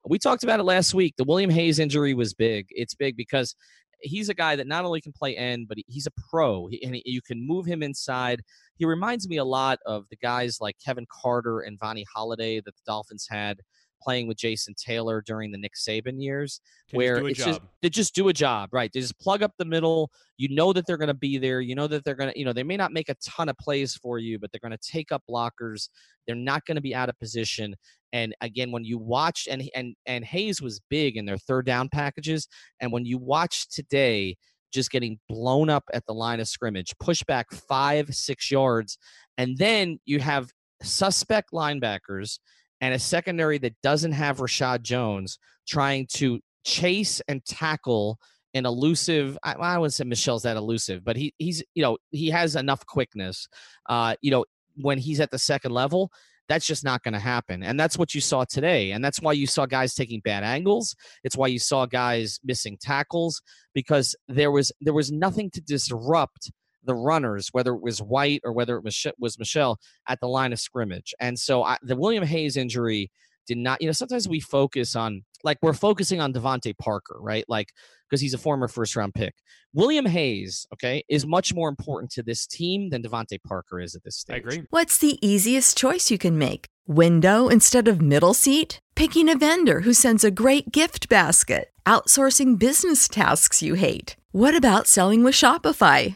we 0.08 0.19
talked 0.19 0.43
about 0.43 0.60
it 0.60 0.63
last 0.63 0.93
week. 0.93 1.15
The 1.17 1.24
William 1.24 1.50
Hayes 1.50 1.80
injury 1.80 2.13
was 2.13 2.34
big. 2.34 2.67
It's 2.69 2.95
big 2.95 3.17
because 3.17 3.56
he's 4.02 4.30
a 4.30 4.34
guy 4.34 4.56
that 4.56 4.67
not 4.67 4.86
only 4.86 5.02
can 5.02 5.13
play 5.13 5.36
end, 5.36 5.67
but 5.67 5.78
he's 5.88 6.06
a 6.08 6.12
pro, 6.30 6.67
and 6.84 7.02
you 7.06 7.21
can 7.21 7.45
move 7.45 7.65
him 7.65 7.82
inside. 7.82 8.41
He 8.78 8.86
reminds 8.86 9.28
me 9.28 9.38
a 9.38 9.45
lot 9.45 9.80
of 9.86 10.06
the 10.10 10.17
guys 10.17 10.58
like 10.62 10.76
Kevin 10.84 11.06
Carter 11.10 11.62
and 11.62 11.80
Vonnie 11.80 12.06
Holliday 12.13 12.58
that 12.58 12.76
the 12.76 12.82
Dolphins 12.86 13.28
had 13.30 13.60
playing 14.06 14.28
with 14.28 14.38
Jason 14.38 14.76
Taylor 14.78 15.24
during 15.26 15.52
the 15.52 15.58
Nick 15.58 15.74
Saban 15.76 16.22
years, 16.22 16.62
Can 16.89 16.98
where 16.98 17.18
it's 17.28 17.39
job. 17.39 17.48
just 17.48 17.62
they 17.82 17.89
just 17.89 18.13
do 18.13 18.28
a 18.30 18.34
job, 18.34 18.70
right? 18.72 18.91
They 18.94 19.02
just 19.02 19.20
plug 19.20 19.41
up 19.41 19.52
the 19.58 19.65
middle. 19.65 20.12
You 20.38 20.54
know 20.54 20.72
that 20.74 20.86
they're 20.86 20.98
going 20.98 21.08
to 21.08 21.13
be 21.13 21.38
there. 21.38 21.62
You 21.62 21.76
know 21.76 21.88
that 21.88 22.04
they're 22.04 22.15
going 22.15 22.32
to, 22.32 22.39
you 22.39 22.46
know, 22.46 22.54
they 22.54 22.63
may 22.63 22.78
not 22.78 22.94
make 22.94 23.10
a 23.10 23.15
ton 23.15 23.50
of 23.50 23.58
plays 23.58 23.96
for 23.96 24.20
you, 24.20 24.38
but 24.38 24.52
they're 24.52 24.60
going 24.68 24.78
to 24.78 24.91
take 24.91 25.12
up 25.12 25.24
blockers. 25.30 25.89
They're 26.28 26.36
not 26.36 26.65
going 26.65 26.76
to 26.76 26.82
be 26.82 26.94
out 26.94 27.10
of 27.10 27.18
position. 27.20 27.76
And 28.13 28.36
again, 28.41 28.72
when 28.72 28.86
you 28.86 28.98
watch 28.98 29.48
and 29.50 29.63
and 29.76 29.96
and 30.06 30.24
Hayes 30.24 30.62
was 30.62 30.80
big 30.89 31.18
in 31.18 31.26
their 31.26 31.38
third 31.38 31.65
down 31.65 31.89
packages, 31.89 32.48
and 32.80 32.91
when 32.91 33.06
you 33.06 33.18
watch 33.18 33.68
today, 33.70 34.38
just 34.72 34.91
getting 34.91 35.20
blown 35.28 35.70
up 35.70 35.84
at 35.94 36.06
the 36.06 36.13
line 36.13 36.39
of 36.39 36.48
scrimmage, 36.48 36.94
push 37.00 37.24
back 37.24 37.52
five, 37.52 38.13
six 38.13 38.52
yards, 38.52 38.98
and 39.38 39.58
then 39.58 40.00
you 40.06 40.20
have 40.20 40.52
suspect 40.82 41.52
linebackers 41.52 42.39
and 42.82 42.94
a 42.94 43.00
secondary 43.00 43.58
that 43.60 43.82
doesn't 43.82 44.12
have 44.14 44.38
Rashad 44.38 44.82
Jones 44.82 45.38
trying 45.68 46.08
to 46.16 46.40
chase 46.64 47.22
and 47.28 47.44
tackle 47.46 48.20
an 48.54 48.66
elusive. 48.66 49.38
I, 49.44 49.54
I 49.54 49.78
wouldn't 49.78 49.94
say 49.94 50.04
Michel's 50.04 50.44
that 50.44 50.58
elusive, 50.58 51.04
but 51.04 51.16
he 51.16 51.34
he's 51.38 51.64
you 51.74 51.84
know 51.84 51.98
he 52.12 52.30
has 52.30 52.56
enough 52.56 52.86
quickness. 52.86 53.48
Uh, 53.88 54.16
you 54.22 54.32
know 54.32 54.46
when 54.78 54.98
he's 54.98 55.20
at 55.20 55.32
the 55.32 55.40
second 55.40 55.72
level, 55.72 56.12
that's 56.48 56.66
just 56.68 56.84
not 56.84 57.04
going 57.04 57.14
to 57.14 57.20
happen. 57.20 57.64
And 57.64 57.80
that's 57.80 57.98
what 57.98 58.14
you 58.14 58.22
saw 58.22 58.46
today. 58.46 58.92
And 58.92 59.04
that's 59.04 59.22
why 59.22 59.34
you 59.34 59.48
saw 59.48 59.66
guys 59.66 59.94
taking 59.94 60.20
bad 60.20 60.44
angles. 60.44 60.96
It's 61.24 61.38
why 61.38 61.48
you 61.48 61.60
saw 61.60 61.86
guys 61.86 62.40
missing 62.44 62.78
tackles 62.80 63.42
because 63.74 64.16
there 64.28 64.52
was 64.52 64.72
there 64.82 64.94
was 64.94 65.12
nothing 65.12 65.50
to 65.52 65.62
disrupt 65.62 66.52
the 66.86 66.95
runners, 66.95 67.50
whether 67.52 67.74
it 67.74 67.82
was 67.82 68.02
White 68.02 68.41
or 68.43 68.54
whether 68.54 68.78
it 68.78 68.84
was 68.84 69.06
was 69.19 69.39
Michel 69.39 69.80
at 70.08 70.19
the 70.19 70.28
line 70.28 70.54
of 70.54 70.60
scrimmage. 70.60 71.13
And 71.19 71.38
so 71.38 71.63
I, 71.63 71.78
the 71.82 71.95
William 71.95 72.24
Hayes 72.24 72.58
injury 72.58 73.12
did 73.48 73.58
not. 73.58 73.82
You 73.82 73.88
know, 73.88 73.93
sometimes 73.93 74.28
we 74.28 74.39
focus 74.39 74.95
on 74.95 75.24
like 75.43 75.58
we're 75.62 75.74
focusing 75.74 76.21
on 76.21 76.34
DeVante 76.34 76.78
Parker, 76.78 77.17
right? 77.19 77.45
Like 77.48 77.69
because 78.10 78.21
he's 78.21 78.34
a 78.34 78.38
former 78.38 78.67
first 78.67 78.95
round 78.95 79.13
pick. 79.13 79.36
William 79.74 80.06
Hayes, 80.06 80.65
okay, 80.74 81.04
is 81.10 81.26
much 81.26 81.54
more 81.54 81.69
important 81.69 82.12
to 82.12 82.24
this 82.24 82.48
team 82.48 82.89
than 82.89 83.04
DeVante 83.04 83.41
Parker 83.43 83.80
is 83.80 83.95
at 83.95 84.04
this 84.04 84.17
stage. 84.17 84.36
I 84.36 84.38
agree. 84.38 84.63
What's 84.69 84.98
the 84.98 85.17
easiest 85.26 85.78
choice 85.78 86.12
you 86.12 86.17
can 86.17 86.38
make? 86.38 86.67
Window 86.88 87.48
instead 87.48 87.88
of 87.88 88.02
middle 88.02 88.34
seat? 88.34 88.80
Picking 88.95 89.28
a 89.28 89.38
vendor 89.38 89.82
who 89.82 89.93
sends 89.93 90.24
a 90.24 90.32
great 90.32 90.71
gift 90.71 91.10
basket? 91.10 91.71
Outsourcing 91.86 92.58
business 92.58 93.08
tasks 93.08 93.62
you 93.62 93.74
hate? 93.74 94.15
What 94.32 94.56
about 94.56 94.88
selling 94.88 95.24
with 95.24 95.34
Shopify? 95.34 96.15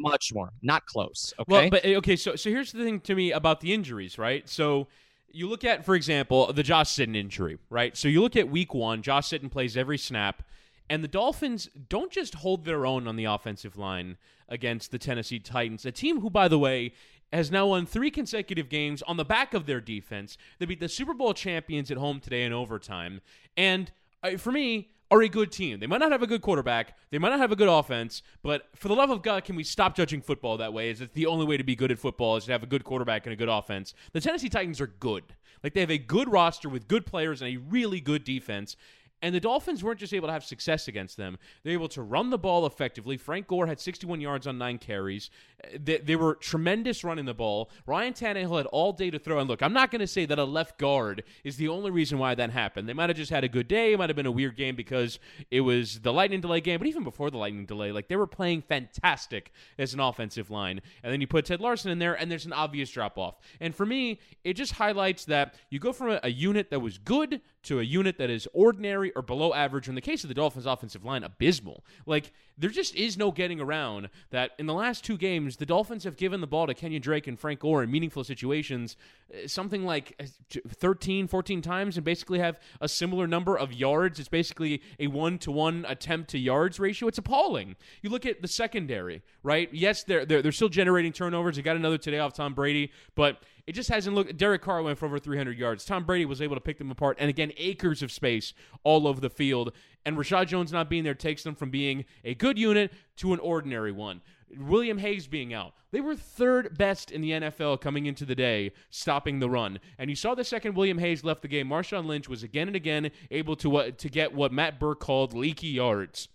Much 0.00 0.32
more, 0.32 0.50
not 0.62 0.86
close. 0.86 1.34
Okay. 1.38 1.52
Well, 1.52 1.70
but 1.70 1.84
okay, 1.84 2.16
so 2.16 2.36
so 2.36 2.48
here's 2.48 2.72
the 2.72 2.82
thing 2.82 3.00
to 3.00 3.14
me 3.14 3.32
about 3.32 3.60
the 3.60 3.74
injuries, 3.74 4.18
right? 4.18 4.48
So 4.48 4.88
you 5.32 5.48
look 5.48 5.62
at, 5.62 5.84
for 5.84 5.94
example, 5.94 6.52
the 6.52 6.62
Josh 6.62 6.90
Sitton 6.90 7.14
injury, 7.14 7.58
right? 7.68 7.96
So 7.96 8.08
you 8.08 8.20
look 8.22 8.36
at 8.36 8.48
week 8.48 8.74
one, 8.74 9.02
Josh 9.02 9.28
Sitton 9.28 9.50
plays 9.50 9.76
every 9.76 9.98
snap, 9.98 10.42
and 10.88 11.04
the 11.04 11.08
Dolphins 11.08 11.68
don't 11.88 12.10
just 12.10 12.36
hold 12.36 12.64
their 12.64 12.86
own 12.86 13.06
on 13.06 13.16
the 13.16 13.26
offensive 13.26 13.76
line 13.76 14.16
against 14.48 14.90
the 14.90 14.98
Tennessee 14.98 15.38
Titans, 15.38 15.86
a 15.86 15.92
team 15.92 16.20
who, 16.20 16.30
by 16.30 16.48
the 16.48 16.58
way, 16.58 16.92
has 17.32 17.50
now 17.50 17.68
won 17.68 17.86
three 17.86 18.10
consecutive 18.10 18.68
games 18.68 19.02
on 19.02 19.16
the 19.16 19.24
back 19.24 19.54
of 19.54 19.66
their 19.66 19.80
defense. 19.80 20.36
They 20.58 20.66
beat 20.66 20.80
the 20.80 20.88
Super 20.88 21.14
Bowl 21.14 21.32
champions 21.32 21.90
at 21.90 21.96
home 21.96 22.18
today 22.18 22.42
in 22.42 22.52
overtime. 22.52 23.20
And 23.56 23.92
uh, 24.22 24.36
for 24.36 24.50
me, 24.50 24.90
are 25.10 25.22
a 25.22 25.28
good 25.28 25.50
team. 25.50 25.80
They 25.80 25.86
might 25.86 25.98
not 25.98 26.12
have 26.12 26.22
a 26.22 26.26
good 26.26 26.42
quarterback, 26.42 26.96
they 27.10 27.18
might 27.18 27.30
not 27.30 27.40
have 27.40 27.52
a 27.52 27.56
good 27.56 27.68
offense, 27.68 28.22
but 28.42 28.68
for 28.74 28.88
the 28.88 28.94
love 28.94 29.10
of 29.10 29.22
God, 29.22 29.44
can 29.44 29.56
we 29.56 29.64
stop 29.64 29.96
judging 29.96 30.22
football 30.22 30.56
that 30.58 30.72
way? 30.72 30.90
Is 30.90 31.00
it 31.00 31.12
the 31.14 31.26
only 31.26 31.44
way 31.44 31.56
to 31.56 31.64
be 31.64 31.74
good 31.74 31.90
at 31.90 31.98
football 31.98 32.36
is 32.36 32.44
to 32.44 32.52
have 32.52 32.62
a 32.62 32.66
good 32.66 32.84
quarterback 32.84 33.26
and 33.26 33.32
a 33.32 33.36
good 33.36 33.48
offense? 33.48 33.94
The 34.12 34.20
Tennessee 34.20 34.48
Titans 34.48 34.80
are 34.80 34.86
good. 34.86 35.24
Like 35.62 35.74
they 35.74 35.80
have 35.80 35.90
a 35.90 35.98
good 35.98 36.30
roster 36.30 36.68
with 36.68 36.88
good 36.88 37.04
players 37.04 37.42
and 37.42 37.52
a 37.52 37.58
really 37.58 38.00
good 38.00 38.24
defense. 38.24 38.76
And 39.22 39.34
the 39.34 39.40
Dolphins 39.40 39.84
weren't 39.84 40.00
just 40.00 40.14
able 40.14 40.28
to 40.28 40.32
have 40.32 40.44
success 40.44 40.88
against 40.88 41.16
them, 41.16 41.38
they 41.62 41.70
were 41.70 41.74
able 41.74 41.88
to 41.88 42.02
run 42.02 42.30
the 42.30 42.38
ball 42.38 42.66
effectively. 42.66 43.16
Frank 43.16 43.46
Gore 43.46 43.66
had 43.66 43.80
61 43.80 44.20
yards 44.20 44.46
on 44.46 44.58
nine 44.58 44.78
carries. 44.78 45.30
Uh, 45.62 45.78
they, 45.78 45.98
they 45.98 46.16
were 46.16 46.34
tremendous 46.36 47.04
running 47.04 47.26
the 47.26 47.34
ball. 47.34 47.70
Ryan 47.86 48.14
Tannehill 48.14 48.56
had 48.56 48.66
all 48.66 48.92
day 48.92 49.10
to 49.10 49.18
throw. 49.18 49.38
And 49.38 49.48
look, 49.48 49.62
I'm 49.62 49.72
not 49.72 49.90
going 49.90 50.00
to 50.00 50.06
say 50.06 50.24
that 50.26 50.38
a 50.38 50.44
left 50.44 50.78
guard 50.78 51.24
is 51.44 51.56
the 51.56 51.68
only 51.68 51.90
reason 51.90 52.18
why 52.18 52.34
that 52.34 52.50
happened. 52.50 52.88
They 52.88 52.92
might 52.92 53.10
have 53.10 53.16
just 53.16 53.30
had 53.30 53.44
a 53.44 53.48
good 53.48 53.68
day. 53.68 53.92
It 53.92 53.98
might 53.98 54.08
have 54.08 54.16
been 54.16 54.26
a 54.26 54.30
weird 54.30 54.56
game 54.56 54.74
because 54.74 55.18
it 55.50 55.60
was 55.60 56.00
the 56.00 56.12
lightning 56.12 56.40
delay 56.40 56.60
game. 56.60 56.78
But 56.78 56.88
even 56.88 57.04
before 57.04 57.30
the 57.30 57.38
lightning 57.38 57.66
delay, 57.66 57.92
like 57.92 58.08
they 58.08 58.16
were 58.16 58.26
playing 58.26 58.62
fantastic 58.62 59.52
as 59.78 59.92
an 59.94 60.00
offensive 60.00 60.50
line. 60.50 60.80
And 61.02 61.12
then 61.12 61.20
you 61.20 61.26
put 61.26 61.44
Ted 61.44 61.60
Larsen 61.60 61.90
in 61.90 61.98
there, 61.98 62.14
and 62.14 62.30
there's 62.30 62.46
an 62.46 62.52
obvious 62.52 62.90
drop 62.90 63.18
off. 63.18 63.38
And 63.60 63.74
for 63.74 63.84
me, 63.84 64.20
it 64.44 64.54
just 64.54 64.72
highlights 64.72 65.26
that 65.26 65.54
you 65.68 65.78
go 65.78 65.92
from 65.92 66.10
a, 66.10 66.20
a 66.22 66.30
unit 66.30 66.70
that 66.70 66.80
was 66.80 66.98
good 66.98 67.40
to 67.62 67.78
a 67.78 67.82
unit 67.82 68.16
that 68.18 68.30
is 68.30 68.48
ordinary 68.52 69.12
or 69.12 69.22
below 69.22 69.52
average. 69.52 69.88
In 69.88 69.94
the 69.94 70.00
case 70.00 70.24
of 70.24 70.28
the 70.28 70.34
Dolphins' 70.34 70.66
offensive 70.66 71.04
line, 71.04 71.22
abysmal. 71.22 71.84
Like 72.06 72.32
there 72.56 72.70
just 72.70 72.94
is 72.94 73.18
no 73.18 73.30
getting 73.30 73.60
around 73.60 74.08
that. 74.30 74.52
In 74.58 74.66
the 74.66 74.74
last 74.74 75.04
two 75.04 75.16
games, 75.16 75.56
the 75.56 75.66
Dolphins 75.66 76.04
have 76.04 76.16
given 76.16 76.40
the 76.40 76.46
ball 76.46 76.66
to 76.66 76.74
Kenyan 76.74 77.02
Drake 77.02 77.26
and 77.26 77.38
Frank 77.38 77.60
Gore 77.60 77.82
in 77.82 77.90
meaningful 77.90 78.24
situations, 78.24 78.96
uh, 79.32 79.46
something 79.46 79.84
like 79.84 80.14
uh, 80.20 80.60
13, 80.68 81.26
14 81.26 81.62
times, 81.62 81.96
and 81.96 82.04
basically 82.04 82.38
have 82.38 82.58
a 82.80 82.88
similar 82.88 83.26
number 83.26 83.56
of 83.56 83.72
yards. 83.72 84.18
It's 84.18 84.28
basically 84.28 84.82
a 84.98 85.08
one 85.08 85.38
to 85.38 85.50
one 85.50 85.84
attempt 85.88 86.30
to 86.30 86.38
yards 86.38 86.80
ratio. 86.80 87.08
It's 87.08 87.18
appalling. 87.18 87.76
You 88.02 88.10
look 88.10 88.24
at 88.24 88.42
the 88.42 88.48
secondary, 88.48 89.22
right? 89.42 89.68
Yes, 89.72 90.04
they're 90.04 90.24
they're, 90.24 90.42
they're 90.42 90.52
still 90.52 90.68
generating 90.68 91.12
turnovers. 91.12 91.56
They 91.56 91.62
got 91.62 91.76
another 91.76 91.98
today 91.98 92.18
off 92.18 92.32
Tom 92.32 92.54
Brady, 92.54 92.92
but 93.14 93.42
it 93.66 93.72
just 93.72 93.88
hasn't 93.88 94.14
looked. 94.14 94.36
Derek 94.36 94.62
Carr 94.62 94.82
went 94.82 94.98
for 94.98 95.06
over 95.06 95.18
300 95.18 95.58
yards. 95.58 95.84
Tom 95.84 96.04
Brady 96.04 96.24
was 96.24 96.42
able 96.42 96.56
to 96.56 96.60
pick 96.60 96.78
them 96.78 96.90
apart, 96.90 97.16
and 97.20 97.28
again, 97.28 97.52
acres 97.56 98.02
of 98.02 98.12
space 98.12 98.54
all 98.84 99.06
over 99.06 99.20
the 99.20 99.30
field. 99.30 99.72
And 100.04 100.16
Reshad 100.16 100.46
Jones 100.46 100.72
not 100.72 100.88
being 100.88 101.04
there 101.04 101.14
takes 101.14 101.42
them 101.42 101.54
from 101.54 101.70
being 101.70 102.04
a 102.24 102.34
good 102.34 102.58
unit 102.58 102.92
to 103.16 103.32
an 103.32 103.38
ordinary 103.40 103.92
one. 103.92 104.22
William 104.58 104.98
Hayes 104.98 105.26
being 105.26 105.54
out. 105.54 105.74
They 105.92 106.00
were 106.00 106.16
third 106.16 106.76
best 106.76 107.10
in 107.10 107.20
the 107.20 107.30
NFL 107.30 107.80
coming 107.80 108.06
into 108.06 108.24
the 108.24 108.34
day, 108.34 108.72
stopping 108.90 109.38
the 109.38 109.50
run. 109.50 109.78
And 109.98 110.10
you 110.10 110.16
saw 110.16 110.34
the 110.34 110.44
second 110.44 110.74
William 110.74 110.98
Hayes 110.98 111.24
left 111.24 111.42
the 111.42 111.48
game, 111.48 111.68
Marshawn 111.68 112.06
Lynch 112.06 112.28
was 112.28 112.42
again 112.42 112.66
and 112.66 112.76
again 112.76 113.10
able 113.30 113.56
to 113.56 113.76
uh, 113.76 113.90
to 113.92 114.08
get 114.08 114.34
what 114.34 114.52
Matt 114.52 114.80
Burke 114.80 115.00
called 115.00 115.34
leaky 115.34 115.68
yards 115.68 116.28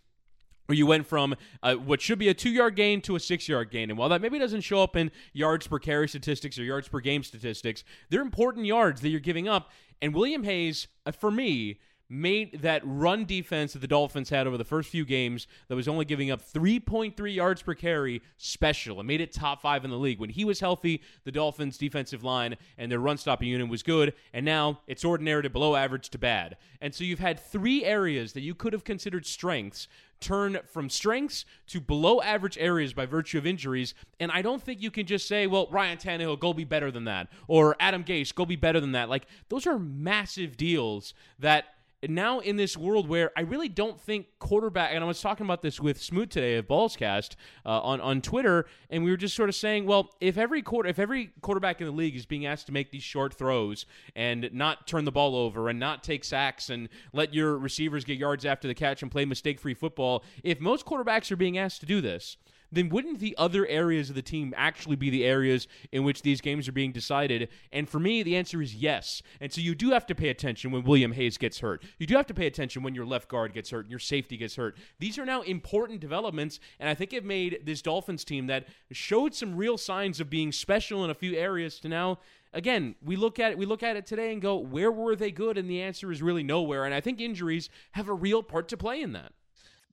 where 0.65 0.75
you 0.75 0.85
went 0.85 1.05
from 1.05 1.35
uh, 1.63 1.75
what 1.75 2.01
should 2.01 2.19
be 2.19 2.29
a 2.29 2.33
two 2.33 2.49
yard 2.49 2.75
gain 2.75 3.01
to 3.01 3.15
a 3.15 3.19
six 3.19 3.47
yard 3.47 3.71
gain. 3.71 3.89
And 3.89 3.97
while 3.97 4.09
that 4.09 4.21
maybe 4.21 4.39
doesn't 4.39 4.61
show 4.61 4.81
up 4.81 4.95
in 4.95 5.11
yards 5.33 5.67
per 5.67 5.79
carry 5.79 6.07
statistics 6.07 6.57
or 6.59 6.63
yards 6.63 6.87
per 6.87 6.99
game 6.99 7.23
statistics, 7.23 7.83
they're 8.09 8.21
important 8.21 8.65
yards 8.65 9.01
that 9.01 9.09
you're 9.09 9.19
giving 9.19 9.47
up. 9.47 9.69
And 10.01 10.13
William 10.13 10.43
Hayes, 10.43 10.87
uh, 11.05 11.11
for 11.11 11.31
me, 11.31 11.79
made 12.09 12.61
that 12.61 12.81
run 12.85 13.25
defense 13.25 13.73
that 13.73 13.79
the 13.79 13.87
Dolphins 13.87 14.29
had 14.29 14.45
over 14.45 14.57
the 14.57 14.63
first 14.63 14.89
few 14.89 15.05
games 15.05 15.47
that 15.67 15.75
was 15.75 15.87
only 15.87 16.05
giving 16.05 16.29
up 16.29 16.41
3.3 16.41 17.33
yards 17.33 17.61
per 17.61 17.73
carry 17.73 18.21
special 18.37 18.99
and 18.99 19.07
made 19.07 19.21
it 19.21 19.31
top 19.31 19.61
five 19.61 19.83
in 19.83 19.91
the 19.91 19.97
league. 19.97 20.19
When 20.19 20.29
he 20.29 20.45
was 20.45 20.59
healthy, 20.59 21.01
the 21.23 21.31
Dolphins' 21.31 21.77
defensive 21.77 22.23
line 22.23 22.57
and 22.77 22.91
their 22.91 22.99
run 22.99 23.17
stopping 23.17 23.47
unit 23.47 23.69
was 23.69 23.83
good, 23.83 24.13
and 24.33 24.45
now 24.45 24.81
it's 24.87 25.03
ordinary 25.03 25.43
to 25.43 25.49
below 25.49 25.75
average 25.75 26.09
to 26.09 26.17
bad. 26.17 26.57
And 26.81 26.93
so 26.93 27.03
you've 27.03 27.19
had 27.19 27.39
three 27.39 27.83
areas 27.83 28.33
that 28.33 28.41
you 28.41 28.53
could 28.53 28.73
have 28.73 28.83
considered 28.83 29.25
strengths 29.25 29.87
turn 30.19 30.57
from 30.71 30.89
strengths 30.89 31.45
to 31.67 31.79
below 31.79 32.21
average 32.21 32.57
areas 32.57 32.93
by 32.93 33.05
virtue 33.05 33.37
of 33.37 33.45
injuries. 33.45 33.93
And 34.19 34.31
I 34.31 34.41
don't 34.41 34.61
think 34.61 34.81
you 34.81 34.89
can 34.89 35.05
just 35.05 35.27
say, 35.27 35.45
well, 35.45 35.67
Ryan 35.69 35.97
Tannehill, 35.97 36.39
go 36.39 36.53
be 36.53 36.63
better 36.63 36.89
than 36.89 37.05
that. 37.05 37.27
Or 37.47 37.75
Adam 37.79 38.03
Gase, 38.03 38.33
go 38.33 38.45
be 38.45 38.55
better 38.55 38.79
than 38.79 38.93
that. 38.93 39.09
Like, 39.09 39.27
those 39.49 39.67
are 39.67 39.77
massive 39.77 40.57
deals 40.57 41.13
that 41.39 41.65
now 42.09 42.39
in 42.39 42.55
this 42.55 42.77
world 42.77 43.07
where 43.07 43.31
I 43.37 43.41
really 43.41 43.69
don't 43.69 43.99
think 43.99 44.27
quarterback, 44.39 44.91
and 44.93 45.03
I 45.03 45.07
was 45.07 45.21
talking 45.21 45.45
about 45.45 45.61
this 45.61 45.79
with 45.79 46.01
Smoot 46.01 46.29
today 46.29 46.55
of 46.55 46.67
Ballscast 46.67 47.35
uh, 47.65 47.81
on 47.81 48.01
on 48.01 48.21
Twitter, 48.21 48.65
and 48.89 49.03
we 49.03 49.11
were 49.11 49.17
just 49.17 49.35
sort 49.35 49.49
of 49.49 49.55
saying, 49.55 49.85
well, 49.85 50.09
if 50.19 50.37
every 50.37 50.61
quarter, 50.61 50.89
if 50.89 50.99
every 50.99 51.31
quarterback 51.41 51.81
in 51.81 51.87
the 51.87 51.93
league 51.93 52.15
is 52.15 52.25
being 52.25 52.45
asked 52.45 52.67
to 52.67 52.71
make 52.71 52.91
these 52.91 53.03
short 53.03 53.33
throws 53.33 53.85
and 54.15 54.49
not 54.53 54.87
turn 54.87 55.05
the 55.05 55.11
ball 55.11 55.35
over 55.35 55.69
and 55.69 55.79
not 55.79 56.03
take 56.03 56.23
sacks 56.23 56.69
and 56.69 56.89
let 57.13 57.33
your 57.33 57.57
receivers 57.57 58.05
get 58.05 58.17
yards 58.17 58.45
after 58.45 58.67
the 58.67 58.75
catch 58.75 59.01
and 59.01 59.11
play 59.11 59.25
mistake 59.25 59.59
free 59.59 59.73
football, 59.73 60.23
if 60.43 60.59
most 60.59 60.85
quarterbacks 60.85 61.31
are 61.31 61.35
being 61.35 61.57
asked 61.57 61.79
to 61.79 61.85
do 61.85 62.01
this, 62.01 62.37
then 62.71 62.89
wouldn't 62.89 63.19
the 63.19 63.35
other 63.37 63.65
areas 63.67 64.09
of 64.09 64.15
the 64.15 64.21
team 64.21 64.53
actually 64.57 64.95
be 64.95 65.09
the 65.09 65.25
areas 65.25 65.67
in 65.91 66.03
which 66.03 66.21
these 66.21 66.41
games 66.41 66.67
are 66.67 66.73
being 66.73 66.91
decided? 66.91 67.49
And 67.71 67.87
for 67.89 67.99
me, 67.99 68.23
the 68.23 68.35
answer 68.35 68.61
is 68.61 68.75
yes. 68.75 69.21
And 69.39 69.51
so 69.51 69.61
you 69.61 69.75
do 69.75 69.91
have 69.91 70.05
to 70.07 70.15
pay 70.15 70.29
attention 70.29 70.71
when 70.71 70.83
William 70.83 71.11
Hayes 71.13 71.37
gets 71.37 71.59
hurt. 71.59 71.83
You 71.99 72.07
do 72.07 72.15
have 72.15 72.27
to 72.27 72.33
pay 72.33 72.47
attention 72.47 72.83
when 72.83 72.95
your 72.95 73.05
left 73.05 73.29
guard 73.29 73.53
gets 73.53 73.69
hurt 73.69 73.85
and 73.85 73.91
your 73.91 73.99
safety 73.99 74.37
gets 74.37 74.55
hurt. 74.55 74.77
These 74.99 75.17
are 75.17 75.25
now 75.25 75.41
important 75.41 75.99
developments, 75.99 76.59
and 76.79 76.89
I 76.89 76.93
think 76.93 77.13
it 77.13 77.23
made 77.23 77.61
this 77.65 77.81
Dolphins 77.81 78.23
team 78.23 78.47
that 78.47 78.67
showed 78.91 79.33
some 79.33 79.55
real 79.55 79.77
signs 79.77 80.19
of 80.19 80.29
being 80.29 80.51
special 80.51 81.03
in 81.03 81.09
a 81.09 81.15
few 81.15 81.35
areas 81.35 81.79
to 81.79 81.89
now 81.89 82.19
again, 82.55 82.95
we 83.03 83.15
look 83.15 83.37
at 83.37 83.51
it, 83.51 83.57
we 83.57 83.65
look 83.65 83.83
at 83.83 83.97
it 83.97 84.05
today 84.07 84.33
and 84.33 84.41
go, 84.41 84.55
where 84.55 84.91
were 84.91 85.15
they 85.15 85.29
good? 85.29 85.57
And 85.57 85.69
the 85.69 85.81
answer 85.81 86.11
is 86.11 86.23
really 86.23 86.41
nowhere. 86.41 86.85
And 86.85 86.93
I 86.93 87.01
think 87.01 87.19
injuries 87.19 87.69
have 87.91 88.07
a 88.07 88.13
real 88.13 88.41
part 88.41 88.69
to 88.69 88.77
play 88.77 89.01
in 89.01 89.11
that. 89.11 89.33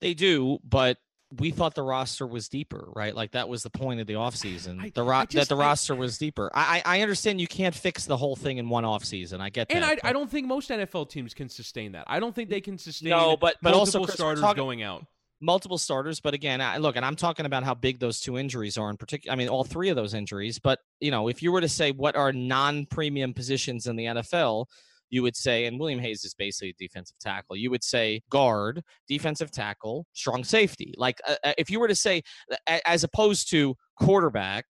They 0.00 0.14
do, 0.14 0.60
but 0.64 0.98
we 1.38 1.50
thought 1.50 1.74
the 1.74 1.82
roster 1.82 2.26
was 2.26 2.48
deeper, 2.48 2.88
right? 2.94 3.14
Like 3.14 3.32
that 3.32 3.48
was 3.48 3.62
the 3.62 3.70
point 3.70 4.00
of 4.00 4.06
the 4.06 4.14
offseason. 4.14 4.92
The 4.92 5.02
ro- 5.02 5.24
just, 5.24 5.48
that 5.48 5.54
the 5.54 5.60
I, 5.60 5.66
roster 5.66 5.94
was 5.94 6.18
deeper. 6.18 6.50
I 6.54 6.82
I 6.84 7.00
understand 7.00 7.40
you 7.40 7.46
can't 7.46 7.74
fix 7.74 8.04
the 8.06 8.16
whole 8.16 8.36
thing 8.36 8.58
in 8.58 8.68
one 8.68 8.84
offseason. 8.84 9.40
I 9.40 9.50
get 9.50 9.68
that. 9.68 9.74
And 9.74 9.84
I, 9.84 9.96
I 10.02 10.12
don't 10.12 10.30
think 10.30 10.46
most 10.46 10.70
NFL 10.70 11.08
teams 11.08 11.34
can 11.34 11.48
sustain 11.48 11.92
that. 11.92 12.04
I 12.06 12.20
don't 12.20 12.34
think 12.34 12.50
they 12.50 12.60
can 12.60 12.78
sustain 12.78 13.10
no, 13.10 13.36
but 13.36 13.56
but 13.62 13.74
also 13.74 14.04
Chris, 14.04 14.14
starters 14.14 14.40
talking, 14.40 14.62
going 14.62 14.82
out. 14.82 15.06
Multiple 15.40 15.78
starters, 15.78 16.20
but 16.20 16.34
again, 16.34 16.60
I, 16.60 16.76
look, 16.76 16.94
and 16.96 17.04
I'm 17.04 17.16
talking 17.16 17.46
about 17.46 17.64
how 17.64 17.74
big 17.74 17.98
those 17.98 18.20
two 18.20 18.38
injuries 18.38 18.78
are 18.78 18.90
in 18.90 18.96
particular. 18.96 19.32
I 19.32 19.36
mean, 19.36 19.48
all 19.48 19.64
three 19.64 19.88
of 19.88 19.96
those 19.96 20.14
injuries. 20.14 20.58
But 20.58 20.80
you 21.00 21.10
know, 21.10 21.28
if 21.28 21.42
you 21.42 21.50
were 21.50 21.60
to 21.60 21.68
say 21.68 21.90
what 21.92 22.14
are 22.14 22.32
non-premium 22.32 23.34
positions 23.34 23.86
in 23.86 23.96
the 23.96 24.04
NFL, 24.04 24.66
you 25.12 25.22
would 25.22 25.36
say, 25.36 25.66
and 25.66 25.78
William 25.78 26.00
Hayes 26.00 26.24
is 26.24 26.34
basically 26.34 26.70
a 26.70 26.82
defensive 26.82 27.18
tackle. 27.20 27.54
You 27.54 27.70
would 27.70 27.84
say 27.84 28.22
guard, 28.30 28.82
defensive 29.06 29.52
tackle, 29.52 30.06
strong 30.14 30.42
safety. 30.42 30.94
Like 30.96 31.20
uh, 31.28 31.36
uh 31.44 31.52
if 31.58 31.70
you 31.70 31.78
were 31.78 31.86
to 31.86 31.94
say, 31.94 32.22
as 32.66 33.04
opposed 33.04 33.50
to 33.50 33.76
quarterback, 34.00 34.64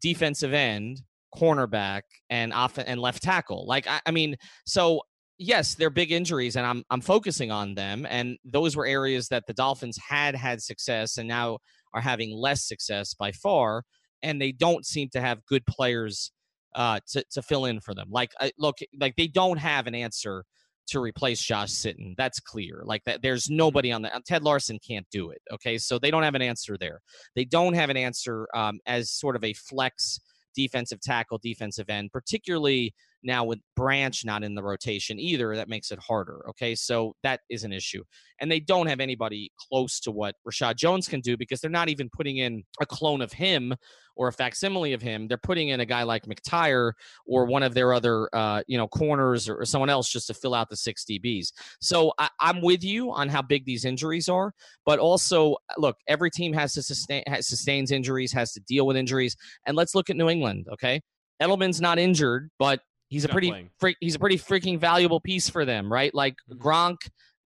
defensive 0.00 0.54
end, 0.54 1.02
cornerback, 1.34 2.02
and 2.30 2.52
off 2.52 2.78
and 2.78 3.00
left 3.00 3.22
tackle. 3.22 3.66
Like 3.66 3.88
I, 3.88 4.00
I 4.06 4.12
mean, 4.12 4.36
so 4.64 5.02
yes, 5.38 5.74
they're 5.74 5.90
big 5.90 6.12
injuries, 6.12 6.54
and 6.54 6.64
I'm 6.64 6.84
I'm 6.90 7.00
focusing 7.00 7.50
on 7.50 7.74
them. 7.74 8.06
And 8.08 8.38
those 8.44 8.76
were 8.76 8.86
areas 8.86 9.26
that 9.28 9.48
the 9.48 9.54
Dolphins 9.54 9.98
had 9.98 10.36
had 10.36 10.62
success, 10.62 11.18
and 11.18 11.26
now 11.28 11.58
are 11.92 12.00
having 12.00 12.32
less 12.32 12.64
success 12.64 13.12
by 13.12 13.32
far. 13.32 13.82
And 14.22 14.40
they 14.40 14.52
don't 14.52 14.86
seem 14.86 15.08
to 15.14 15.20
have 15.20 15.44
good 15.46 15.66
players 15.66 16.30
uh, 16.74 17.00
to 17.08 17.24
to 17.30 17.42
fill 17.42 17.64
in 17.66 17.80
for 17.80 17.94
them. 17.94 18.08
Like, 18.10 18.32
look, 18.58 18.78
like 18.98 19.16
they 19.16 19.26
don't 19.26 19.58
have 19.58 19.86
an 19.86 19.94
answer 19.94 20.44
to 20.88 21.00
replace 21.00 21.40
Josh 21.40 21.70
Sitton. 21.70 22.14
That's 22.16 22.40
clear. 22.40 22.82
Like 22.84 23.04
that, 23.04 23.22
there's 23.22 23.44
mm-hmm. 23.44 23.56
nobody 23.56 23.92
on 23.92 24.02
that. 24.02 24.24
Ted 24.26 24.42
Larsen 24.42 24.78
can't 24.86 25.06
do 25.10 25.30
it. 25.30 25.40
Okay, 25.52 25.78
so 25.78 25.98
they 25.98 26.10
don't 26.10 26.22
have 26.22 26.34
an 26.34 26.42
answer 26.42 26.76
there. 26.78 27.00
They 27.36 27.44
don't 27.44 27.74
have 27.74 27.90
an 27.90 27.96
answer 27.96 28.48
um, 28.54 28.80
as 28.86 29.10
sort 29.10 29.36
of 29.36 29.44
a 29.44 29.52
flex 29.54 30.20
defensive 30.54 31.00
tackle, 31.00 31.38
defensive 31.42 31.88
end, 31.88 32.10
particularly 32.12 32.92
now 33.22 33.44
with 33.44 33.58
Branch 33.76 34.24
not 34.24 34.42
in 34.42 34.54
the 34.54 34.62
rotation 34.62 35.18
either, 35.18 35.56
that 35.56 35.68
makes 35.68 35.90
it 35.90 35.98
harder. 35.98 36.44
Okay, 36.50 36.74
so 36.74 37.14
that 37.22 37.40
is 37.48 37.64
an 37.64 37.72
issue. 37.72 38.02
And 38.40 38.50
they 38.50 38.60
don't 38.60 38.86
have 38.86 39.00
anybody 39.00 39.52
close 39.68 40.00
to 40.00 40.10
what 40.10 40.34
Reshad 40.48 40.76
Jones 40.76 41.08
can 41.08 41.20
do 41.20 41.36
because 41.36 41.60
they're 41.60 41.70
not 41.70 41.88
even 41.88 42.08
putting 42.14 42.38
in 42.38 42.62
a 42.80 42.86
clone 42.86 43.20
of 43.20 43.32
him 43.32 43.74
or 44.16 44.28
a 44.28 44.32
facsimile 44.32 44.92
of 44.92 45.00
him. 45.00 45.28
They're 45.28 45.38
putting 45.38 45.68
in 45.68 45.80
a 45.80 45.86
guy 45.86 46.02
like 46.02 46.26
McTyer 46.26 46.92
or 47.26 47.46
one 47.46 47.62
of 47.62 47.74
their 47.74 47.92
other, 47.92 48.28
uh, 48.34 48.62
you 48.66 48.76
know, 48.76 48.88
corners 48.88 49.48
or, 49.48 49.56
or, 49.56 49.64
someone 49.64 49.88
else 49.88 50.10
just 50.10 50.26
to 50.26 50.34
fill 50.34 50.54
out 50.54 50.68
the 50.68 50.76
six 50.76 51.04
DBs. 51.04 51.52
So 51.80 52.12
I, 52.18 52.28
I'm 52.40 52.60
with 52.60 52.84
you 52.84 53.12
on 53.12 53.28
how 53.28 53.40
big 53.40 53.64
these 53.64 53.84
injuries 53.84 54.28
are, 54.28 54.52
but 54.84 54.98
also 54.98 55.56
look, 55.78 55.96
every 56.08 56.30
team 56.30 56.52
has 56.52 56.74
to 56.74 56.82
sustain 56.82 57.22
has, 57.26 57.46
sustains 57.46 57.90
injuries, 57.92 58.32
has 58.32 58.52
to 58.52 58.60
deal 58.60 58.86
with 58.86 58.96
injuries, 58.96 59.36
and 59.66 59.76
let's 59.76 59.94
look 59.94 60.10
at 60.10 60.16
New 60.16 60.28
England. 60.28 60.66
Okay, 60.72 61.00
Edelman's 61.40 61.80
not 61.80 61.98
injured, 61.98 62.50
but 62.58 62.80
He's, 63.10 63.24
a 63.24 63.28
pretty 63.28 63.68
freak, 63.78 63.96
he's 64.00 64.14
a 64.14 64.18
pretty 64.18 64.38
freaking 64.38 64.78
valuable 64.78 65.20
piece 65.20 65.50
for 65.50 65.64
them, 65.64 65.92
right? 65.92 66.14
Like 66.14 66.36
mm-hmm. 66.50 66.66
Gronk 66.66 66.96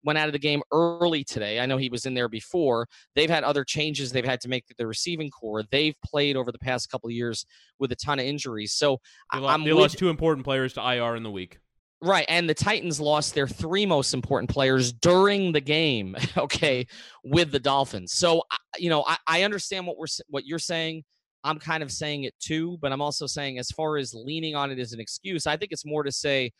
went 0.03 0.17
out 0.17 0.27
of 0.27 0.33
the 0.33 0.39
game 0.39 0.61
early 0.71 1.23
today. 1.23 1.59
I 1.59 1.67
know 1.67 1.77
he 1.77 1.89
was 1.89 2.05
in 2.05 2.15
there 2.15 2.27
before. 2.27 2.87
They've 3.15 3.29
had 3.29 3.43
other 3.43 3.63
changes 3.63 4.11
they've 4.11 4.25
had 4.25 4.41
to 4.41 4.49
make 4.49 4.65
to 4.67 4.73
the 4.77 4.87
receiving 4.87 5.29
corps. 5.29 5.63
They've 5.71 5.95
played 6.03 6.35
over 6.35 6.51
the 6.51 6.59
past 6.59 6.89
couple 6.89 7.07
of 7.07 7.13
years 7.13 7.45
with 7.79 7.91
a 7.91 7.95
ton 7.95 8.19
of 8.19 8.25
injuries. 8.25 8.73
So 8.73 8.99
they, 9.31 9.39
lost, 9.39 9.63
they 9.63 9.73
lost 9.73 9.97
two 9.97 10.09
important 10.09 10.43
players 10.43 10.73
to 10.73 10.81
IR 10.81 11.15
in 11.15 11.23
the 11.23 11.31
week. 11.31 11.59
Right, 12.03 12.25
and 12.27 12.49
the 12.49 12.55
Titans 12.55 12.99
lost 12.99 13.35
their 13.35 13.47
three 13.47 13.85
most 13.85 14.15
important 14.15 14.49
players 14.49 14.91
during 14.91 15.51
the 15.51 15.61
game. 15.61 16.15
Okay, 16.37 16.87
with 17.23 17.51
the 17.51 17.59
Dolphins. 17.59 18.13
So 18.13 18.41
you 18.77 18.89
know, 18.89 19.03
I, 19.05 19.17
I 19.27 19.43
understand 19.43 19.85
what 19.85 19.97
we're 19.97 20.07
what 20.29 20.45
you're 20.45 20.57
saying. 20.57 21.03
I'm 21.43 21.59
kind 21.59 21.81
of 21.81 21.91
saying 21.91 22.23
it 22.23 22.35
too, 22.39 22.77
but 22.81 22.91
I'm 22.91 23.01
also 23.01 23.25
saying, 23.25 23.57
as 23.57 23.71
far 23.71 23.97
as 23.97 24.13
leaning 24.13 24.55
on 24.55 24.71
it 24.71 24.79
as 24.79 24.93
an 24.93 24.99
excuse, 24.99 25.47
I 25.47 25.57
think 25.57 25.71
it's 25.71 25.85
more 25.85 26.03
to 26.03 26.11
say 26.11 26.51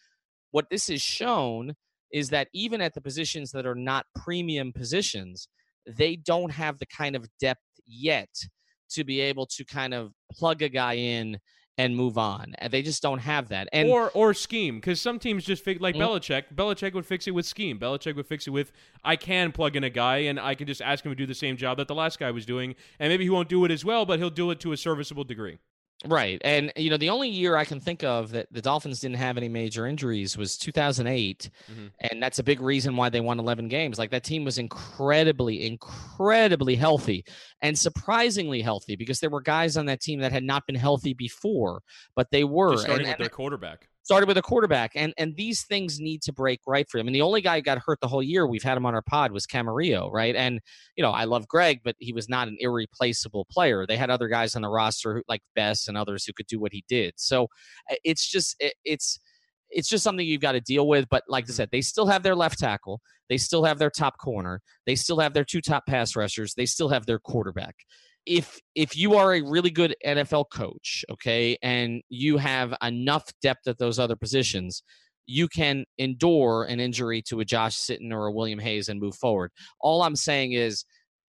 what 0.51 0.69
this 0.69 0.88
has 0.88 1.01
shown 1.01 1.73
is 2.11 2.29
that 2.29 2.47
even 2.53 2.82
at 2.82 2.93
the 2.93 3.01
positions 3.01 3.51
that 3.51 3.65
are 3.65 3.75
not 3.75 4.05
premium 4.15 4.73
positions, 4.73 5.47
they 5.88 6.15
don't 6.15 6.51
have 6.51 6.77
the 6.77 6.86
kind 6.86 7.15
of 7.15 7.27
depth 7.39 7.61
yet 7.88 8.29
to 8.91 9.03
be 9.03 9.21
able 9.21 9.45
to 9.45 9.63
kind 9.63 9.93
of 9.93 10.11
plug 10.32 10.61
a 10.61 10.69
guy 10.69 10.93
in 10.93 11.38
and 11.78 11.95
move 11.95 12.17
on. 12.17 12.53
And 12.59 12.72
they 12.72 12.82
just 12.82 13.01
don't 13.01 13.19
have 13.19 13.49
that. 13.49 13.67
And 13.72 13.89
or 13.89 14.11
or 14.11 14.34
scheme 14.34 14.76
because 14.76 15.01
some 15.01 15.19
teams 15.19 15.43
just 15.43 15.63
fix 15.63 15.82
like 15.82 15.95
mm-hmm. 15.95 16.03
Belichick. 16.03 16.53
Belichick 16.53 16.93
would 16.93 17.05
fix 17.05 17.28
it 17.28 17.32
with 17.32 17.45
scheme. 17.45 17.80
Belichick 17.80 18.15
would 18.15 18.28
fix 18.28 18.47
it 18.47 18.51
with 18.51 18.72
I 19.03 19.15
can 19.15 19.51
plug 19.51 19.76
in 19.76 19.84
a 19.84 19.89
guy 19.89 20.17
and 20.17 20.39
I 20.39 20.55
can 20.55 20.67
just 20.67 20.82
ask 20.82 21.05
him 21.05 21.11
to 21.11 21.15
do 21.15 21.26
the 21.26 21.36
same 21.36 21.57
job 21.57 21.78
that 21.78 21.88
the 21.88 21.95
last 21.95 22.19
guy 22.19 22.32
was 22.32 22.45
doing, 22.45 22.76
and 22.99 23.09
maybe 23.09 23.24
he 23.24 23.30
won't 23.30 23.49
do 23.49 23.65
it 23.65 23.72
as 23.72 23.84
well, 23.86 24.05
but 24.05 24.19
he'll 24.19 24.30
do 24.30 24.51
it 24.51 24.59
to 24.61 24.72
a 24.72 24.78
serviceable 24.78 25.24
degree. 25.24 25.57
Right. 26.06 26.41
And, 26.43 26.72
you 26.76 26.89
know, 26.89 26.97
the 26.97 27.10
only 27.10 27.30
year 27.30 27.56
I 27.56 27.66
can 27.66 27.80
think 27.80 28.04
of 28.04 28.32
that 28.32 28.47
the 28.52 28.62
Dolphins 28.62 28.99
didn't 28.99 29.18
have 29.18 29.38
any 29.38 29.49
major 29.49 29.86
injuries 29.86 30.38
was 30.38 30.58
2008. 30.58 31.49
Mm-hmm. 31.72 31.88
And 31.99 32.24
that's 32.24 32.39
a 32.39 32.43
big 32.43 32.60
reason 32.60 32.95
why 32.95 33.10
they 33.10 33.22
won 33.22 33.39
11 33.39 33.68
games. 33.68 33.99
Like 33.99 34.12
that 34.12 34.24
team 34.24 34.43
was 34.43 34.58
incredibly, 34.58 35.68
incredibly 35.68 36.76
healthy 36.76 37.26
and 37.62 37.78
surprisingly 37.78 38.62
healthy 38.62 38.95
because 38.95 39.20
there 39.20 39.30
were 39.30 39.41
guys 39.41 39.78
on 39.78 39.86
that 39.86 40.02
team 40.02 40.20
that 40.22 40.32
had 40.32 40.43
not 40.43 40.66
been 40.66 40.76
healthy 40.76 41.14
before, 41.14 41.82
but 42.16 42.32
they 42.32 42.43
were. 42.43 42.78
starting 42.78 43.06
and, 43.06 43.10
with 43.10 43.18
their 43.20 43.30
quarterback 43.30 43.88
started 44.04 44.28
with 44.28 44.38
a 44.38 44.41
quarterback, 44.41 44.91
and 44.95 45.14
and 45.18 45.36
these 45.36 45.64
things 45.64 45.99
need 45.99 46.22
to 46.24 46.34
break 46.34 46.60
right 46.68 46.88
for 46.89 46.97
him. 46.97 47.08
And 47.08 47.16
the 47.16 47.22
only 47.22 47.41
guy 47.41 47.58
who 47.58 47.62
got 47.62 47.80
hurt 47.86 47.99
the 48.02 48.08
whole 48.08 48.24
year 48.24 48.47
we've 48.47 48.64
had 48.64 48.78
him 48.78 48.86
on 48.86 48.95
our 48.95 49.02
pod 49.02 49.32
was 49.32 49.45
Camarillo, 49.45 50.12
right? 50.12 50.36
And 50.36 50.60
you 50.95 51.04
know 51.04 51.12
I 51.12 51.26
love 51.26 51.47
Greg, 51.47 51.82
but 51.84 51.95
he 51.99 52.14
was 52.14 52.30
not 52.30 52.47
an 52.47 52.58
irreplaceable 52.60 53.45
player. 53.52 53.86
They 53.86 53.97
had 53.97 54.10
other 54.10 54.28
guys 54.28 54.56
on 54.56 54.62
the 54.62 54.70
roster 54.70 55.16
who, 55.16 55.24
like 55.28 55.41
Bess 55.56 55.88
and 55.88 55.97
others 55.97 56.26
who 56.26 56.34
could 56.34 56.47
do 56.47 56.60
what 56.60 56.74
he 56.74 56.84
did. 56.88 57.14
So 57.18 57.47
it's 58.04 58.30
just 58.30 58.56
it, 58.60 58.74
it's 58.84 59.20
it's 59.70 59.88
just 59.88 60.04
something 60.04 60.26
you've 60.26 60.41
got 60.41 60.52
to 60.52 60.62
deal 60.62 60.88
with. 60.88 61.08
But 61.10 61.24
like 61.28 61.43
I 61.43 61.45
mm-hmm. 61.45 61.54
said, 61.54 61.70
they 61.72 61.82
still 61.82 62.08
have 62.08 62.24
their 62.24 62.36
left 62.36 62.60
tackle, 62.60 63.02
they 63.30 63.38
still 63.38 63.64
have 63.64 63.80
their 63.80 63.89
top 63.89 64.18
corner, 64.18 64.62
they 64.86 64.95
still 64.95 65.20
have 65.20 65.34
their 65.34 65.45
two 65.45 65.62
top 65.62 65.86
pass 65.86 66.16
rushers, 66.16 66.54
they 66.56 66.66
still 66.66 66.89
have 66.89 67.06
their 67.06 67.20
quarterback 67.20 67.76
if 68.26 68.59
if 68.76 68.95
you 68.95 69.15
are 69.15 69.34
a 69.34 69.41
really 69.41 69.72
good 69.72 69.95
NFL 70.05 70.45
coach, 70.51 71.03
okay, 71.11 71.57
and 71.61 72.01
you 72.09 72.38
have 72.38 72.74
enough 72.82 73.32
depth 73.41 73.67
at 73.67 73.78
those 73.78 73.99
other 73.99 74.15
positions, 74.15 74.84
you 75.26 75.47
can 75.47 75.86
endure 75.97 76.63
an 76.63 76.80
injury 76.80 77.22
to 77.24 77.39
a 77.39 77.45
Josh 77.45 77.78
Sitton 77.78 78.11
or 78.11 78.28
a 78.28 78.32
William 78.32 78.59
Hayes 78.59 78.89
and 78.89 78.99
move 78.99 79.15
forward. 79.15 79.51
All 79.80 80.03
I'm 80.03 80.15
saying 80.15 80.53
is 80.53 80.86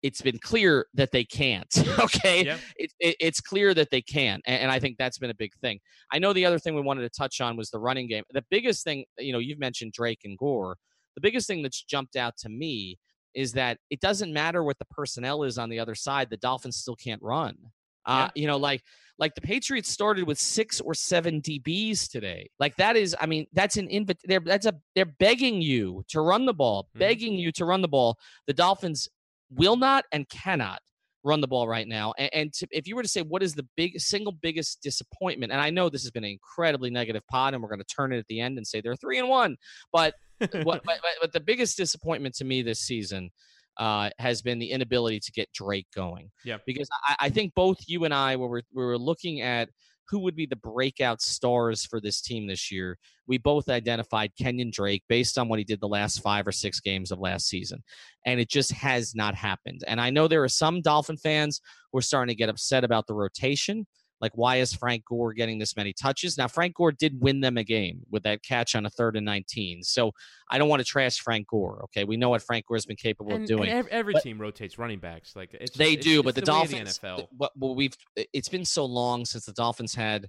it's 0.02 0.22
been 0.22 0.38
clear 0.38 0.86
that 0.94 1.10
they 1.12 1.24
can't. 1.24 1.66
Okay, 1.98 2.44
yep. 2.44 2.60
it, 2.76 2.92
it, 3.00 3.16
it's 3.18 3.40
clear 3.40 3.72
that 3.74 3.90
they 3.90 4.02
can, 4.02 4.40
and, 4.46 4.62
and, 4.62 4.70
I 4.70 4.78
think 4.78 4.96
that's 4.98 5.18
been 5.18 5.30
a 5.30 5.34
big 5.34 5.52
thing. 5.60 5.80
I 6.12 6.18
know 6.18 6.32
the 6.32 6.44
other 6.44 6.58
thing 6.58 6.74
we 6.74 6.82
wanted 6.82 7.02
to 7.02 7.18
touch 7.18 7.40
on 7.40 7.56
was 7.56 7.70
the 7.70 7.80
running 7.80 8.06
game. 8.06 8.22
The 8.32 8.44
biggest 8.50 8.84
thing, 8.84 9.06
you 9.18 9.32
know, 9.32 9.38
you've 9.38 9.58
mentioned 9.58 9.92
Drake 9.92 10.20
and 10.24 10.36
Gore. 10.36 10.76
The 11.14 11.20
biggest 11.20 11.46
thing 11.46 11.62
that's 11.62 11.82
jumped 11.82 12.14
out 12.14 12.36
to 12.38 12.48
me 12.48 12.98
is 13.36 13.52
that 13.52 13.78
it 13.90 14.00
doesn't 14.00 14.32
matter 14.32 14.64
what 14.64 14.78
the 14.78 14.86
personnel 14.86 15.44
is 15.44 15.58
on 15.58 15.68
the 15.68 15.78
other 15.78 15.94
side. 15.94 16.30
The 16.30 16.38
Dolphins 16.38 16.76
still 16.76 16.96
can't 16.96 17.22
run. 17.22 17.56
Uh, 18.04 18.30
You 18.34 18.46
know, 18.46 18.56
like 18.56 18.82
like 19.18 19.34
the 19.34 19.40
Patriots 19.40 19.90
started 19.90 20.26
with 20.26 20.38
six 20.38 20.80
or 20.80 20.94
seven 20.94 21.40
DBs 21.40 22.10
today. 22.10 22.50
Like 22.58 22.76
that 22.76 22.96
is, 22.96 23.16
I 23.20 23.26
mean, 23.26 23.46
that's 23.52 23.76
an 23.76 23.88
invite. 23.88 24.18
They're 24.24 24.40
that's 24.40 24.66
a 24.66 24.74
they're 24.94 25.04
begging 25.04 25.62
you 25.62 26.02
to 26.08 26.20
run 26.20 26.46
the 26.46 26.54
ball, 26.54 26.84
mm-hmm. 26.84 26.98
begging 26.98 27.34
you 27.34 27.52
to 27.52 27.64
run 27.64 27.82
the 27.82 27.88
ball. 27.88 28.18
The 28.46 28.52
Dolphins 28.52 29.08
will 29.50 29.76
not 29.76 30.04
and 30.12 30.28
cannot 30.28 30.80
run 31.24 31.40
the 31.40 31.48
ball 31.48 31.66
right 31.66 31.88
now. 31.88 32.14
And, 32.16 32.30
and 32.32 32.52
to, 32.54 32.68
if 32.70 32.86
you 32.86 32.94
were 32.94 33.02
to 33.02 33.08
say 33.08 33.22
what 33.22 33.42
is 33.42 33.54
the 33.54 33.66
big 33.76 33.98
single 34.00 34.32
biggest 34.32 34.82
disappointment, 34.82 35.52
and 35.52 35.60
I 35.60 35.70
know 35.70 35.88
this 35.88 36.02
has 36.02 36.10
been 36.10 36.24
an 36.24 36.30
incredibly 36.30 36.90
negative 36.90 37.22
pod, 37.28 37.52
and 37.52 37.62
we're 37.62 37.68
going 37.68 37.80
to 37.80 37.84
turn 37.84 38.12
it 38.12 38.18
at 38.18 38.26
the 38.28 38.40
end 38.40 38.56
and 38.56 38.66
say 38.66 38.80
they're 38.80 38.96
three 38.96 39.18
and 39.18 39.28
one, 39.28 39.56
but 39.92 40.14
what, 40.38 40.82
but, 40.84 41.00
but, 41.20 41.32
the 41.32 41.40
biggest 41.40 41.76
disappointment 41.76 42.34
to 42.36 42.44
me 42.44 42.62
this 42.62 42.80
season 42.80 43.30
uh, 43.78 44.10
has 44.18 44.42
been 44.42 44.58
the 44.58 44.70
inability 44.70 45.20
to 45.20 45.32
get 45.32 45.52
Drake 45.52 45.86
going. 45.94 46.30
Yeah, 46.44 46.58
because 46.66 46.88
I, 47.08 47.16
I 47.20 47.28
think 47.30 47.54
both 47.54 47.78
you 47.86 48.04
and 48.04 48.14
I, 48.14 48.36
when 48.36 48.48
we're, 48.48 48.62
we 48.74 48.84
were 48.84 48.98
looking 48.98 49.42
at 49.42 49.68
who 50.08 50.20
would 50.20 50.36
be 50.36 50.46
the 50.46 50.56
breakout 50.56 51.20
stars 51.20 51.84
for 51.84 52.00
this 52.00 52.20
team 52.20 52.46
this 52.46 52.70
year, 52.70 52.98
we 53.26 53.38
both 53.38 53.68
identified 53.68 54.30
Kenyan 54.40 54.70
Drake 54.70 55.02
based 55.08 55.36
on 55.38 55.48
what 55.48 55.58
he 55.58 55.64
did 55.64 55.80
the 55.80 55.88
last 55.88 56.22
five 56.22 56.46
or 56.46 56.52
six 56.52 56.80
games 56.80 57.10
of 57.10 57.18
last 57.18 57.48
season. 57.48 57.82
And 58.24 58.38
it 58.40 58.48
just 58.48 58.72
has 58.72 59.14
not 59.14 59.34
happened. 59.34 59.82
And 59.86 60.00
I 60.00 60.10
know 60.10 60.28
there 60.28 60.44
are 60.44 60.48
some 60.48 60.80
Dolphin 60.80 61.16
fans 61.16 61.60
who 61.92 61.98
are 61.98 62.02
starting 62.02 62.32
to 62.32 62.38
get 62.38 62.48
upset 62.48 62.84
about 62.84 63.06
the 63.06 63.14
rotation. 63.14 63.86
Like, 64.20 64.32
why 64.34 64.56
is 64.56 64.72
Frank 64.72 65.04
Gore 65.04 65.32
getting 65.32 65.58
this 65.58 65.76
many 65.76 65.92
touches? 65.92 66.38
Now, 66.38 66.48
Frank 66.48 66.74
Gore 66.74 66.92
did 66.92 67.20
win 67.20 67.40
them 67.40 67.56
a 67.56 67.64
game 67.64 68.00
with 68.10 68.22
that 68.22 68.42
catch 68.42 68.74
on 68.74 68.86
a 68.86 68.90
third 68.90 69.16
and 69.16 69.26
19. 69.26 69.82
So 69.82 70.12
I 70.50 70.58
don't 70.58 70.68
want 70.68 70.80
to 70.80 70.86
trash 70.86 71.18
Frank 71.18 71.48
Gore. 71.48 71.82
Okay. 71.84 72.04
We 72.04 72.16
know 72.16 72.30
what 72.30 72.42
Frank 72.42 72.66
Gore 72.66 72.76
has 72.76 72.86
been 72.86 72.96
capable 72.96 73.32
and, 73.32 73.42
of 73.42 73.48
doing. 73.48 73.68
every, 73.68 73.90
every 73.92 74.14
team 74.14 74.40
rotates 74.40 74.78
running 74.78 74.98
backs. 74.98 75.36
Like 75.36 75.52
they 75.76 75.92
it's, 75.92 76.04
do, 76.04 76.20
it's, 76.20 76.24
but 76.24 76.34
the, 76.34 76.40
the 76.40 76.46
Dolphins, 76.46 76.98
the 76.98 77.06
NFL. 77.06 77.26
What, 77.36 77.52
we've, 77.76 77.94
it's 78.16 78.48
been 78.48 78.64
so 78.64 78.84
long 78.84 79.24
since 79.24 79.44
the 79.44 79.52
Dolphins 79.52 79.94
had 79.94 80.28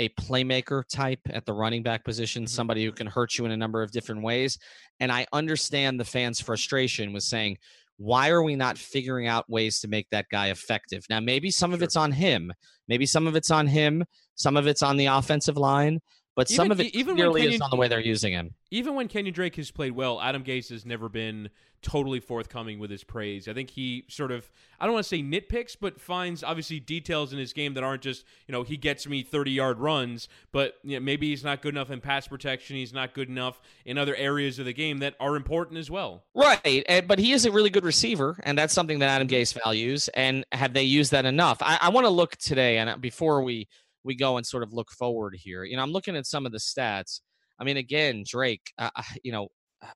a 0.00 0.08
playmaker 0.10 0.82
type 0.88 1.20
at 1.28 1.44
the 1.44 1.52
running 1.52 1.82
back 1.82 2.04
position, 2.04 2.44
mm-hmm. 2.44 2.48
somebody 2.48 2.84
who 2.84 2.90
can 2.90 3.06
hurt 3.06 3.36
you 3.36 3.44
in 3.44 3.52
a 3.52 3.56
number 3.56 3.82
of 3.82 3.90
different 3.90 4.22
ways. 4.22 4.58
And 4.98 5.12
I 5.12 5.26
understand 5.32 6.00
the 6.00 6.04
fans' 6.04 6.40
frustration 6.40 7.12
with 7.12 7.22
saying, 7.22 7.58
why 8.00 8.30
are 8.30 8.42
we 8.42 8.56
not 8.56 8.78
figuring 8.78 9.26
out 9.26 9.44
ways 9.50 9.78
to 9.80 9.88
make 9.88 10.08
that 10.10 10.24
guy 10.32 10.48
effective? 10.48 11.04
Now, 11.10 11.20
maybe 11.20 11.50
some 11.50 11.74
of 11.74 11.82
it's 11.82 11.96
on 11.96 12.12
him. 12.12 12.50
Maybe 12.88 13.04
some 13.04 13.26
of 13.26 13.36
it's 13.36 13.50
on 13.50 13.66
him. 13.66 14.06
Some 14.36 14.56
of 14.56 14.66
it's 14.66 14.82
on 14.82 14.96
the 14.96 15.04
offensive 15.04 15.58
line. 15.58 16.00
But 16.36 16.50
even, 16.50 16.56
some 16.56 16.70
of 16.70 16.80
it 16.80 16.94
even 16.94 17.16
clearly 17.16 17.42
Kenyan, 17.42 17.52
is 17.54 17.60
on 17.60 17.70
the 17.70 17.76
way 17.76 17.88
they're 17.88 18.00
using 18.00 18.32
him. 18.32 18.54
Even 18.70 18.94
when 18.94 19.08
Kenyan 19.08 19.34
Drake 19.34 19.56
has 19.56 19.70
played 19.70 19.92
well, 19.92 20.20
Adam 20.20 20.44
Gase 20.44 20.70
has 20.70 20.86
never 20.86 21.08
been 21.08 21.50
totally 21.82 22.20
forthcoming 22.20 22.78
with 22.78 22.90
his 22.90 23.02
praise. 23.02 23.48
I 23.48 23.54
think 23.54 23.70
he 23.70 24.04
sort 24.08 24.30
of 24.30 24.50
I 24.78 24.86
don't 24.86 24.94
want 24.94 25.04
to 25.04 25.08
say 25.08 25.22
nitpicks, 25.22 25.76
but 25.80 26.00
finds 26.00 26.44
obviously 26.44 26.78
details 26.78 27.32
in 27.32 27.38
his 27.38 27.52
game 27.52 27.74
that 27.74 27.84
aren't 27.84 28.02
just 28.02 28.24
you 28.46 28.52
know 28.52 28.62
he 28.62 28.76
gets 28.76 29.06
me 29.06 29.22
thirty 29.22 29.50
yard 29.50 29.78
runs, 29.78 30.28
but 30.52 30.74
you 30.84 30.98
know, 30.98 31.00
maybe 31.00 31.30
he's 31.30 31.44
not 31.44 31.62
good 31.62 31.74
enough 31.74 31.90
in 31.90 32.00
pass 32.00 32.28
protection. 32.28 32.76
He's 32.76 32.92
not 32.92 33.14
good 33.14 33.28
enough 33.28 33.60
in 33.84 33.98
other 33.98 34.14
areas 34.14 34.58
of 34.58 34.66
the 34.66 34.72
game 34.72 34.98
that 34.98 35.14
are 35.20 35.36
important 35.36 35.78
as 35.78 35.90
well. 35.90 36.24
Right, 36.34 36.84
and, 36.88 37.08
but 37.08 37.18
he 37.18 37.32
is 37.32 37.44
a 37.44 37.50
really 37.50 37.70
good 37.70 37.84
receiver, 37.84 38.38
and 38.44 38.56
that's 38.56 38.74
something 38.74 39.00
that 39.00 39.08
Adam 39.08 39.28
Gase 39.28 39.58
values. 39.64 40.08
And 40.08 40.44
have 40.52 40.74
they 40.74 40.84
used 40.84 41.12
that 41.12 41.24
enough? 41.24 41.58
I, 41.60 41.78
I 41.80 41.88
want 41.90 42.06
to 42.06 42.10
look 42.10 42.36
today, 42.36 42.78
and 42.78 42.90
uh, 42.90 42.96
before 42.96 43.42
we 43.42 43.68
we 44.04 44.14
go 44.14 44.36
and 44.36 44.46
sort 44.46 44.62
of 44.62 44.72
look 44.72 44.90
forward 44.90 45.34
here, 45.36 45.64
you 45.64 45.76
know, 45.76 45.82
I'm 45.82 45.92
looking 45.92 46.16
at 46.16 46.26
some 46.26 46.46
of 46.46 46.52
the 46.52 46.58
stats. 46.58 47.20
I 47.58 47.64
mean, 47.64 47.76
again, 47.76 48.24
Drake, 48.26 48.72
uh, 48.78 48.90
you 49.22 49.32
know, 49.32 49.48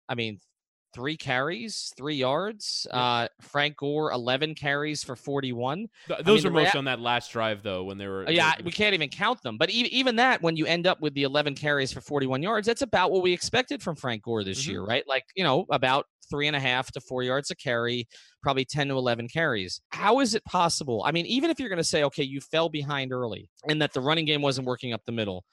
I 0.09 0.15
mean, 0.15 0.39
three 0.95 1.17
carries, 1.17 1.93
three 1.97 2.15
yards. 2.15 2.87
Uh, 2.91 3.27
Frank 3.41 3.77
Gore, 3.77 4.13
11 4.13 4.55
carries 4.55 5.03
for 5.03 5.17
41. 5.17 5.89
Th- 6.07 6.21
those 6.21 6.45
I 6.45 6.49
mean, 6.49 6.57
are 6.59 6.63
most 6.63 6.75
rea- 6.75 6.79
on 6.79 6.85
that 6.85 7.01
last 7.01 7.33
drive, 7.33 7.63
though, 7.63 7.85
when 7.85 7.99
they 7.99 8.07
were. 8.07 8.31
Yeah, 8.31 8.55
we 8.65 8.71
can't 8.71 8.95
even 8.95 9.09
count 9.09 9.43
them. 9.43 9.59
But 9.59 9.71
even, 9.71 9.93
even 9.93 10.17
that, 10.17 10.41
when 10.41 10.57
you 10.57 10.67
end 10.67 10.87
up 10.87 11.01
with 11.01 11.13
the 11.15 11.25
11 11.25 11.57
carries 11.57 11.93
for 11.93 12.01
41 12.01 12.43
yards, 12.43 12.67
that's 12.67 12.83
about 12.83 13.11
what 13.11 13.23
we 13.23 13.33
expected 13.33 13.83
from 13.83 13.97
Frank 13.97 14.23
Gore 14.23 14.45
this 14.45 14.63
mm-hmm. 14.63 14.71
year, 14.71 14.85
right? 14.85 15.05
Like, 15.07 15.25
you 15.35 15.45
know, 15.45 15.67
about 15.71 16.07
three 16.31 16.47
and 16.47 16.57
a 16.57 16.61
half 16.61 16.91
to 16.93 17.01
four 17.01 17.23
yards 17.23 17.51
a 17.51 17.57
carry, 17.57 18.07
probably 18.43 18.65
10 18.65 18.89
to 18.89 18.97
11 18.97 19.29
carries. 19.29 19.81
How 19.91 20.21
is 20.21 20.35
it 20.35 20.45
possible? 20.45 21.03
I 21.07 21.13
mean, 21.13 21.27
even 21.27 21.51
if 21.51 21.59
you're 21.59 21.69
going 21.69 21.77
to 21.79 21.85
say, 21.85 22.05
okay, 22.05 22.25
you 22.25 22.41
fell 22.41 22.69
behind 22.69 23.13
early 23.13 23.49
and 23.69 23.81
that 23.83 23.93
the 23.93 24.01
running 24.01 24.25
game 24.25 24.43
wasn't 24.43 24.67
working 24.67 24.93
up 24.93 25.03
the 25.07 25.13
middle. 25.13 25.45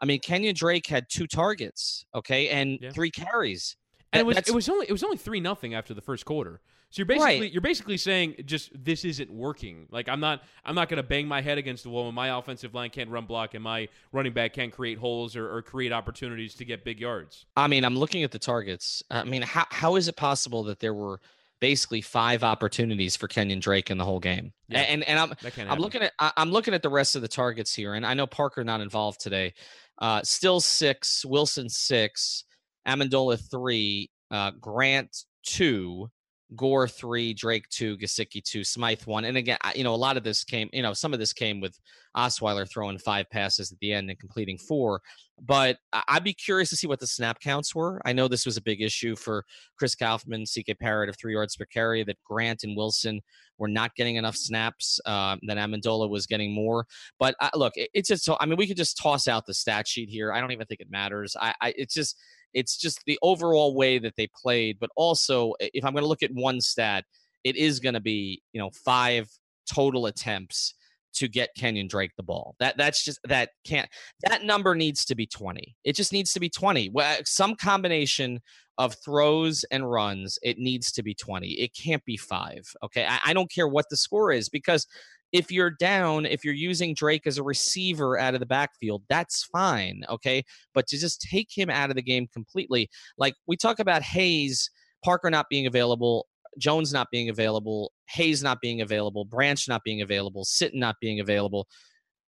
I 0.00 0.06
mean, 0.06 0.20
Kenyan 0.20 0.54
Drake 0.54 0.86
had 0.86 1.06
two 1.08 1.26
targets, 1.26 2.04
okay, 2.14 2.48
and 2.50 2.78
yeah. 2.80 2.90
three 2.90 3.10
carries. 3.10 3.76
And 4.12 4.20
it 4.20 4.26
was 4.26 4.38
it 4.38 4.54
was 4.54 4.68
only 4.68 4.86
it 4.88 4.92
was 4.92 5.02
only 5.02 5.16
three 5.16 5.40
nothing 5.40 5.74
after 5.74 5.94
the 5.94 6.00
first 6.00 6.24
quarter. 6.24 6.60
So 6.90 7.00
you're 7.00 7.06
basically 7.06 7.40
right. 7.40 7.52
you're 7.52 7.60
basically 7.60 7.98
saying 7.98 8.36
just 8.46 8.70
this 8.72 9.04
isn't 9.04 9.30
working. 9.30 9.86
Like 9.90 10.08
I'm 10.08 10.20
not 10.20 10.42
I'm 10.64 10.74
not 10.74 10.88
going 10.88 10.96
to 10.96 11.02
bang 11.02 11.28
my 11.28 11.42
head 11.42 11.58
against 11.58 11.82
the 11.82 11.90
wall 11.90 12.06
when 12.06 12.14
my 12.14 12.38
offensive 12.38 12.74
line 12.74 12.88
can't 12.88 13.10
run 13.10 13.26
block 13.26 13.52
and 13.52 13.62
my 13.62 13.88
running 14.12 14.32
back 14.32 14.54
can't 14.54 14.72
create 14.72 14.98
holes 14.98 15.36
or, 15.36 15.54
or 15.54 15.60
create 15.60 15.92
opportunities 15.92 16.54
to 16.54 16.64
get 16.64 16.84
big 16.84 16.98
yards. 16.98 17.44
I 17.56 17.68
mean, 17.68 17.84
I'm 17.84 17.96
looking 17.96 18.24
at 18.24 18.30
the 18.30 18.38
targets. 18.38 19.02
I 19.10 19.24
mean, 19.24 19.42
how 19.42 19.66
how 19.68 19.96
is 19.96 20.08
it 20.08 20.16
possible 20.16 20.64
that 20.64 20.80
there 20.80 20.94
were 20.94 21.20
basically 21.60 22.00
five 22.00 22.42
opportunities 22.42 23.16
for 23.16 23.28
Kenyan 23.28 23.60
Drake 23.60 23.90
in 23.90 23.98
the 23.98 24.04
whole 24.04 24.20
game? 24.20 24.54
Yeah, 24.68 24.80
and 24.80 25.04
and 25.04 25.18
I'm 25.18 25.34
I'm 25.68 25.78
looking 25.78 26.00
at 26.00 26.12
I'm 26.18 26.50
looking 26.50 26.72
at 26.72 26.82
the 26.82 26.88
rest 26.88 27.14
of 27.16 27.20
the 27.20 27.28
targets 27.28 27.74
here, 27.74 27.92
and 27.92 28.06
I 28.06 28.14
know 28.14 28.26
Parker 28.26 28.64
not 28.64 28.80
involved 28.80 29.20
today. 29.20 29.52
Uh, 29.98 30.22
Stills 30.22 30.64
six, 30.64 31.22
Wilson 31.26 31.68
six. 31.68 32.44
Amendola 32.88 33.38
three, 33.50 34.10
uh, 34.30 34.52
Grant 34.60 35.24
two, 35.44 36.08
Gore 36.56 36.88
three, 36.88 37.34
Drake 37.34 37.68
two, 37.68 37.98
Gesicki 37.98 38.42
two, 38.42 38.64
Smythe 38.64 39.02
one. 39.04 39.26
And 39.26 39.36
again, 39.36 39.58
you 39.74 39.84
know, 39.84 39.94
a 39.94 39.96
lot 39.96 40.16
of 40.16 40.24
this 40.24 40.44
came, 40.44 40.70
you 40.72 40.80
know, 40.80 40.94
some 40.94 41.12
of 41.12 41.18
this 41.18 41.34
came 41.34 41.60
with 41.60 41.78
Osweiler 42.16 42.66
throwing 42.68 42.98
five 42.98 43.28
passes 43.30 43.70
at 43.70 43.78
the 43.80 43.92
end 43.92 44.08
and 44.08 44.18
completing 44.18 44.56
four. 44.56 45.02
But 45.40 45.76
I'd 45.92 46.24
be 46.24 46.32
curious 46.32 46.70
to 46.70 46.76
see 46.76 46.86
what 46.86 47.00
the 47.00 47.06
snap 47.06 47.38
counts 47.40 47.74
were. 47.74 48.00
I 48.06 48.14
know 48.14 48.28
this 48.28 48.46
was 48.46 48.56
a 48.56 48.62
big 48.62 48.80
issue 48.80 49.14
for 49.14 49.44
Chris 49.78 49.94
Kouffman, 49.94 50.46
CK 50.46 50.78
Parrott 50.80 51.10
of 51.10 51.18
three 51.18 51.34
yards 51.34 51.54
per 51.54 51.66
carry, 51.66 52.02
that 52.04 52.16
Grant 52.24 52.64
and 52.64 52.76
Wilson 52.76 53.20
were 53.58 53.68
not 53.68 53.94
getting 53.94 54.16
enough 54.16 54.34
snaps, 54.34 54.98
uh, 55.04 55.36
that 55.46 55.58
Amendola 55.58 56.08
was 56.08 56.26
getting 56.26 56.54
more. 56.54 56.86
But 57.18 57.36
uh, 57.40 57.50
look, 57.54 57.74
it, 57.76 57.90
it's 57.92 58.08
just 58.08 58.24
so, 58.24 58.38
I 58.40 58.46
mean, 58.46 58.56
we 58.56 58.66
could 58.66 58.76
just 58.76 58.96
toss 58.96 59.28
out 59.28 59.46
the 59.46 59.54
stat 59.54 59.86
sheet 59.86 60.08
here. 60.08 60.32
I 60.32 60.40
don't 60.40 60.52
even 60.52 60.66
think 60.66 60.80
it 60.80 60.90
matters. 60.90 61.36
I, 61.38 61.54
I 61.60 61.74
it's 61.76 61.94
just, 61.94 62.18
it's 62.54 62.76
just 62.76 63.02
the 63.06 63.18
overall 63.22 63.74
way 63.74 63.98
that 63.98 64.14
they 64.16 64.28
played. 64.34 64.78
But 64.80 64.90
also, 64.96 65.54
if 65.60 65.84
I'm 65.84 65.92
going 65.92 66.02
to 66.02 66.08
look 66.08 66.22
at 66.22 66.32
one 66.32 66.60
stat, 66.60 67.04
it 67.44 67.56
is 67.56 67.80
going 67.80 67.94
to 67.94 68.00
be, 68.00 68.42
you 68.52 68.60
know, 68.60 68.70
five 68.84 69.28
total 69.72 70.06
attempts 70.06 70.74
to 71.14 71.28
get 71.28 71.50
Kenyan 71.58 71.88
Drake 71.88 72.12
the 72.16 72.22
ball. 72.22 72.54
That 72.58 72.76
that's 72.76 73.04
just 73.04 73.18
that 73.24 73.50
can't 73.64 73.88
that 74.28 74.44
number 74.44 74.74
needs 74.74 75.04
to 75.06 75.14
be 75.14 75.26
20. 75.26 75.76
It 75.84 75.94
just 75.94 76.12
needs 76.12 76.32
to 76.32 76.40
be 76.40 76.48
20. 76.48 76.92
Some 77.24 77.54
combination 77.54 78.40
of 78.78 78.94
throws 79.04 79.64
and 79.72 79.90
runs, 79.90 80.38
it 80.42 80.58
needs 80.58 80.92
to 80.92 81.02
be 81.02 81.12
20. 81.12 81.48
It 81.48 81.74
can't 81.74 82.04
be 82.04 82.16
five. 82.16 82.62
Okay. 82.84 83.04
I, 83.04 83.18
I 83.26 83.32
don't 83.34 83.50
care 83.50 83.66
what 83.66 83.86
the 83.90 83.96
score 83.96 84.30
is 84.30 84.48
because 84.48 84.86
if 85.32 85.50
you're 85.50 85.70
down, 85.70 86.24
if 86.24 86.44
you're 86.44 86.54
using 86.54 86.94
Drake 86.94 87.26
as 87.26 87.38
a 87.38 87.42
receiver 87.42 88.18
out 88.18 88.34
of 88.34 88.40
the 88.40 88.46
backfield, 88.46 89.02
that's 89.08 89.44
fine. 89.44 90.04
Okay. 90.08 90.44
But 90.72 90.86
to 90.86 90.96
just 90.98 91.20
take 91.20 91.48
him 91.52 91.68
out 91.68 91.90
of 91.90 91.96
the 91.96 92.02
game 92.02 92.28
completely, 92.32 92.88
like 93.18 93.34
we 93.46 93.56
talk 93.56 93.80
about 93.80 94.02
Hayes, 94.02 94.70
Parker 95.04 95.28
not 95.28 95.46
being 95.50 95.66
available, 95.66 96.27
Jones 96.58 96.92
not 96.92 97.08
being 97.10 97.28
available, 97.28 97.92
Hayes 98.10 98.42
not 98.42 98.60
being 98.60 98.80
available, 98.80 99.24
Branch 99.24 99.68
not 99.68 99.82
being 99.84 100.02
available, 100.02 100.44
Sitton 100.44 100.74
not 100.74 100.96
being 101.00 101.20
available. 101.20 101.66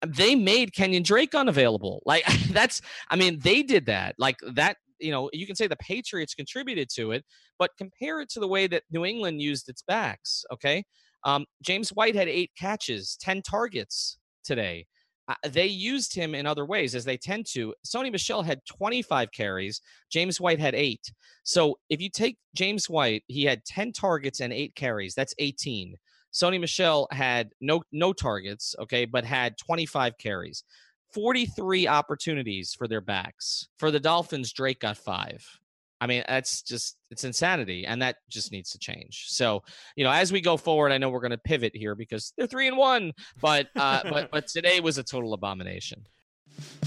They 0.07 0.35
made 0.35 0.73
Kenyan 0.73 1.05
Drake 1.05 1.35
unavailable. 1.35 2.03
Like 2.07 2.25
that's, 2.51 2.81
I 3.11 3.17
mean, 3.17 3.39
they 3.41 3.63
did 3.63 3.87
that. 3.87 4.15
Like 4.19 4.37
that, 4.55 4.77
you 4.99 5.11
know, 5.11 5.31
you 5.33 5.47
can 5.47 5.57
say 5.57 5.67
the 5.67 5.77
Patriots 5.77 6.35
contributed 6.35 6.89
to 6.95 7.13
it, 7.13 7.25
but 7.59 7.71
compare 7.79 8.21
it 8.21 8.29
to 8.31 8.41
the 8.41 8.49
way 8.49 8.67
that 8.67 8.83
New 8.91 9.05
England 9.05 9.41
used 9.41 9.69
its 9.69 9.83
backs. 9.83 10.45
Okay. 10.53 10.85
Um, 11.25 11.45
James 11.63 11.91
White 11.91 12.15
had 12.15 12.29
eight 12.29 12.51
catches, 12.59 13.17
10 13.21 13.43
targets 13.43 14.19
today. 14.45 14.87
Uh, 15.31 15.49
they 15.49 15.67
used 15.67 16.13
him 16.13 16.35
in 16.35 16.45
other 16.45 16.67
ways 16.67 16.97
as 16.97 17.05
they 17.05 17.17
tend 17.17 17.47
to. 17.47 17.73
Sony 17.87 18.11
Michel 18.11 18.43
had 18.43 18.67
25 18.67 19.31
carries. 19.31 19.81
James 20.11 20.41
White 20.41 20.59
had 20.59 20.75
eight. 20.75 21.13
So 21.45 21.79
if 21.89 22.01
you 22.01 22.11
take 22.11 22.37
James 22.57 22.91
White, 22.91 23.23
he 23.29 23.45
had 23.45 23.65
10 23.65 23.93
targets 23.93 24.41
and 24.41 24.53
eight 24.53 24.75
carries. 24.75 25.15
That's 25.15 25.35
18. 25.39 25.95
Sony 26.33 26.61
Michel 26.61 27.07
had 27.13 27.51
no 27.61 27.83
no 27.93 28.13
targets, 28.13 28.75
okay, 28.81 29.05
but 29.05 29.25
had 29.25 29.57
25 29.57 30.19
carries. 30.19 30.65
43 31.15 31.87
opportunities 31.87 32.75
for 32.75 32.89
their 32.89 33.01
backs. 33.01 33.69
For 33.79 33.93
the 33.93 34.01
Dolphins, 34.01 34.53
Drake 34.53 34.81
got 34.81 34.97
five. 34.97 35.60
I 36.01 36.07
mean, 36.07 36.23
that's 36.27 36.63
just 36.63 36.97
it's 37.11 37.25
insanity, 37.25 37.87
and 37.87 38.01
that 38.03 38.17
just 38.29 38.53
needs 38.53 38.71
to 38.73 38.79
change. 38.79 39.27
So, 39.29 39.63
you 39.97 40.05
know, 40.05 40.11
as 40.11 40.33
we 40.33 40.41
go 40.41 40.57
forward, 40.57 40.93
I 40.93 40.99
know 40.99 41.11
we're 41.11 41.21
going 41.21 41.31
to 41.33 41.39
pivot 41.39 41.75
here 41.75 41.95
because 41.95 42.33
they're 42.37 42.47
three 42.47 42.69
and 42.69 42.77
one, 42.77 43.13
but 43.41 43.69
uh, 43.77 44.03
but 44.11 44.31
but 44.31 44.47
today 44.47 44.81
was 44.81 44.99
a 44.99 45.03
total 45.03 45.35
abomination. 45.35 46.07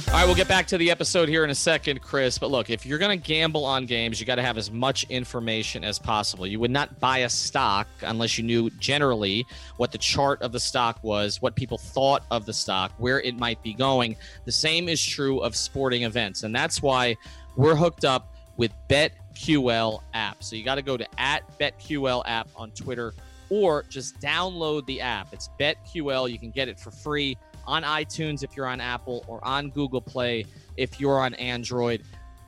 All 0.09 0.20
right, 0.20 0.26
we'll 0.26 0.36
get 0.36 0.47
back 0.47 0.68
to 0.68 0.78
the 0.78 0.91
episode 0.91 1.30
here 1.30 1.43
in 1.43 1.49
a 1.49 1.55
second, 1.55 2.01
Chris. 2.01 2.38
But 2.38 2.51
look, 2.51 2.70
if 2.70 2.86
you're 2.86 2.99
going 2.99 3.20
to 3.20 3.28
gamble 3.28 3.66
on 3.66 3.86
games, 3.86 4.20
you 4.20 4.26
got 4.26 4.36
to 4.36 4.43
have 4.43 4.57
as 4.57 4.70
much 4.70 5.05
information 5.09 5.84
as 5.84 5.97
possible. 5.97 6.45
You 6.45 6.59
would 6.59 6.70
not 6.70 6.99
buy 6.99 7.20
a 7.20 7.30
stock 7.30 7.88
unless 8.01 8.38
you 8.38 8.43
knew 8.43 8.70
generally 8.72 9.45
what 9.78 9.91
the 9.91 9.97
chart 9.97 10.41
of 10.41 10.51
the 10.51 10.59
stock 10.59 11.03
was, 11.03 11.41
what 11.41 11.55
people 11.55 11.78
thought 11.78 12.24
of 12.30 12.45
the 12.45 12.53
stock, 12.53 12.91
where 12.97 13.22
it 13.22 13.38
might 13.38 13.64
be 13.64 13.74
going. 13.74 14.16
The 14.45 14.51
same 14.51 14.88
is 14.88 15.03
true 15.03 15.39
of 15.39 15.55
sporting 15.55 16.03
events. 16.03 16.43
And 16.43 16.53
that's 16.53 16.82
why 16.82 17.16
we're 17.55 17.76
hooked 17.76 18.05
up 18.05 18.32
with 18.58 18.72
BetQL 18.89 20.01
app. 20.14 20.43
So 20.43 20.56
you 20.56 20.64
got 20.64 20.76
to 20.76 20.82
go 20.82 20.97
to 20.97 21.08
at 21.18 21.41
BetQL 21.60 22.24
app 22.26 22.47
on 22.56 22.72
Twitter 22.72 23.14
or 23.49 23.84
just 23.89 24.20
download 24.20 24.86
the 24.86 25.01
app. 25.01 25.28
It's 25.32 25.49
BetQL. 25.60 26.32
You 26.32 26.39
can 26.39 26.51
get 26.51 26.68
it 26.68 26.80
for 26.80 26.91
free 26.91 27.38
on 27.66 27.84
iTunes 27.84 28.43
if 28.43 28.56
you're 28.56 28.68
on 28.68 28.82
Apple 28.82 29.24
or 29.28 29.45
on 29.45 29.70
Google 29.70 30.01
Play 30.01 30.45
if 30.78 30.99
you're 30.99 31.20
on 31.20 31.34
Android. 31.36 32.04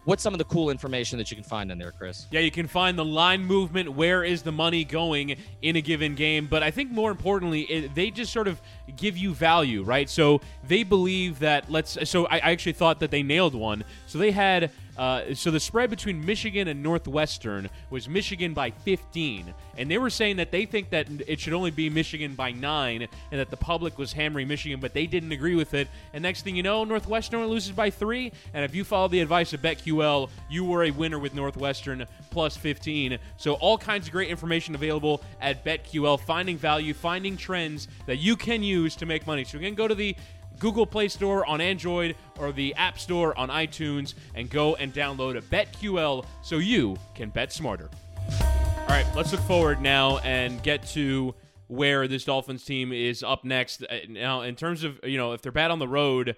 What's 0.05 0.21
some 0.21 0.35
of 0.35 0.37
the 0.37 0.45
cool 0.45 0.69
information 0.69 1.17
that 1.17 1.31
you 1.31 1.35
can 1.35 1.43
find 1.43 1.71
in 1.71 1.79
there, 1.79 1.91
Chris? 1.91 2.27
Yeah, 2.29 2.41
you 2.41 2.51
can 2.51 2.67
find 2.67 2.95
the 2.95 3.03
line 3.03 3.43
movement. 3.43 3.91
Where 3.91 4.23
is 4.23 4.43
the 4.43 4.51
money 4.51 4.83
going 4.83 5.35
in 5.63 5.77
a 5.77 5.81
given 5.81 6.13
game? 6.13 6.45
But 6.45 6.61
I 6.61 6.69
think 6.69 6.91
more 6.91 7.09
importantly, 7.09 7.61
it, 7.61 7.95
they 7.95 8.11
just 8.11 8.31
sort 8.31 8.47
of 8.47 8.61
give 8.97 9.17
you 9.17 9.33
value, 9.33 9.81
right? 9.81 10.07
So 10.07 10.41
they 10.67 10.83
believe 10.83 11.39
that 11.39 11.71
let's. 11.71 11.97
So 12.07 12.27
I, 12.27 12.35
I 12.35 12.51
actually 12.51 12.73
thought 12.73 12.99
that 12.99 13.09
they 13.09 13.23
nailed 13.23 13.55
one. 13.55 13.83
So 14.05 14.19
they 14.19 14.29
had 14.29 14.69
uh, 14.97 15.33
so 15.33 15.51
the 15.51 15.59
spread 15.59 15.89
between 15.89 16.25
Michigan 16.25 16.67
and 16.67 16.81
Northwestern 16.81 17.69
was 17.89 18.07
Michigan 18.07 18.53
by 18.53 18.71
15, 18.71 19.53
and 19.77 19.91
they 19.91 19.97
were 19.97 20.09
saying 20.09 20.37
that 20.37 20.51
they 20.51 20.65
think 20.65 20.89
that 20.91 21.07
it 21.27 21.39
should 21.39 21.53
only 21.53 21.71
be 21.71 21.89
Michigan 21.89 22.35
by 22.35 22.51
nine, 22.51 23.07
and 23.31 23.39
that 23.39 23.49
the 23.49 23.57
public 23.57 23.97
was 23.97 24.13
hammering 24.13 24.47
Michigan, 24.47 24.79
but 24.79 24.93
they 24.93 25.05
didn't 25.05 25.31
agree 25.31 25.55
with 25.55 25.73
it. 25.73 25.87
And 26.13 26.21
next 26.21 26.43
thing 26.43 26.55
you 26.55 26.63
know, 26.63 26.83
Northwestern 26.83 27.45
loses 27.45 27.71
by 27.71 27.89
three. 27.89 28.31
And 28.53 28.63
if 28.63 28.73
you 28.73 28.83
follow 28.83 29.07
the 29.07 29.19
advice 29.19 29.53
of 29.53 29.61
BetQL, 29.61 30.29
you 30.49 30.63
were 30.63 30.83
a 30.83 30.91
winner 30.91 31.19
with 31.19 31.33
Northwestern 31.33 32.05
plus 32.31 32.55
15. 32.57 33.17
So 33.37 33.53
all 33.55 33.77
kinds 33.77 34.07
of 34.07 34.13
great 34.13 34.29
information 34.29 34.75
available 34.75 35.21
at 35.41 35.63
BetQL, 35.65 36.19
finding 36.19 36.57
value, 36.57 36.93
finding 36.93 37.37
trends 37.37 37.87
that 38.05 38.17
you 38.17 38.35
can 38.35 38.63
use 38.63 38.95
to 38.97 39.05
make 39.05 39.27
money. 39.27 39.43
So 39.43 39.57
again, 39.57 39.75
go 39.75 39.87
to 39.87 39.95
the 39.95 40.15
Google 40.59 40.85
Play 40.85 41.07
Store 41.07 41.45
on 41.45 41.61
Android 41.61 42.15
or 42.39 42.51
the 42.51 42.73
App 42.75 42.99
Store 42.99 43.37
on 43.37 43.49
iTunes 43.49 44.13
and 44.33 44.49
go 44.49 44.75
and 44.75 44.93
download 44.93 45.37
a 45.37 45.41
BetQL 45.41 46.25
so 46.41 46.57
you 46.57 46.97
can 47.13 47.29
bet 47.29 47.51
smarter. 47.51 47.89
All 48.31 48.87
right, 48.89 49.05
let's 49.15 49.31
look 49.31 49.41
forward 49.41 49.81
now 49.81 50.19
and 50.19 50.61
get 50.63 50.85
to 50.89 51.35
where 51.67 52.07
this 52.07 52.23
Dolphins 52.23 52.63
team 52.63 52.91
is 52.91 53.23
up 53.23 53.43
next. 53.43 53.83
Uh, 53.83 53.97
now, 54.09 54.41
in 54.41 54.55
terms 54.55 54.83
of, 54.83 54.99
you 55.03 55.17
know, 55.17 55.33
if 55.33 55.41
they're 55.41 55.51
bad 55.51 55.71
on 55.71 55.79
the 55.79 55.87
road, 55.87 56.35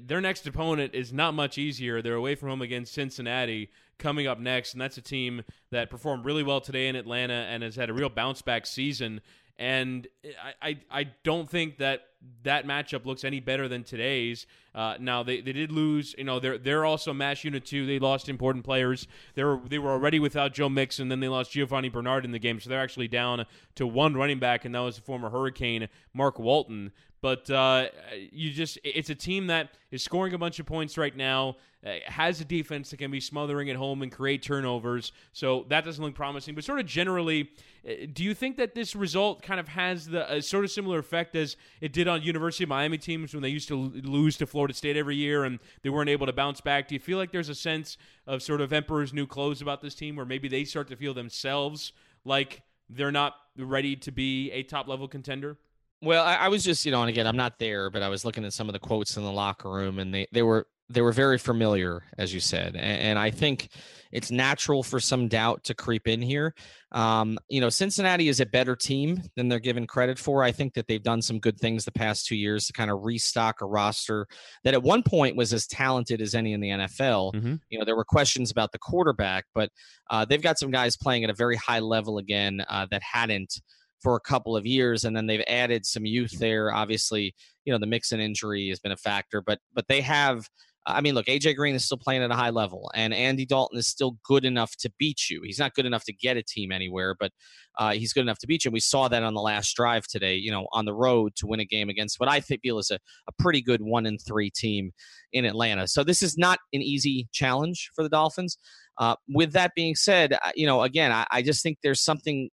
their 0.00 0.20
next 0.20 0.46
opponent 0.46 0.94
is 0.94 1.12
not 1.12 1.34
much 1.34 1.58
easier. 1.58 2.00
They're 2.00 2.14
away 2.14 2.34
from 2.34 2.48
home 2.48 2.62
against 2.62 2.94
Cincinnati 2.94 3.70
coming 3.98 4.26
up 4.26 4.38
next, 4.38 4.72
and 4.72 4.80
that's 4.80 4.96
a 4.96 5.02
team 5.02 5.42
that 5.70 5.90
performed 5.90 6.24
really 6.24 6.42
well 6.42 6.60
today 6.60 6.88
in 6.88 6.96
Atlanta 6.96 7.34
and 7.34 7.62
has 7.62 7.76
had 7.76 7.90
a 7.90 7.92
real 7.92 8.08
bounce 8.08 8.42
back 8.42 8.66
season. 8.66 9.20
And 9.58 10.08
I, 10.42 10.68
I, 10.68 10.80
I 10.90 11.04
don't 11.22 11.48
think 11.48 11.78
that 11.78 12.08
that 12.44 12.66
matchup 12.66 13.04
looks 13.04 13.24
any 13.24 13.40
better 13.40 13.68
than 13.68 13.84
today's. 13.84 14.46
Uh, 14.74 14.96
now 15.00 15.22
they, 15.22 15.40
they 15.40 15.52
did 15.52 15.72
lose. 15.72 16.14
You 16.16 16.24
know 16.24 16.40
they're 16.40 16.58
they're 16.58 16.84
also 16.84 17.12
mash 17.12 17.44
unit 17.44 17.64
too. 17.64 17.86
They 17.86 17.98
lost 17.98 18.28
important 18.28 18.64
players. 18.64 19.06
They 19.34 19.44
were 19.44 19.60
they 19.68 19.78
were 19.78 19.90
already 19.90 20.20
without 20.20 20.52
Joe 20.52 20.68
Mixon. 20.68 21.08
Then 21.08 21.20
they 21.20 21.28
lost 21.28 21.52
Giovani 21.52 21.88
Bernard 21.90 22.24
in 22.24 22.32
the 22.32 22.38
game, 22.38 22.60
so 22.60 22.70
they're 22.70 22.80
actually 22.80 23.08
down 23.08 23.46
to 23.76 23.86
one 23.86 24.14
running 24.14 24.38
back, 24.38 24.64
and 24.64 24.74
that 24.74 24.80
was 24.80 24.96
the 24.96 25.02
former 25.02 25.30
Hurricane 25.30 25.88
Mark 26.12 26.38
Walton. 26.38 26.92
But 27.24 27.48
uh, 27.48 27.86
you 28.32 28.50
just 28.50 28.78
it's 28.84 29.08
a 29.08 29.14
team 29.14 29.46
that 29.46 29.70
is 29.90 30.02
scoring 30.02 30.34
a 30.34 30.38
bunch 30.38 30.58
of 30.58 30.66
points 30.66 30.98
right 30.98 31.16
now. 31.16 31.56
Uh, 31.82 31.92
has 32.04 32.42
a 32.42 32.44
defense 32.44 32.90
that 32.90 32.98
can 32.98 33.10
be 33.10 33.18
smothering 33.18 33.70
at 33.70 33.76
home 33.76 34.02
and 34.02 34.12
create 34.12 34.42
turnovers. 34.42 35.10
So 35.32 35.64
that 35.70 35.86
doesn't 35.86 36.04
look 36.04 36.14
promising. 36.14 36.54
But 36.54 36.64
sort 36.64 36.80
of 36.80 36.86
generally, 36.86 37.50
uh, 37.88 37.92
do 38.12 38.22
you 38.24 38.34
think 38.34 38.58
that 38.58 38.74
this 38.74 38.94
result 38.94 39.40
kind 39.40 39.58
of 39.58 39.68
has 39.68 40.06
the 40.06 40.42
sort 40.42 40.66
of 40.66 40.70
similar 40.70 40.98
effect 40.98 41.34
as 41.34 41.56
it 41.80 41.94
did 41.94 42.08
on 42.08 42.20
University 42.20 42.64
of 42.64 42.68
Miami 42.68 42.98
teams 42.98 43.32
when 43.32 43.42
they 43.42 43.48
used 43.48 43.68
to 43.68 43.74
lose 43.74 44.36
to 44.36 44.46
Florida 44.46 44.74
State 44.74 44.98
every 44.98 45.16
year 45.16 45.44
and 45.44 45.60
they 45.82 45.88
weren't 45.88 46.10
able 46.10 46.26
to 46.26 46.32
bounce 46.34 46.60
back? 46.60 46.88
Do 46.88 46.94
you 46.94 47.00
feel 47.00 47.16
like 47.16 47.32
there's 47.32 47.48
a 47.48 47.54
sense 47.54 47.96
of 48.26 48.42
sort 48.42 48.60
of 48.60 48.70
Emperor's 48.70 49.14
new 49.14 49.26
clothes 49.26 49.62
about 49.62 49.80
this 49.80 49.94
team, 49.94 50.14
where 50.14 50.26
maybe 50.26 50.46
they 50.46 50.64
start 50.64 50.88
to 50.88 50.96
feel 50.96 51.14
themselves 51.14 51.92
like 52.26 52.60
they're 52.90 53.10
not 53.10 53.36
ready 53.56 53.96
to 53.96 54.12
be 54.12 54.50
a 54.50 54.62
top 54.62 54.88
level 54.88 55.08
contender? 55.08 55.56
Well, 56.04 56.24
I, 56.24 56.34
I, 56.34 56.48
was 56.48 56.62
just, 56.62 56.84
you 56.84 56.92
know, 56.92 57.00
and 57.00 57.10
again, 57.10 57.26
I'm 57.26 57.36
not 57.36 57.58
there, 57.58 57.90
but 57.90 58.02
I 58.02 58.08
was 58.08 58.24
looking 58.24 58.44
at 58.44 58.52
some 58.52 58.68
of 58.68 58.72
the 58.72 58.78
quotes 58.78 59.16
in 59.16 59.24
the 59.24 59.32
locker 59.32 59.70
room, 59.70 59.98
and 59.98 60.12
they 60.12 60.26
they 60.32 60.42
were 60.42 60.66
they 60.90 61.00
were 61.00 61.12
very 61.12 61.38
familiar, 61.38 62.02
as 62.18 62.34
you 62.34 62.40
said, 62.40 62.76
and, 62.76 63.00
and 63.00 63.18
I 63.18 63.30
think 63.30 63.68
it's 64.12 64.30
natural 64.30 64.82
for 64.82 65.00
some 65.00 65.28
doubt 65.28 65.64
to 65.64 65.74
creep 65.74 66.06
in 66.06 66.20
here. 66.20 66.54
Um, 66.92 67.38
you 67.48 67.60
know, 67.60 67.68
Cincinnati 67.68 68.28
is 68.28 68.38
a 68.38 68.46
better 68.46 68.76
team 68.76 69.22
than 69.34 69.48
they're 69.48 69.58
given 69.58 69.86
credit 69.86 70.18
for. 70.18 70.44
I 70.44 70.52
think 70.52 70.74
that 70.74 70.86
they've 70.86 71.02
done 71.02 71.22
some 71.22 71.40
good 71.40 71.58
things 71.58 71.84
the 71.84 71.90
past 71.90 72.26
two 72.26 72.36
years 72.36 72.66
to 72.66 72.72
kind 72.72 72.90
of 72.90 73.02
restock 73.02 73.60
a 73.60 73.66
roster 73.66 74.26
that 74.62 74.74
at 74.74 74.82
one 74.82 75.02
point 75.02 75.36
was 75.36 75.52
as 75.52 75.66
talented 75.66 76.20
as 76.20 76.34
any 76.34 76.52
in 76.52 76.60
the 76.60 76.68
NFL. 76.68 77.34
Mm-hmm. 77.34 77.54
You 77.70 77.78
know, 77.78 77.84
there 77.84 77.96
were 77.96 78.04
questions 78.04 78.50
about 78.50 78.70
the 78.70 78.78
quarterback, 78.78 79.46
but 79.54 79.70
uh, 80.10 80.24
they've 80.24 80.42
got 80.42 80.58
some 80.58 80.70
guys 80.70 80.96
playing 80.96 81.24
at 81.24 81.30
a 81.30 81.34
very 81.34 81.56
high 81.56 81.80
level 81.80 82.18
again 82.18 82.64
uh, 82.68 82.86
that 82.90 83.02
hadn't 83.02 83.60
for 84.04 84.14
a 84.14 84.20
couple 84.20 84.56
of 84.56 84.64
years, 84.64 85.04
and 85.04 85.16
then 85.16 85.26
they've 85.26 85.44
added 85.48 85.84
some 85.84 86.04
youth 86.04 86.38
there. 86.38 86.72
Obviously, 86.72 87.34
you 87.64 87.72
know 87.72 87.78
the 87.78 87.86
Mixon 87.86 88.20
injury 88.20 88.68
has 88.68 88.78
been 88.78 88.92
a 88.92 88.96
factor, 88.96 89.42
but 89.42 89.58
but 89.74 89.88
they 89.88 90.00
have 90.02 90.48
I 90.86 91.00
mean, 91.00 91.14
look, 91.14 91.26
AJ 91.26 91.56
Green 91.56 91.74
is 91.74 91.84
still 91.84 91.96
playing 91.96 92.22
at 92.22 92.30
a 92.30 92.34
high 92.34 92.50
level, 92.50 92.90
and 92.94 93.14
Andy 93.14 93.46
Dalton 93.46 93.78
is 93.78 93.86
still 93.86 94.18
good 94.22 94.44
enough 94.44 94.76
to 94.80 94.92
beat 94.98 95.30
you. 95.30 95.40
He's 95.42 95.58
not 95.58 95.72
good 95.72 95.86
enough 95.86 96.04
to 96.04 96.12
get 96.12 96.36
a 96.36 96.42
team 96.42 96.72
anywhere, 96.72 97.16
but 97.18 97.32
uh, 97.78 97.92
he's 97.92 98.12
good 98.12 98.20
enough 98.20 98.38
to 98.40 98.46
beat 98.46 98.64
you. 98.64 98.68
And 98.68 98.74
we 98.74 98.80
saw 98.80 99.08
that 99.08 99.22
on 99.22 99.32
the 99.32 99.40
last 99.40 99.74
drive 99.74 100.06
today, 100.06 100.34
you 100.34 100.50
know, 100.50 100.66
on 100.72 100.84
the 100.84 100.92
road 100.92 101.36
to 101.36 101.46
win 101.46 101.60
a 101.60 101.64
game 101.64 101.88
against 101.88 102.20
what 102.20 102.28
I 102.28 102.40
feel 102.40 102.78
is 102.78 102.90
a, 102.90 102.96
a 102.96 103.32
pretty 103.38 103.62
good 103.62 103.80
one 103.80 104.04
and 104.04 104.20
three 104.20 104.50
team 104.50 104.92
in 105.32 105.46
Atlanta. 105.46 105.88
So 105.88 106.04
this 106.04 106.22
is 106.22 106.36
not 106.36 106.58
an 106.74 106.82
easy 106.82 107.28
challenge 107.32 107.90
for 107.94 108.02
the 108.02 108.10
Dolphins. 108.10 108.58
Uh, 108.98 109.16
with 109.28 109.52
that 109.52 109.72
being 109.74 109.94
said, 109.94 110.36
you 110.54 110.66
know, 110.66 110.82
again, 110.82 111.12
I, 111.12 111.26
I 111.30 111.42
just 111.42 111.62
think 111.62 111.78
there's 111.82 112.02
something 112.02 112.50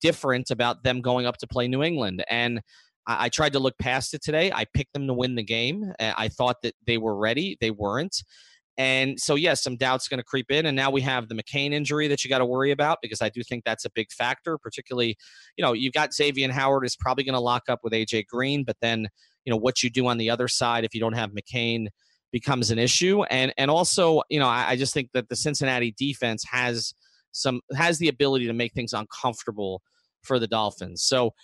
different 0.00 0.50
about 0.50 0.82
them 0.82 1.00
going 1.00 1.26
up 1.26 1.36
to 1.38 1.46
play 1.46 1.68
New 1.68 1.82
England. 1.82 2.24
And 2.28 2.60
I, 3.06 3.26
I 3.26 3.28
tried 3.28 3.52
to 3.54 3.58
look 3.58 3.78
past 3.78 4.14
it 4.14 4.22
today. 4.22 4.50
I 4.52 4.64
picked 4.74 4.92
them 4.92 5.06
to 5.06 5.14
win 5.14 5.34
the 5.34 5.42
game. 5.42 5.92
Uh, 5.98 6.12
I 6.16 6.28
thought 6.28 6.56
that 6.62 6.74
they 6.86 6.98
were 6.98 7.16
ready. 7.16 7.56
They 7.60 7.70
weren't. 7.70 8.22
And 8.78 9.20
so, 9.20 9.34
yes, 9.34 9.62
some 9.62 9.76
doubts 9.76 10.08
going 10.08 10.18
to 10.18 10.24
creep 10.24 10.50
in. 10.50 10.64
And 10.64 10.74
now 10.74 10.90
we 10.90 11.02
have 11.02 11.28
the 11.28 11.34
McCain 11.34 11.72
injury 11.72 12.08
that 12.08 12.24
you 12.24 12.30
got 12.30 12.38
to 12.38 12.46
worry 12.46 12.70
about 12.70 12.98
because 13.02 13.20
I 13.20 13.28
do 13.28 13.42
think 13.42 13.64
that's 13.64 13.84
a 13.84 13.90
big 13.90 14.10
factor, 14.10 14.56
particularly, 14.56 15.16
you 15.56 15.62
know, 15.62 15.74
you've 15.74 15.92
got 15.92 16.14
Xavier 16.14 16.50
Howard 16.50 16.86
is 16.86 16.96
probably 16.96 17.22
going 17.22 17.34
to 17.34 17.40
lock 17.40 17.64
up 17.68 17.80
with 17.82 17.92
AJ 17.92 18.26
Green, 18.28 18.64
but 18.64 18.76
then, 18.80 19.08
you 19.44 19.50
know, 19.50 19.58
what 19.58 19.82
you 19.82 19.90
do 19.90 20.06
on 20.06 20.16
the 20.16 20.30
other 20.30 20.48
side 20.48 20.84
if 20.84 20.94
you 20.94 21.00
don't 21.00 21.12
have 21.12 21.32
McCain 21.32 21.88
becomes 22.32 22.70
an 22.70 22.78
issue. 22.78 23.22
And 23.24 23.52
and 23.58 23.70
also, 23.70 24.22
you 24.30 24.40
know, 24.40 24.48
I, 24.48 24.70
I 24.70 24.76
just 24.76 24.94
think 24.94 25.10
that 25.12 25.28
the 25.28 25.36
Cincinnati 25.36 25.94
defense 25.96 26.42
has 26.50 26.94
some 27.32 27.60
has 27.74 27.98
the 27.98 28.08
ability 28.08 28.46
to 28.46 28.52
make 28.52 28.72
things 28.72 28.92
uncomfortable 28.92 29.82
for 30.22 30.38
the 30.38 30.46
Dolphins. 30.46 31.02
So 31.02 31.34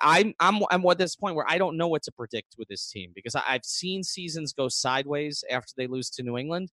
I'm 0.00 0.34
I'm 0.40 0.62
I'm 0.70 0.86
at 0.86 0.98
this 0.98 1.16
point 1.16 1.36
where 1.36 1.46
I 1.48 1.58
don't 1.58 1.76
know 1.76 1.88
what 1.88 2.02
to 2.04 2.12
predict 2.12 2.54
with 2.58 2.68
this 2.68 2.88
team 2.88 3.12
because 3.14 3.34
I've 3.34 3.64
seen 3.64 4.02
seasons 4.02 4.52
go 4.52 4.68
sideways 4.68 5.44
after 5.50 5.72
they 5.76 5.86
lose 5.86 6.10
to 6.10 6.22
New 6.22 6.38
England, 6.38 6.70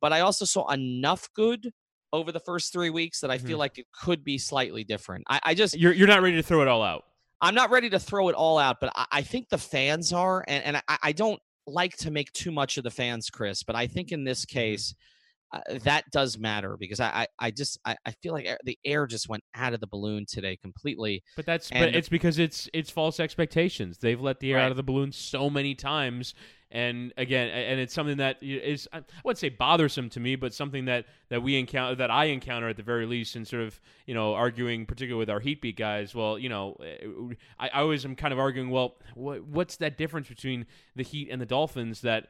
but 0.00 0.12
I 0.12 0.20
also 0.20 0.44
saw 0.44 0.68
enough 0.70 1.28
good 1.34 1.72
over 2.12 2.30
the 2.30 2.40
first 2.40 2.72
three 2.72 2.90
weeks 2.90 3.20
that 3.20 3.30
I 3.30 3.38
feel 3.38 3.52
mm-hmm. 3.52 3.60
like 3.60 3.78
it 3.78 3.86
could 3.92 4.22
be 4.22 4.36
slightly 4.36 4.84
different. 4.84 5.24
I, 5.28 5.40
I, 5.42 5.54
just 5.54 5.78
you're 5.78 5.92
you're 5.92 6.08
not 6.08 6.22
ready 6.22 6.36
to 6.36 6.42
throw 6.42 6.60
it 6.60 6.68
all 6.68 6.82
out. 6.82 7.04
I'm 7.40 7.54
not 7.54 7.70
ready 7.70 7.88
to 7.90 7.98
throw 7.98 8.28
it 8.28 8.34
all 8.34 8.58
out, 8.58 8.78
but 8.80 8.92
I, 8.94 9.06
I 9.10 9.22
think 9.22 9.48
the 9.48 9.58
fans 9.58 10.12
are, 10.12 10.44
and 10.46 10.64
and 10.64 10.76
I, 10.88 10.98
I 11.02 11.12
don't 11.12 11.40
like 11.66 11.96
to 11.98 12.10
make 12.10 12.32
too 12.32 12.52
much 12.52 12.76
of 12.76 12.84
the 12.84 12.90
fans, 12.90 13.30
Chris, 13.30 13.62
but 13.62 13.76
I 13.76 13.86
think 13.86 14.12
in 14.12 14.24
this 14.24 14.44
mm-hmm. 14.44 14.58
Uh, 15.52 15.60
that 15.84 16.10
does 16.10 16.38
matter 16.38 16.76
because 16.78 16.98
I, 16.98 17.08
I, 17.08 17.26
I 17.38 17.50
just 17.50 17.78
I, 17.84 17.94
I, 18.06 18.12
feel 18.22 18.32
like 18.32 18.48
the 18.64 18.78
air 18.86 19.06
just 19.06 19.28
went 19.28 19.44
out 19.54 19.74
of 19.74 19.80
the 19.80 19.86
balloon 19.86 20.24
today 20.26 20.56
completely. 20.56 21.22
But 21.36 21.44
that's 21.44 21.70
and, 21.70 21.80
but 21.80 21.94
it's 21.94 22.08
because 22.08 22.38
it's 22.38 22.70
it's 22.72 22.90
false 22.90 23.20
expectations. 23.20 23.98
They've 23.98 24.20
let 24.20 24.40
the 24.40 24.52
air 24.52 24.58
right. 24.58 24.64
out 24.64 24.70
of 24.70 24.78
the 24.78 24.82
balloon 24.82 25.12
so 25.12 25.50
many 25.50 25.74
times, 25.74 26.34
and 26.70 27.12
again, 27.18 27.48
and 27.48 27.78
it's 27.78 27.92
something 27.92 28.16
that 28.16 28.42
is 28.42 28.88
I 28.94 29.02
wouldn't 29.24 29.38
say 29.38 29.50
bothersome 29.50 30.08
to 30.10 30.20
me, 30.20 30.36
but 30.36 30.54
something 30.54 30.86
that 30.86 31.04
that 31.28 31.42
we 31.42 31.58
encounter 31.58 31.96
that 31.96 32.10
I 32.10 32.26
encounter 32.26 32.70
at 32.70 32.78
the 32.78 32.82
very 32.82 33.04
least, 33.04 33.36
and 33.36 33.46
sort 33.46 33.62
of 33.62 33.78
you 34.06 34.14
know 34.14 34.32
arguing 34.32 34.86
particularly 34.86 35.18
with 35.18 35.30
our 35.30 35.40
heat 35.40 35.60
beat 35.60 35.76
guys. 35.76 36.14
Well, 36.14 36.38
you 36.38 36.48
know, 36.48 36.76
eh, 36.82 37.34
I, 37.58 37.68
I 37.68 37.80
always 37.80 38.06
am 38.06 38.16
kind 38.16 38.32
of 38.32 38.38
arguing. 38.38 38.70
Well, 38.70 38.96
what, 39.14 39.44
what's 39.44 39.76
that 39.76 39.98
difference 39.98 40.28
between 40.28 40.64
the 40.96 41.02
Heat 41.02 41.28
and 41.30 41.42
the 41.42 41.46
Dolphins 41.46 42.00
that 42.00 42.28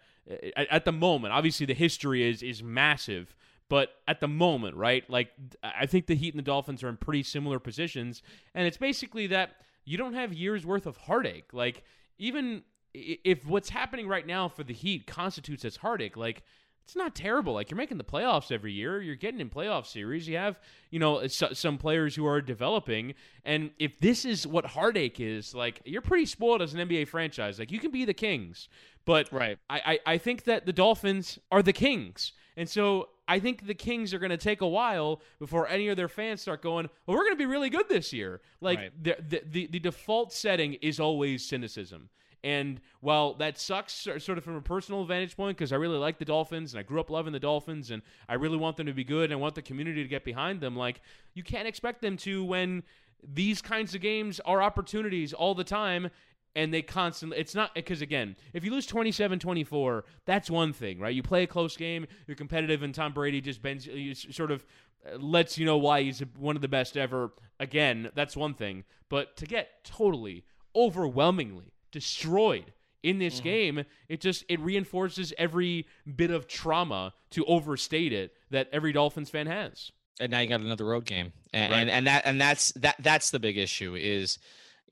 at, 0.57 0.85
the 0.85 0.93
moment, 0.93 1.33
obviously 1.33 1.66
the 1.66 1.75
history 1.75 2.29
is 2.29 2.43
is 2.43 2.62
massive, 2.62 3.35
but 3.68 3.91
at 4.07 4.20
the 4.20 4.29
moment, 4.29 4.77
right? 4.77 5.09
Like 5.11 5.33
I 5.62 5.87
think 5.87 6.07
the 6.07 6.14
Heat 6.14 6.35
and 6.35 6.39
the 6.39 6.45
Dolphins 6.45 6.83
are 6.83 6.89
in 6.89 6.97
pretty 6.97 7.23
similar 7.23 7.59
positions, 7.59 8.23
and 8.55 8.66
it's 8.66 8.77
basically 8.77 9.27
that 9.29 9.57
you 9.85 9.99
don't 9.99 10.14
have 10.14 10.33
years 10.33 10.64
worth 10.64 10.87
of 10.87 10.97
heartache. 10.97 11.53
Like 11.53 11.83
even 12.18 12.62
if 12.95 13.47
what's 13.47 13.70
happening 13.70 14.07
right 14.07 14.27
now 14.27 14.49
for 14.49 14.64
the 14.64 14.75
Heat 14.75 15.07
constitutes 15.07 15.64
as 15.64 15.77
heartache, 15.77 16.16
like 16.16 16.43
it's 16.85 16.97
not 16.97 17.14
terrible. 17.14 17.55
Like 17.55 17.70
you're 17.70 17.76
making 17.78 17.99
the 17.99 18.05
playoffs 18.05 18.51
every 18.51 18.72
year. 18.72 19.01
You're 19.01 19.14
getting 19.14 19.41
in 19.41 19.51
playoff 19.51 19.87
series. 19.87 20.28
You 20.28 20.37
have, 20.37 20.59
you 20.91 20.99
know, 20.99 21.26
some 21.26 21.78
players 21.78 22.14
who 22.14 22.26
are 22.26 22.41
developing. 22.41 23.14
And 23.45 23.70
if 23.78 23.99
this 23.99 24.24
is 24.24 24.47
what 24.47 24.66
heartache 24.66 25.20
is, 25.20 25.55
like 25.55 25.80
you're 25.85 26.03
pretty 26.03 26.26
spoiled 26.26 26.62
as 26.62 26.74
an 26.74 26.87
NBA 26.87 27.09
franchise. 27.09 27.59
Like 27.59 27.70
you 27.70 27.78
can 27.78 27.91
be 27.91 28.05
the 28.05 28.14
Kings, 28.14 28.68
but 29.05 29.33
right. 29.33 29.59
I, 29.70 29.80
I, 29.85 30.14
I 30.14 30.18
think 30.18 30.45
that 30.45 30.66
the 30.66 30.72
Dolphins 30.72 31.39
are 31.51 31.62
the 31.62 31.72
Kings. 31.72 32.33
And 32.57 32.68
so 32.68 33.09
I 33.28 33.39
think 33.39 33.66
the 33.66 33.74
Kings 33.74 34.12
are 34.12 34.18
going 34.18 34.30
to 34.30 34.37
take 34.37 34.61
a 34.61 34.68
while 34.68 35.22
before 35.39 35.68
any 35.68 35.89
of 35.89 35.97
their 35.97 36.09
fans 36.09 36.43
start 36.43 36.62
going, 36.62 36.91
well, 37.07 37.16
we're 37.16 37.24
going 37.24 37.35
to 37.35 37.39
be 37.39 37.47
really 37.47 37.70
good 37.70 37.89
this 37.89 38.12
year. 38.12 38.41
Like 38.61 38.78
right. 38.78 39.03
the, 39.03 39.16
the, 39.28 39.43
the, 39.47 39.66
the 39.68 39.78
default 39.78 40.33
setting 40.33 40.74
is 40.74 41.01
always 41.01 41.45
cynicism. 41.45 42.11
And 42.45 42.80
while 43.01 43.34
that 43.34 43.59
sucks, 43.59 43.93
sort 43.93 44.38
of 44.38 44.45
from 44.45 44.57
a 44.57 44.61
personal 44.61 45.05
vantage 45.05 45.36
point, 45.36 45.57
because 45.57 45.72
I 45.72 45.76
really 45.76 45.99
like 45.99 46.18
the 46.18 46.24
Dolphins 46.24 46.72
and 46.72 46.80
I 46.80 46.82
grew 46.82 47.01
up 47.01 47.11
loving 47.11 47.32
the 47.32 47.40
Dolphins 47.40 47.90
and 47.90 48.03
I 48.28 48.34
really 48.34 48.57
want 48.57 48.76
them 48.76 48.86
to 48.86 48.93
be 48.93 49.05
good 49.05 49.24
and 49.24 49.34
I 49.34 49.36
want 49.36 49.55
the 49.55 49.62
community 49.62 50.03
to 50.03 50.09
get 50.09 50.24
behind 50.24 50.61
them, 50.61 50.76
like, 50.76 51.01
you 51.34 51.43
can't 51.43 51.68
expect 51.68 52.03
them 52.03 52.16
to 52.18 52.45
when 52.45 52.82
these 53.22 53.62
kinds 53.62 53.95
of 53.95 54.01
games 54.01 54.40
are 54.40 54.61
opportunities 54.61 55.32
all 55.32 55.55
the 55.55 55.64
time 55.64 56.11
and 56.55 56.74
they 56.74 56.82
constantly 56.82 57.38
it's 57.38 57.55
not 57.55 57.74
because 57.74 58.03
again 58.03 58.36
if 58.53 58.62
you 58.64 58.70
lose 58.72 58.86
27-24 58.86 60.03
that's 60.26 60.51
one 60.51 60.72
thing 60.72 60.99
right? 60.99 61.14
You 61.14 61.22
play 61.22 61.45
a 61.45 61.47
close 61.47 61.76
game 61.76 62.05
you're 62.26 62.34
competitive 62.34 62.82
and 62.82 62.93
tom 62.93 63.12
brady 63.12 63.40
just 63.40 63.62
bends 63.62 63.86
you 63.86 64.12
sort 64.14 64.51
of 64.51 64.66
uh, 65.05 65.16
lets 65.18 65.59
you 65.59 65.66
know 65.66 65.76
why 65.76 66.03
he's 66.03 66.22
one 66.38 66.57
of 66.57 66.62
the 66.62 66.68
best 66.68 66.97
ever 66.97 67.32
again 67.59 68.11
that's 68.14 68.36
one 68.36 68.55
thing. 68.55 68.84
But 69.09 69.36
to 69.38 69.47
get 69.47 69.84
totally 69.84 70.45
overwhelmingly 70.74 71.72
destroyed 71.93 72.72
in 73.03 73.18
this 73.18 73.36
mm-hmm. 73.36 73.45
game 73.45 73.84
it 74.09 74.20
just 74.20 74.45
it 74.49 74.61
reinforces 74.61 75.32
every 75.38 75.86
bit 76.16 76.30
of 76.30 76.47
trauma 76.47 77.12
to 77.30 77.45
overstate 77.47 78.12
it 78.12 78.32
that 78.51 78.68
every 78.72 78.93
dolphins 78.93 79.30
fan 79.30 79.47
has 79.47 79.90
and 80.20 80.30
now 80.30 80.40
you 80.40 80.49
got 80.49 80.61
another 80.61 80.84
road 80.84 81.05
game 81.05 81.32
and 81.53 81.72
right. 81.72 81.80
and, 81.80 81.90
and 81.90 82.07
that 82.07 82.22
and 82.24 82.40
that's 82.40 82.72
that 82.72 82.97
that's 83.01 83.30
the 83.30 83.40
big 83.40 83.59
issue 83.59 83.97
is 83.97 84.38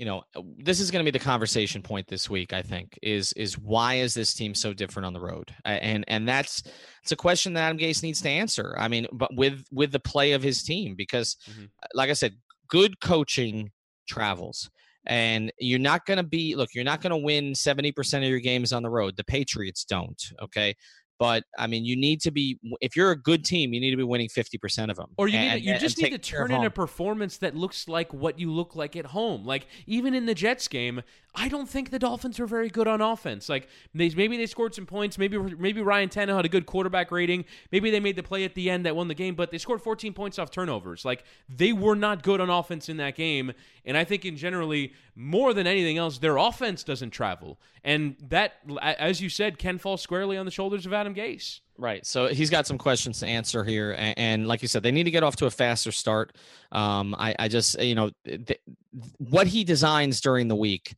you 0.00 0.06
know 0.06 0.22
this 0.56 0.80
is 0.80 0.90
going 0.90 1.04
to 1.04 1.12
be 1.12 1.16
the 1.16 1.22
conversation 1.22 1.82
point 1.82 2.08
this 2.08 2.28
week 2.28 2.54
i 2.54 2.62
think 2.62 2.98
is 3.02 3.32
is 3.34 3.58
why 3.58 3.96
is 3.96 4.14
this 4.14 4.32
team 4.32 4.54
so 4.54 4.72
different 4.72 5.04
on 5.04 5.12
the 5.12 5.20
road 5.20 5.54
and 5.64 6.04
and 6.08 6.26
that's 6.26 6.62
it's 7.02 7.12
a 7.12 7.16
question 7.16 7.52
that 7.52 7.60
adam 7.60 7.78
gase 7.78 8.02
needs 8.02 8.22
to 8.22 8.28
answer 8.28 8.74
i 8.78 8.88
mean 8.88 9.06
but 9.12 9.34
with 9.36 9.62
with 9.70 9.92
the 9.92 10.00
play 10.00 10.32
of 10.32 10.42
his 10.42 10.62
team 10.62 10.94
because 10.96 11.36
mm-hmm. 11.48 11.66
like 11.94 12.08
i 12.08 12.14
said 12.14 12.34
good 12.66 12.98
coaching 13.00 13.70
travels 14.08 14.70
and 15.06 15.52
you're 15.58 15.78
not 15.78 16.04
going 16.06 16.18
to 16.18 16.22
be 16.22 16.54
look 16.54 16.70
you're 16.74 16.84
not 16.84 17.00
going 17.00 17.10
to 17.10 17.16
win 17.16 17.52
70% 17.52 18.18
of 18.18 18.24
your 18.24 18.40
games 18.40 18.72
on 18.72 18.82
the 18.82 18.90
road 18.90 19.16
the 19.16 19.24
patriots 19.24 19.84
don't 19.84 20.32
okay 20.42 20.74
but 21.20 21.44
I 21.58 21.66
mean, 21.66 21.84
you 21.84 21.96
need 21.96 22.22
to 22.22 22.30
be 22.30 22.58
if 22.80 22.96
you're 22.96 23.10
a 23.10 23.16
good 23.16 23.44
team, 23.44 23.74
you 23.74 23.80
need 23.80 23.90
to 23.90 23.96
be 23.98 24.02
winning 24.02 24.30
fifty 24.30 24.56
percent 24.56 24.90
of 24.90 24.96
them. 24.96 25.10
Or 25.18 25.28
you 25.28 25.36
and, 25.36 25.56
need 25.56 25.66
to, 25.66 25.72
you 25.74 25.78
just 25.78 25.98
need 25.98 26.10
to 26.12 26.18
turn 26.18 26.50
in 26.50 26.64
a 26.64 26.70
performance 26.70 27.36
that 27.36 27.54
looks 27.54 27.86
like 27.86 28.14
what 28.14 28.38
you 28.38 28.50
look 28.50 28.74
like 28.74 28.96
at 28.96 29.04
home. 29.04 29.44
Like 29.44 29.66
even 29.86 30.14
in 30.14 30.24
the 30.24 30.34
Jets 30.34 30.66
game, 30.66 31.02
I 31.34 31.48
don't 31.48 31.68
think 31.68 31.90
the 31.90 31.98
Dolphins 31.98 32.40
are 32.40 32.46
very 32.46 32.68
good 32.68 32.88
on 32.88 33.00
offense. 33.00 33.48
Like 33.48 33.68
they, 33.94 34.10
maybe 34.10 34.36
they 34.36 34.46
scored 34.46 34.74
some 34.74 34.86
points. 34.86 35.16
Maybe 35.16 35.38
maybe 35.38 35.80
Ryan 35.80 36.08
Tannehill 36.08 36.36
had 36.36 36.44
a 36.44 36.48
good 36.48 36.66
quarterback 36.66 37.12
rating. 37.12 37.44
Maybe 37.70 37.90
they 37.90 38.00
made 38.00 38.16
the 38.16 38.22
play 38.22 38.44
at 38.44 38.54
the 38.54 38.68
end 38.68 38.84
that 38.84 38.96
won 38.96 39.08
the 39.08 39.14
game. 39.14 39.34
But 39.36 39.50
they 39.50 39.58
scored 39.58 39.80
14 39.80 40.12
points 40.12 40.38
off 40.38 40.50
turnovers. 40.50 41.04
Like 41.04 41.24
they 41.48 41.72
were 41.72 41.94
not 41.94 42.22
good 42.22 42.40
on 42.40 42.50
offense 42.50 42.88
in 42.88 42.96
that 42.96 43.14
game. 43.14 43.52
And 43.84 43.96
I 43.96 44.04
think 44.04 44.24
in 44.24 44.36
generally 44.36 44.92
more 45.14 45.54
than 45.54 45.66
anything 45.66 45.98
else, 45.98 46.18
their 46.18 46.36
offense 46.36 46.82
doesn't 46.82 47.10
travel. 47.10 47.58
And 47.84 48.16
that, 48.28 48.54
as 48.82 49.20
you 49.20 49.28
said, 49.28 49.58
can 49.58 49.78
fall 49.78 49.96
squarely 49.96 50.36
on 50.36 50.46
the 50.46 50.52
shoulders 50.52 50.84
of 50.84 50.92
Adam 50.92 51.14
Gase. 51.14 51.60
Right. 51.80 52.04
So 52.04 52.28
he's 52.28 52.50
got 52.50 52.66
some 52.66 52.76
questions 52.76 53.20
to 53.20 53.26
answer 53.26 53.64
here. 53.64 53.92
And, 53.92 54.18
and 54.18 54.46
like 54.46 54.60
you 54.60 54.68
said, 54.68 54.82
they 54.82 54.90
need 54.90 55.04
to 55.04 55.10
get 55.10 55.22
off 55.22 55.36
to 55.36 55.46
a 55.46 55.50
faster 55.50 55.90
start. 55.90 56.36
Um, 56.72 57.16
I, 57.18 57.34
I 57.38 57.48
just, 57.48 57.80
you 57.80 57.94
know, 57.94 58.10
th- 58.26 58.60
what 59.16 59.46
he 59.46 59.64
designs 59.64 60.20
during 60.20 60.46
the 60.46 60.56
week 60.56 60.94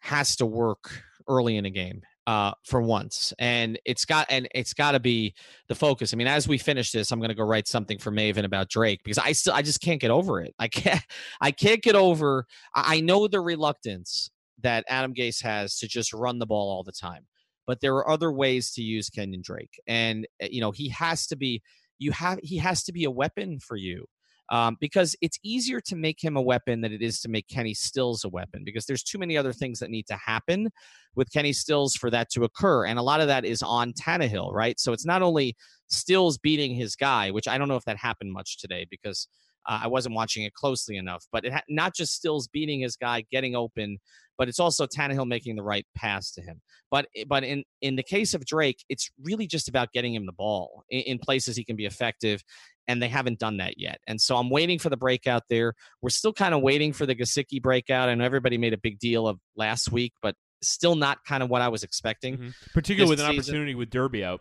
has 0.00 0.34
to 0.36 0.46
work 0.46 1.00
early 1.28 1.56
in 1.56 1.64
a 1.64 1.70
game 1.70 2.02
uh, 2.26 2.52
for 2.64 2.82
once, 2.82 3.32
and 3.38 3.78
it's 3.84 4.04
got 4.04 4.26
and 4.28 4.48
it's 4.52 4.74
got 4.74 4.92
to 4.92 5.00
be 5.00 5.32
the 5.68 5.74
focus. 5.76 6.12
I 6.12 6.16
mean, 6.16 6.26
as 6.26 6.48
we 6.48 6.58
finish 6.58 6.90
this, 6.90 7.12
I'm 7.12 7.20
going 7.20 7.28
to 7.28 7.34
go 7.36 7.44
write 7.44 7.68
something 7.68 7.98
for 7.98 8.10
Maven 8.10 8.44
about 8.44 8.68
Drake 8.68 9.02
because 9.04 9.18
I 9.18 9.30
still 9.30 9.52
I 9.54 9.62
just 9.62 9.80
can't 9.80 10.00
get 10.00 10.10
over 10.10 10.40
it. 10.40 10.54
I 10.58 10.66
can't 10.66 11.02
I 11.40 11.52
can't 11.52 11.82
get 11.82 11.94
over. 11.94 12.46
I 12.74 13.00
know 13.00 13.28
the 13.28 13.40
reluctance 13.40 14.30
that 14.62 14.84
Adam 14.88 15.14
Gase 15.14 15.42
has 15.42 15.78
to 15.78 15.86
just 15.88 16.12
run 16.12 16.38
the 16.38 16.46
ball 16.46 16.68
all 16.68 16.82
the 16.82 16.92
time, 16.92 17.26
but 17.66 17.80
there 17.80 17.94
are 17.94 18.08
other 18.08 18.32
ways 18.32 18.72
to 18.72 18.82
use 18.82 19.10
Kenyan 19.10 19.42
Drake, 19.42 19.80
and 19.86 20.26
eh, 20.40 20.48
you 20.50 20.60
know 20.60 20.70
he 20.70 20.88
has 20.90 21.26
to 21.28 21.36
be 21.36 21.62
you 21.98 22.12
have 22.12 22.38
he 22.42 22.58
has 22.58 22.84
to 22.84 22.92
be 22.92 23.04
a 23.04 23.10
weapon 23.10 23.58
for 23.58 23.76
you 23.76 24.06
um, 24.50 24.76
because 24.80 25.16
it's 25.20 25.38
easier 25.42 25.80
to 25.82 25.96
make 25.96 26.22
him 26.22 26.36
a 26.36 26.42
weapon 26.42 26.80
than 26.80 26.92
it 26.92 27.02
is 27.02 27.20
to 27.20 27.28
make 27.28 27.48
Kenny 27.48 27.74
Stills 27.74 28.24
a 28.24 28.28
weapon 28.28 28.62
because 28.64 28.86
there's 28.86 29.02
too 29.02 29.18
many 29.18 29.36
other 29.36 29.52
things 29.52 29.80
that 29.80 29.90
need 29.90 30.06
to 30.06 30.16
happen 30.16 30.68
with 31.14 31.32
Kenny 31.32 31.52
Stills 31.52 31.94
for 31.94 32.10
that 32.10 32.30
to 32.30 32.44
occur. 32.44 32.86
And 32.86 32.98
a 32.98 33.02
lot 33.02 33.20
of 33.20 33.26
that 33.26 33.44
is 33.44 33.62
on 33.62 33.92
Tannehill, 33.92 34.52
right? 34.52 34.78
So 34.78 34.92
it's 34.92 35.06
not 35.06 35.22
only 35.22 35.56
Stills 35.88 36.38
beating 36.38 36.74
his 36.74 36.94
guy, 36.94 37.30
which 37.30 37.48
I 37.48 37.58
don't 37.58 37.68
know 37.68 37.76
if 37.76 37.84
that 37.84 37.96
happened 37.96 38.32
much 38.32 38.58
today 38.58 38.86
because 38.88 39.26
uh, 39.66 39.80
I 39.84 39.86
wasn't 39.88 40.14
watching 40.14 40.44
it 40.44 40.54
closely 40.54 40.96
enough, 40.96 41.24
but 41.32 41.44
it 41.44 41.52
ha- 41.52 41.62
not 41.68 41.94
just 41.94 42.14
Stills 42.14 42.48
beating 42.48 42.80
his 42.80 42.96
guy, 42.96 43.24
getting 43.30 43.54
open, 43.54 43.98
but 44.38 44.48
it's 44.48 44.60
also 44.60 44.86
Tannehill 44.86 45.26
making 45.26 45.56
the 45.56 45.62
right 45.62 45.86
pass 45.96 46.32
to 46.32 46.42
him. 46.42 46.60
But 46.90 47.06
eh, 47.16 47.24
but 47.28 47.44
in 47.44 47.64
in 47.80 47.96
the 47.96 48.02
case 48.02 48.34
of 48.34 48.44
Drake, 48.44 48.84
it's 48.88 49.10
really 49.22 49.46
just 49.46 49.68
about 49.68 49.92
getting 49.92 50.14
him 50.14 50.26
the 50.26 50.32
ball 50.32 50.84
in, 50.90 51.00
in 51.00 51.18
places 51.18 51.56
he 51.56 51.64
can 51.64 51.76
be 51.76 51.86
effective 51.86 52.42
and 52.88 53.02
they 53.02 53.08
haven't 53.08 53.38
done 53.38 53.56
that 53.58 53.78
yet. 53.78 53.98
And 54.06 54.20
so 54.20 54.36
I'm 54.36 54.50
waiting 54.50 54.78
for 54.78 54.90
the 54.90 54.96
breakout 54.96 55.42
there. 55.48 55.74
We're 56.02 56.10
still 56.10 56.32
kind 56.32 56.54
of 56.54 56.62
waiting 56.62 56.92
for 56.92 57.06
the 57.06 57.14
Gesicki 57.14 57.60
breakout. 57.60 58.08
I 58.08 58.14
know 58.14 58.24
everybody 58.24 58.58
made 58.58 58.72
a 58.72 58.78
big 58.78 58.98
deal 58.98 59.26
of 59.26 59.38
last 59.56 59.90
week, 59.90 60.12
but 60.22 60.34
still 60.62 60.94
not 60.94 61.18
kind 61.26 61.42
of 61.42 61.50
what 61.50 61.62
I 61.62 61.68
was 61.68 61.82
expecting. 61.82 62.36
Mm-hmm. 62.36 62.48
Particularly 62.74 63.10
with 63.10 63.20
an 63.20 63.26
season. 63.26 63.40
opportunity 63.40 63.74
with 63.74 63.90
Derby 63.90 64.24
out. 64.24 64.40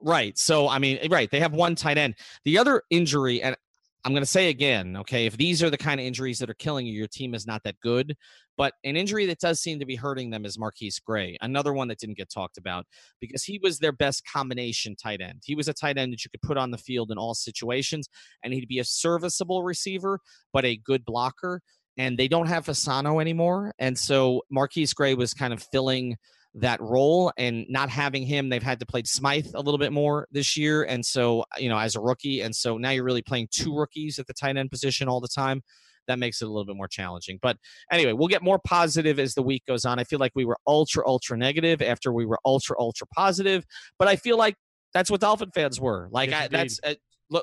Right. 0.00 0.36
So 0.36 0.68
I 0.68 0.78
mean, 0.78 0.98
right, 1.10 1.30
they 1.30 1.40
have 1.40 1.52
one 1.52 1.74
tight 1.74 1.96
end. 1.96 2.16
The 2.44 2.58
other 2.58 2.82
injury, 2.90 3.40
and 3.40 3.56
I'm 4.04 4.12
going 4.12 4.22
to 4.22 4.26
say 4.26 4.48
again, 4.48 4.96
okay, 4.96 5.26
if 5.26 5.36
these 5.36 5.62
are 5.62 5.70
the 5.70 5.78
kind 5.78 6.00
of 6.00 6.06
injuries 6.06 6.40
that 6.40 6.50
are 6.50 6.54
killing 6.54 6.86
you, 6.86 6.92
your 6.92 7.06
team 7.06 7.34
is 7.34 7.46
not 7.46 7.62
that 7.64 7.78
good. 7.80 8.16
But 8.58 8.74
an 8.84 8.96
injury 8.96 9.26
that 9.26 9.38
does 9.38 9.60
seem 9.60 9.78
to 9.78 9.86
be 9.86 9.94
hurting 9.94 10.30
them 10.30 10.44
is 10.44 10.58
MarQueis 10.58 11.02
Gray, 11.04 11.38
another 11.40 11.72
one 11.72 11.88
that 11.88 11.98
didn't 11.98 12.18
get 12.18 12.28
talked 12.28 12.58
about 12.58 12.84
because 13.20 13.44
he 13.44 13.60
was 13.62 13.78
their 13.78 13.92
best 13.92 14.24
combination 14.30 14.96
tight 14.96 15.20
end. 15.20 15.42
He 15.44 15.54
was 15.54 15.68
a 15.68 15.72
tight 15.72 15.98
end 15.98 16.12
that 16.12 16.24
you 16.24 16.30
could 16.30 16.42
put 16.42 16.58
on 16.58 16.70
the 16.70 16.78
field 16.78 17.10
in 17.10 17.18
all 17.18 17.34
situations, 17.34 18.08
and 18.42 18.52
he'd 18.52 18.68
be 18.68 18.80
a 18.80 18.84
serviceable 18.84 19.62
receiver, 19.62 20.18
but 20.52 20.64
a 20.64 20.76
good 20.76 21.04
blocker. 21.04 21.62
And 21.96 22.18
they 22.18 22.28
don't 22.28 22.46
have 22.46 22.66
Fasano 22.66 23.20
anymore. 23.20 23.72
And 23.78 23.98
so 23.98 24.42
MarQueis 24.52 24.94
Gray 24.94 25.14
was 25.14 25.32
kind 25.32 25.52
of 25.52 25.62
filling 25.72 26.16
that 26.54 26.80
role 26.80 27.32
and 27.38 27.64
not 27.68 27.88
having 27.88 28.24
him 28.24 28.48
they've 28.48 28.62
had 28.62 28.78
to 28.78 28.86
play 28.86 29.02
smythe 29.04 29.46
a 29.54 29.60
little 29.60 29.78
bit 29.78 29.92
more 29.92 30.28
this 30.30 30.56
year. 30.56 30.82
And 30.84 31.04
so 31.04 31.44
you 31.58 31.68
know 31.68 31.78
as 31.78 31.96
a 31.96 32.00
rookie 32.00 32.42
and 32.42 32.54
so 32.54 32.76
now 32.76 32.90
you're 32.90 33.04
really 33.04 33.22
playing 33.22 33.48
two 33.50 33.74
rookies 33.74 34.18
at 34.18 34.26
the 34.26 34.34
tight 34.34 34.56
end 34.56 34.70
position 34.70 35.08
all 35.08 35.20
the 35.20 35.28
time. 35.28 35.62
That 36.08 36.18
makes 36.18 36.42
it 36.42 36.46
a 36.46 36.48
little 36.48 36.66
bit 36.66 36.76
more 36.76 36.88
challenging. 36.88 37.38
But 37.40 37.56
anyway 37.90 38.12
we'll 38.12 38.28
get 38.28 38.42
more 38.42 38.58
positive 38.58 39.18
as 39.18 39.34
the 39.34 39.42
week 39.42 39.64
goes 39.66 39.84
on. 39.84 39.98
I 39.98 40.04
feel 40.04 40.18
like 40.18 40.32
we 40.34 40.44
were 40.44 40.58
ultra 40.66 41.06
ultra 41.06 41.38
negative 41.38 41.80
after 41.80 42.12
we 42.12 42.26
were 42.26 42.38
ultra 42.44 42.76
ultra 42.78 43.06
positive. 43.08 43.64
But 43.98 44.08
i 44.08 44.16
feel 44.16 44.36
like 44.36 44.56
that's 44.92 45.10
what 45.10 45.20
dolphin 45.20 45.50
fans 45.54 45.80
were. 45.80 46.08
Like 46.10 46.30
yes, 46.30 46.44
I, 46.44 46.48
that's 46.48 46.80
uh, 46.84 46.94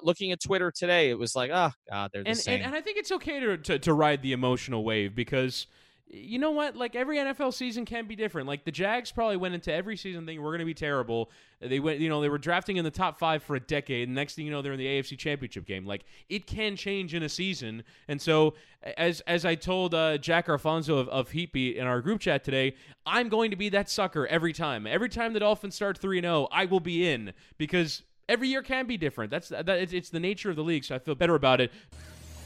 looking 0.03 0.31
at 0.31 0.39
Twitter 0.41 0.71
today, 0.71 1.09
it 1.09 1.17
was 1.17 1.35
like, 1.35 1.51
oh 1.51 1.71
god, 1.89 2.11
they're 2.13 2.23
the 2.23 2.29
and, 2.29 2.37
same. 2.37 2.55
And, 2.55 2.65
and 2.65 2.75
I 2.75 2.81
think 2.81 2.97
it's 2.97 3.11
okay 3.11 3.39
to, 3.39 3.57
to, 3.57 3.79
to 3.79 3.93
ride 3.93 4.21
the 4.21 4.33
emotional 4.33 4.83
wave 4.83 5.15
because 5.15 5.67
you 6.11 6.39
know 6.39 6.51
what? 6.51 6.75
Like 6.75 6.95
every 6.95 7.17
NFL 7.17 7.53
season 7.53 7.85
can 7.85 8.07
be 8.07 8.15
different. 8.15 8.47
Like 8.47 8.65
the 8.65 8.71
Jags 8.71 9.11
probably 9.11 9.37
went 9.37 9.53
into 9.53 9.71
every 9.71 9.95
season 9.95 10.25
thinking 10.25 10.43
we're 10.43 10.51
going 10.51 10.59
to 10.59 10.65
be 10.65 10.73
terrible. 10.73 11.29
They 11.61 11.79
went, 11.79 11.99
you 11.99 12.09
know, 12.09 12.19
they 12.19 12.29
were 12.29 12.39
drafting 12.39 12.77
in 12.77 12.83
the 12.83 12.91
top 12.91 13.19
five 13.19 13.43
for 13.43 13.55
a 13.55 13.59
decade. 13.59 14.07
And 14.07 14.15
next 14.15 14.33
thing 14.33 14.45
you 14.45 14.51
know, 14.51 14.61
they're 14.63 14.73
in 14.73 14.79
the 14.79 14.87
AFC 14.87 15.17
Championship 15.17 15.65
game. 15.65 15.85
Like 15.85 16.05
it 16.27 16.47
can 16.47 16.75
change 16.75 17.13
in 17.13 17.21
a 17.21 17.29
season. 17.29 17.83
And 18.07 18.19
so, 18.19 18.55
as 18.97 19.21
as 19.21 19.45
I 19.45 19.55
told 19.55 19.93
uh, 19.93 20.17
Jack 20.17 20.49
Alfonso 20.49 20.97
of, 20.97 21.09
of 21.09 21.29
Heatbeat 21.31 21.77
in 21.77 21.85
our 21.85 22.01
group 22.01 22.21
chat 22.21 22.43
today, 22.43 22.75
I'm 23.05 23.29
going 23.29 23.51
to 23.51 23.57
be 23.57 23.69
that 23.69 23.89
sucker 23.89 24.25
every 24.27 24.53
time. 24.53 24.87
Every 24.87 25.09
time 25.09 25.33
the 25.33 25.39
Dolphins 25.41 25.75
start 25.75 25.97
three 25.99 26.17
and 26.17 26.25
zero, 26.25 26.47
I 26.51 26.65
will 26.65 26.79
be 26.79 27.07
in 27.07 27.33
because 27.57 28.01
every 28.27 28.47
year 28.47 28.63
can 28.63 28.87
be 28.87 28.97
different. 28.97 29.29
That's 29.29 29.49
that. 29.49 29.69
It's, 29.69 29.93
it's 29.93 30.09
the 30.09 30.19
nature 30.19 30.49
of 30.49 30.55
the 30.55 30.63
league. 30.63 30.85
So 30.85 30.95
I 30.95 30.99
feel 30.99 31.15
better 31.15 31.35
about 31.35 31.61
it. 31.61 31.71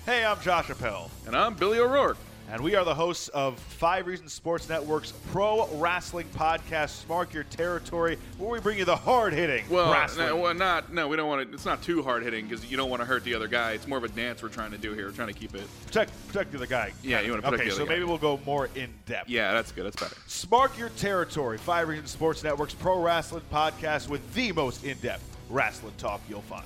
Hey, 0.05 0.25
I'm 0.25 0.39
Josh 0.41 0.69
Appel, 0.69 1.09
and 1.27 1.33
I'm 1.33 1.53
Billy 1.53 1.79
O'Rourke 1.79 2.17
and 2.49 2.61
we 2.61 2.75
are 2.75 2.83
the 2.83 2.93
hosts 2.93 3.29
of 3.29 3.57
Five 3.57 4.07
Reasons 4.07 4.33
Sports 4.33 4.69
Network's 4.69 5.11
pro 5.31 5.67
wrestling 5.73 6.27
podcast, 6.35 7.07
Mark 7.07 7.33
Your 7.33 7.43
Territory, 7.45 8.17
where 8.37 8.49
we 8.49 8.59
bring 8.59 8.77
you 8.77 8.85
the 8.85 8.95
hard 8.95 9.33
hitting 9.33 9.65
well, 9.69 9.91
wrestling. 9.91 10.27
No, 10.27 10.37
well, 10.37 10.53
not 10.53 10.93
no, 10.93 11.07
we 11.07 11.17
don't 11.17 11.27
want 11.27 11.47
to. 11.47 11.53
It's 11.53 11.65
not 11.65 11.81
too 11.81 12.03
hard 12.03 12.23
hitting 12.23 12.47
because 12.47 12.69
you 12.69 12.77
don't 12.77 12.89
want 12.89 13.01
to 13.01 13.05
hurt 13.05 13.23
the 13.23 13.33
other 13.33 13.47
guy. 13.47 13.71
It's 13.71 13.87
more 13.87 13.97
of 13.97 14.03
a 14.03 14.09
dance 14.09 14.43
we're 14.43 14.49
trying 14.49 14.71
to 14.71 14.77
do 14.77 14.93
here. 14.93 15.05
We're 15.05 15.13
trying 15.13 15.29
to 15.29 15.33
keep 15.33 15.55
it 15.55 15.67
protect 15.85 16.11
protect 16.27 16.51
the 16.51 16.57
other 16.57 16.67
guy. 16.67 16.93
Yeah, 17.03 17.21
you 17.21 17.31
want 17.31 17.43
to 17.43 17.49
protect 17.49 17.61
okay, 17.61 17.69
the 17.69 17.75
other 17.75 17.81
so 17.81 17.85
guy. 17.85 17.93
maybe 17.93 18.05
we'll 18.05 18.17
go 18.17 18.39
more 18.45 18.69
in 18.75 18.89
depth. 19.05 19.29
Yeah, 19.29 19.53
that's 19.53 19.71
good. 19.71 19.85
That's 19.85 19.95
better. 19.95 20.15
Mark 20.51 20.77
Your 20.77 20.89
Territory, 20.89 21.57
Five 21.57 21.87
Reasons 21.87 22.11
Sports 22.11 22.43
Network's 22.43 22.73
pro 22.73 23.01
wrestling 23.01 23.43
podcast 23.51 24.09
with 24.09 24.33
the 24.33 24.51
most 24.51 24.83
in 24.83 24.97
depth 24.99 25.23
wrestling 25.49 25.93
talk 25.97 26.21
you'll 26.29 26.41
find 26.41 26.63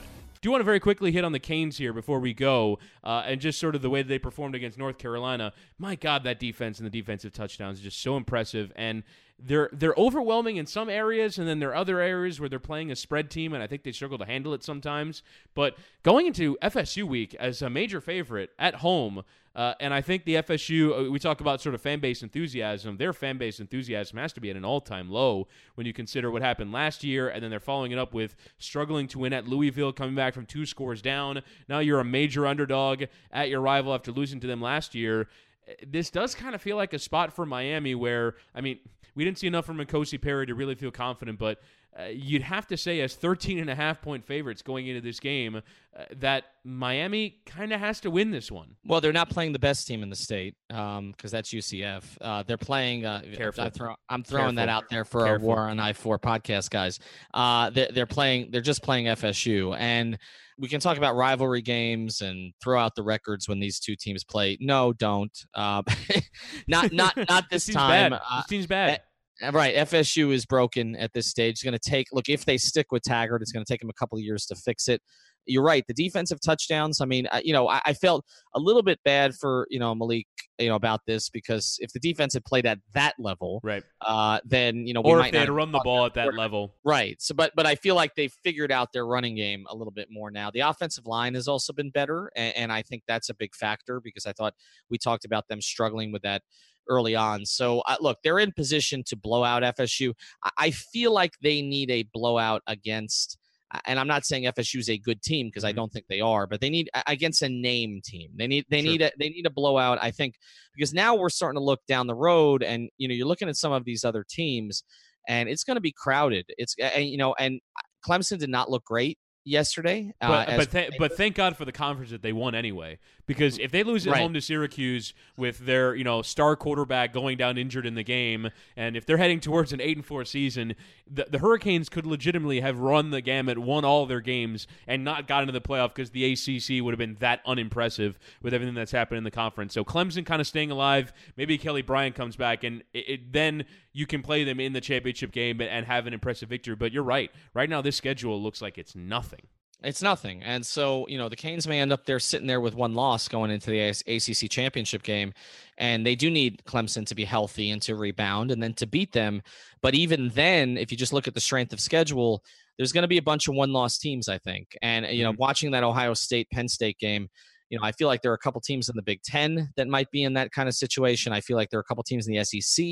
do 0.48 0.52
want 0.52 0.62
to 0.62 0.66
very 0.66 0.80
quickly 0.80 1.12
hit 1.12 1.26
on 1.26 1.34
the 1.34 1.40
Canes 1.40 1.78
here 1.78 1.92
before 1.92 2.20
we 2.20 2.34
go, 2.34 2.80
uh, 3.04 3.24
and 3.26 3.42
just 3.42 3.60
sort 3.60 3.76
of 3.76 3.82
the 3.82 3.90
way 3.90 4.02
they 4.02 4.18
performed 4.18 4.56
against 4.56 4.78
North 4.78 4.98
Carolina. 4.98 5.52
My 5.78 5.96
God, 5.96 6.24
that 6.24 6.40
defense 6.40 6.80
and 6.80 6.86
the 6.86 6.90
defensive 6.90 7.34
touchdowns 7.34 7.80
is 7.80 7.84
just 7.84 8.02
so 8.02 8.16
impressive, 8.16 8.72
and 8.78 9.04
they're 9.40 9.70
they're 9.72 9.94
overwhelming 9.98 10.58
in 10.58 10.66
some 10.66 10.90
areas, 10.90 11.38
and 11.38 11.48
then 11.48 11.60
there 11.60 11.70
are 11.70 11.76
other 11.76 12.00
areas 12.00 12.40
where 12.40 12.50
they're 12.50 12.60
playing 12.60 12.92
a 12.92 12.96
spread 12.96 13.30
team, 13.30 13.54
and 13.54 13.62
I 13.62 13.68
think 13.68 13.84
they 13.84 13.92
struggle 13.92 14.18
to 14.18 14.26
handle 14.26 14.54
it 14.54 14.64
sometimes. 14.64 15.24
But 15.54 15.78
going 16.04 16.26
into 16.26 16.58
FSU 16.62 17.04
week 17.04 17.36
as 17.36 17.62
a 17.62 17.70
major 17.70 18.02
favorite 18.02 18.52
at 18.58 18.76
home 18.76 19.24
uh, 19.58 19.74
and 19.80 19.92
I 19.92 20.02
think 20.02 20.24
the 20.24 20.36
FSU, 20.36 21.08
uh, 21.08 21.12
we 21.12 21.18
talk 21.18 21.42
about 21.42 21.62
sort 21.62 21.74
of 21.74 21.82
fan 21.82 22.00
base 22.00 22.22
enthusiasm. 22.22 22.98
Their 22.98 23.12
fan 23.12 23.40
base 23.40 23.60
enthusiasm 23.60 24.20
has 24.20 24.32
to 24.34 24.40
be 24.40 24.52
at 24.52 24.56
an 24.56 24.64
all 24.64 24.80
time 24.80 25.10
low 25.10 25.48
when 25.74 25.88
you 25.88 25.94
consider 25.94 26.30
what 26.30 26.44
happened 26.44 26.72
last 26.72 27.04
year. 27.04 27.30
And 27.30 27.44
then 27.44 27.50
they're 27.50 27.60
following 27.60 27.92
it 27.92 27.98
up 27.98 28.14
with 28.14 28.36
struggling 28.60 29.08
to 29.08 29.20
win 29.20 29.34
at 29.34 29.48
Louisville, 29.48 29.92
coming 29.92 30.14
back 30.14 30.36
from 30.36 30.46
two 30.46 30.68
scores 30.68 31.02
down. 31.02 31.42
Now 31.68 31.80
you're 31.80 32.00
a 32.00 32.06
major 32.06 32.46
underdog 32.46 33.06
at 33.32 33.50
your 33.50 33.60
rival 33.60 33.96
after 33.96 34.12
losing 34.12 34.40
to 34.42 34.48
them 34.48 34.62
last 34.62 34.94
year. 34.94 35.28
Uh, 35.68 35.74
this 35.88 36.12
does 36.12 36.36
kind 36.36 36.54
of 36.54 36.62
feel 36.62 36.78
like 36.78 36.94
a 36.94 37.00
spot 37.00 37.34
for 37.34 37.44
Miami 37.44 37.96
where, 37.96 38.36
I 38.54 38.62
mean, 38.62 38.78
we 39.18 39.26
didn't 39.26 39.40
see 39.40 39.48
enough 39.48 39.66
from 39.66 39.78
N'Kosi 39.78 40.22
Perry 40.22 40.46
to 40.46 40.54
really 40.54 40.76
feel 40.76 40.92
confident, 40.92 41.40
but 41.40 41.60
uh, 42.00 42.04
you'd 42.12 42.44
have 42.44 42.68
to 42.68 42.78
say 42.78 43.02
as 43.02 43.16
13 43.16 43.58
and 43.58 43.68
a 43.68 43.74
half 43.74 44.00
point 44.00 44.24
favorites 44.24 44.62
going 44.62 44.86
into 44.86 45.02
this 45.02 45.20
game 45.20 45.56
uh, 45.56 46.04
that 46.18 46.44
Miami 46.64 47.40
kind 47.48 47.74
of 47.74 47.80
has 47.80 48.00
to 48.02 48.12
win 48.12 48.30
this 48.30 48.52
one. 48.52 48.76
Well, 48.86 49.02
they're 49.02 49.12
not 49.12 49.32
playing 49.32 49.54
the 49.54 49.60
best 49.60 49.88
team 49.88 50.04
in 50.04 50.12
the 50.12 50.16
state 50.16 50.54
because 50.70 51.00
um, 51.00 51.14
that's 51.24 51.52
UCF. 51.52 52.04
Uh, 52.22 52.44
they're 52.44 52.60
playing. 52.60 53.08
Uh, 53.08 53.24
Careful. 53.34 53.64
I 53.64 53.70
throw, 53.72 53.96
I'm 54.08 54.24
throwing 54.24 54.56
Careful. 54.56 54.56
that 54.58 54.70
out 54.70 54.84
there 54.92 55.04
for 55.04 55.26
Careful. 55.26 55.50
our 55.50 55.56
War 55.56 55.70
on 55.70 55.80
I 55.80 55.94
four 55.94 56.20
podcast 56.20 56.70
guys. 56.70 57.00
Uh, 57.34 57.72
they're, 57.72 57.90
they're 57.92 58.06
playing. 58.06 58.50
They're 58.52 58.62
just 58.62 58.84
playing 58.84 59.08
FSU 59.08 59.76
and 59.80 60.20
we 60.60 60.68
can 60.68 60.80
talk 60.80 60.98
about 60.98 61.16
rivalry 61.16 61.62
games 61.62 62.22
and 62.22 62.54
throw 62.62 62.80
out 62.80 62.96
the 62.96 63.04
records 63.04 63.48
when 63.48 63.60
these 63.60 63.80
two 63.80 63.96
teams 63.96 64.24
play. 64.24 64.58
No, 64.60 64.94
don't. 64.94 65.36
Uh, 65.54 65.84
not 66.68 66.92
not 66.92 67.16
not 67.30 67.46
this, 67.52 67.66
this 67.66 67.76
time. 67.76 68.12
Bad. 68.12 68.22
Uh, 68.30 68.38
this 68.38 68.48
team's 68.48 68.68
bad. 68.68 69.02
Uh, 69.44 69.52
right. 69.52 69.76
FSU 69.76 70.34
is 70.34 70.46
broken 70.46 70.96
at 70.96 71.14
this 71.14 71.28
stage. 71.28 71.54
It's 71.54 71.64
going 71.64 71.78
to 71.78 71.80
take, 71.80 72.08
look, 72.12 72.30
if 72.30 72.46
they 72.46 72.58
stick 72.58 72.92
with 72.92 73.04
Taggart, 73.04 73.42
it's 73.42 73.52
going 73.52 73.64
to 73.64 73.72
take 73.72 73.82
them 73.82 73.90
a 73.90 73.94
couple 73.94 74.18
of 74.18 74.24
years 74.24 74.46
to 74.48 74.56
fix 74.56 74.88
it. 74.88 75.02
You're 75.50 75.64
right. 75.64 75.86
The 75.88 75.94
defensive 75.94 76.42
touchdowns, 76.42 77.00
I 77.00 77.06
mean, 77.06 77.26
you 77.42 77.54
know, 77.54 77.70
I, 77.70 77.80
I 77.86 77.94
felt 77.94 78.26
a 78.54 78.60
little 78.60 78.84
bit 78.84 79.00
bad 79.06 79.34
for, 79.34 79.66
you 79.70 79.80
know, 79.80 79.96
Malik, 79.96 80.28
you 80.60 80.68
know, 80.68 80.76
about 80.76 81.02
this 81.08 81.30
because 81.30 81.78
if 81.80 81.94
the 81.94 82.00
defense 82.00 82.34
had 82.34 82.44
played 82.44 82.66
at 82.66 82.80
that 82.94 83.14
level, 83.18 83.62
right, 83.64 83.82
uh, 84.02 84.40
then, 84.44 84.86
you 84.86 84.94
know, 84.94 85.02
or 85.02 85.22
if 85.22 85.32
they 85.32 85.40
had 85.40 85.50
run 85.50 85.72
the 85.72 85.80
ball 85.86 86.06
at 86.06 86.16
that 86.16 86.34
level. 86.34 86.76
Right. 86.84 87.22
So, 87.22 87.34
but, 87.34 87.54
but 87.56 87.66
I 87.66 87.76
feel 87.76 87.96
like 87.96 88.16
they've 88.16 88.34
figured 88.44 88.74
out 88.74 88.92
their 88.92 89.06
running 89.06 89.36
game 89.36 89.66
a 89.70 89.76
little 89.76 89.94
bit 89.94 90.10
more 90.12 90.32
now. 90.32 90.52
The 90.52 90.62
offensive 90.62 91.06
line 91.06 91.36
has 91.36 91.48
also 91.48 91.72
been 91.72 91.92
better. 91.92 92.30
And, 92.36 92.54
and 92.58 92.72
I 92.74 92.82
think 92.82 93.04
that's 93.08 93.30
a 93.30 93.34
big 93.34 93.56
factor 93.56 94.02
because 94.02 94.26
I 94.26 94.34
thought 94.34 94.54
we 94.90 94.98
talked 94.98 95.24
about 95.24 95.48
them 95.48 95.62
struggling 95.62 96.12
with 96.12 96.24
that 96.24 96.42
early 96.90 97.16
on. 97.16 97.46
So 97.46 97.82
uh, 97.82 97.98
look, 98.00 98.18
they're 98.24 98.40
in 98.40 98.52
position 98.52 99.04
to 99.08 99.16
blow 99.16 99.44
out 99.44 99.64
FSU. 99.64 100.14
I, 100.44 100.50
I 100.58 100.72
feel 100.72 101.12
like 101.14 101.34
they 101.42 101.62
need 101.62 101.92
a 101.92 102.04
blowout 102.14 102.62
against 102.68 103.38
and 103.86 104.00
I'm 104.00 104.08
not 104.08 104.26
saying 104.26 104.46
FSU 104.46 104.80
is 104.80 104.90
a 104.90 104.98
good 104.98 105.22
team 105.22 105.48
because 105.48 105.66
I 105.66 105.72
Mm-hmm. 105.72 105.76
don't 105.76 105.92
think 105.92 106.06
they 106.08 106.22
are, 106.22 106.48
but 106.48 106.62
they 106.62 106.70
need 106.70 106.90
against 107.06 107.42
a 107.42 107.50
name 107.50 108.00
team. 108.02 108.30
They 108.38 108.48
need 108.48 108.64
they 108.70 108.82
Sure. 108.82 108.92
need 108.92 109.02
a 109.02 109.12
they 109.20 109.28
need 109.28 109.46
a 109.46 109.50
blowout. 109.50 109.98
I 110.02 110.12
think 110.12 110.36
because 110.74 110.94
now 110.94 111.16
we're 111.16 111.28
starting 111.30 111.60
to 111.60 111.64
look 111.64 111.82
down 111.86 112.08
the 112.08 112.16
road, 112.16 112.64
and 112.64 112.90
you 112.98 113.10
know 113.10 113.14
you're 113.14 113.28
looking 113.28 113.50
at 113.50 113.58
some 113.58 113.74
of 113.74 113.84
these 113.84 114.06
other 114.06 114.24
teams, 114.30 114.84
and 115.28 115.50
it's 115.50 115.66
going 115.66 115.76
to 115.76 115.82
be 115.82 115.92
crowded. 115.92 116.46
It's 116.58 116.76
and 116.80 117.06
you 117.10 117.18
know 117.18 117.36
and 117.38 117.60
Clemson 118.08 118.40
did 118.40 118.50
not 118.50 118.70
look 118.70 118.86
great 118.86 119.18
yesterday. 119.44 120.14
uh, 120.22 120.28
But 120.30 120.48
as- 120.48 120.58
but, 120.60 120.72
th- 120.72 120.92
but 120.98 121.18
thank 121.18 121.36
God 121.36 121.58
for 121.58 121.66
the 121.66 121.72
conference 121.74 122.12
that 122.12 122.22
they 122.22 122.32
won 122.32 122.56
anyway. 122.56 123.00
Because 123.28 123.60
if 123.60 123.72
they 123.72 123.84
lose 123.84 124.08
at 124.08 124.14
Right. 124.14 124.22
home 124.22 124.34
to 124.34 124.42
Syracuse 124.42 125.14
with 125.36 125.60
their 125.60 125.94
you 125.94 126.04
know 126.04 126.22
star 126.22 126.56
quarterback 126.56 127.14
going 127.14 127.38
down 127.38 127.58
injured 127.58 127.86
in 127.86 127.94
the 127.96 128.04
game, 128.04 128.50
and 128.76 128.96
if 128.96 129.06
they're 129.06 129.18
heading 129.18 129.40
towards 129.42 129.74
an 129.74 129.82
eight 129.82 129.98
and 129.98 130.06
four 130.06 130.24
season, 130.26 130.76
the, 131.06 131.28
the 131.30 131.40
Hurricanes 131.40 131.90
could 131.90 132.06
legitimately 132.06 132.62
have 132.62 132.80
run 132.80 133.12
the 133.12 133.20
gamut, 133.22 133.58
won 133.58 133.84
all 133.84 134.06
their 134.06 134.22
games, 134.22 134.66
and 134.88 135.04
not 135.04 135.28
got 135.28 135.42
into 135.44 135.52
the 135.52 135.62
playoff 135.62 135.94
because 135.94 136.12
the 136.12 136.24
ACC 136.32 136.84
would 136.84 136.94
have 136.94 137.00
been 137.00 137.18
that 137.20 137.42
unimpressive 137.46 138.18
with 138.42 138.54
everything 138.54 138.76
that's 138.76 138.92
happened 138.94 139.18
in 139.18 139.24
the 139.26 139.32
conference. 139.32 139.74
So 139.74 139.84
Clemson 139.84 140.26
kind 140.26 140.40
of 140.40 140.48
staying 140.48 140.72
alive. 140.72 141.12
Maybe 141.36 141.58
Kelly 141.58 141.82
Bryant 141.82 142.16
comes 142.16 142.38
back, 142.38 142.64
and 142.64 142.82
it, 142.94 143.10
it, 143.10 143.34
then 143.34 143.66
you 143.92 144.08
can 144.08 144.22
play 144.22 144.46
them 144.46 144.60
in 144.62 144.72
the 144.72 144.82
championship 144.82 145.34
game 145.34 145.60
and 145.60 145.86
have 145.86 146.08
an 146.08 146.14
impressive 146.14 146.48
victory. 146.48 146.76
But 146.76 146.94
you're 146.94 147.04
right. 147.04 147.30
Right 147.54 147.70
now, 147.70 147.82
this 147.82 147.98
schedule 147.98 148.42
looks 148.42 148.62
like 148.62 148.78
it's 148.78 148.96
nothing. 148.96 149.42
It's 149.84 150.02
nothing. 150.02 150.42
And 150.42 150.66
so, 150.66 151.08
you 151.08 151.20
know, 151.20 151.30
the 151.30 151.36
Canes 151.36 151.68
may 151.68 151.80
end 151.80 151.94
up 151.94 152.06
there 152.06 152.20
sitting 152.20 152.48
there 152.48 152.62
with 152.62 152.74
one 152.74 152.96
loss 152.96 153.28
going 153.28 153.52
into 153.52 153.70
the 153.70 153.80
ACC 153.80 154.50
championship 154.50 155.04
game. 155.04 155.34
And 155.78 156.04
they 156.04 156.16
do 156.16 156.32
need 156.32 156.64
Clemson 156.66 157.06
to 157.06 157.16
be 157.16 157.26
healthy 157.26 157.70
and 157.70 157.82
to 157.84 157.96
rebound 157.96 158.50
and 158.50 158.62
then 158.62 158.74
to 158.76 158.88
beat 158.88 159.12
them. 159.12 159.44
But 159.84 159.94
even 159.94 160.30
then, 160.30 160.78
if 160.78 160.92
you 160.92 160.98
just 160.98 161.14
look 161.14 161.28
at 161.28 161.36
the 161.36 161.40
strength 161.40 161.74
of 161.74 161.80
schedule, 161.80 162.44
there's 162.78 162.92
going 162.92 163.04
to 163.04 163.08
be 163.08 163.20
a 163.20 163.24
bunch 163.24 163.48
of 163.48 163.54
one 163.54 163.72
loss 163.72 164.00
teams, 164.00 164.28
I 164.28 164.40
think. 164.40 164.76
And, 164.82 165.06
you 165.06 165.24
know, 165.24 165.32
mm-hmm. 165.32 165.42
watching 165.42 165.72
that 165.72 165.84
Ohio 165.84 166.16
State 166.16 166.50
Penn 166.52 166.68
State 166.68 166.98
game, 166.98 167.30
you 167.70 167.78
know, 167.78 167.84
I 167.84 167.92
feel 167.92 168.08
like 168.08 168.22
there 168.22 168.32
are 168.32 168.36
a 168.36 168.40
couple 168.40 168.62
teams 168.62 168.90
in 168.90 168.96
the 168.96 169.02
Big 169.04 169.22
Ten 169.24 169.70
that 169.76 169.88
might 169.88 170.10
be 170.10 170.24
in 170.24 170.34
that 170.34 170.52
kind 170.52 170.70
of 170.70 170.74
situation. 170.74 171.34
I 171.34 171.42
feel 171.42 171.58
like 171.58 171.70
there 171.70 171.80
are 171.80 171.82
a 171.82 171.86
couple 171.86 172.04
teams 172.04 172.28
in 172.28 172.34
the 172.34 172.44
SEC 172.44 172.86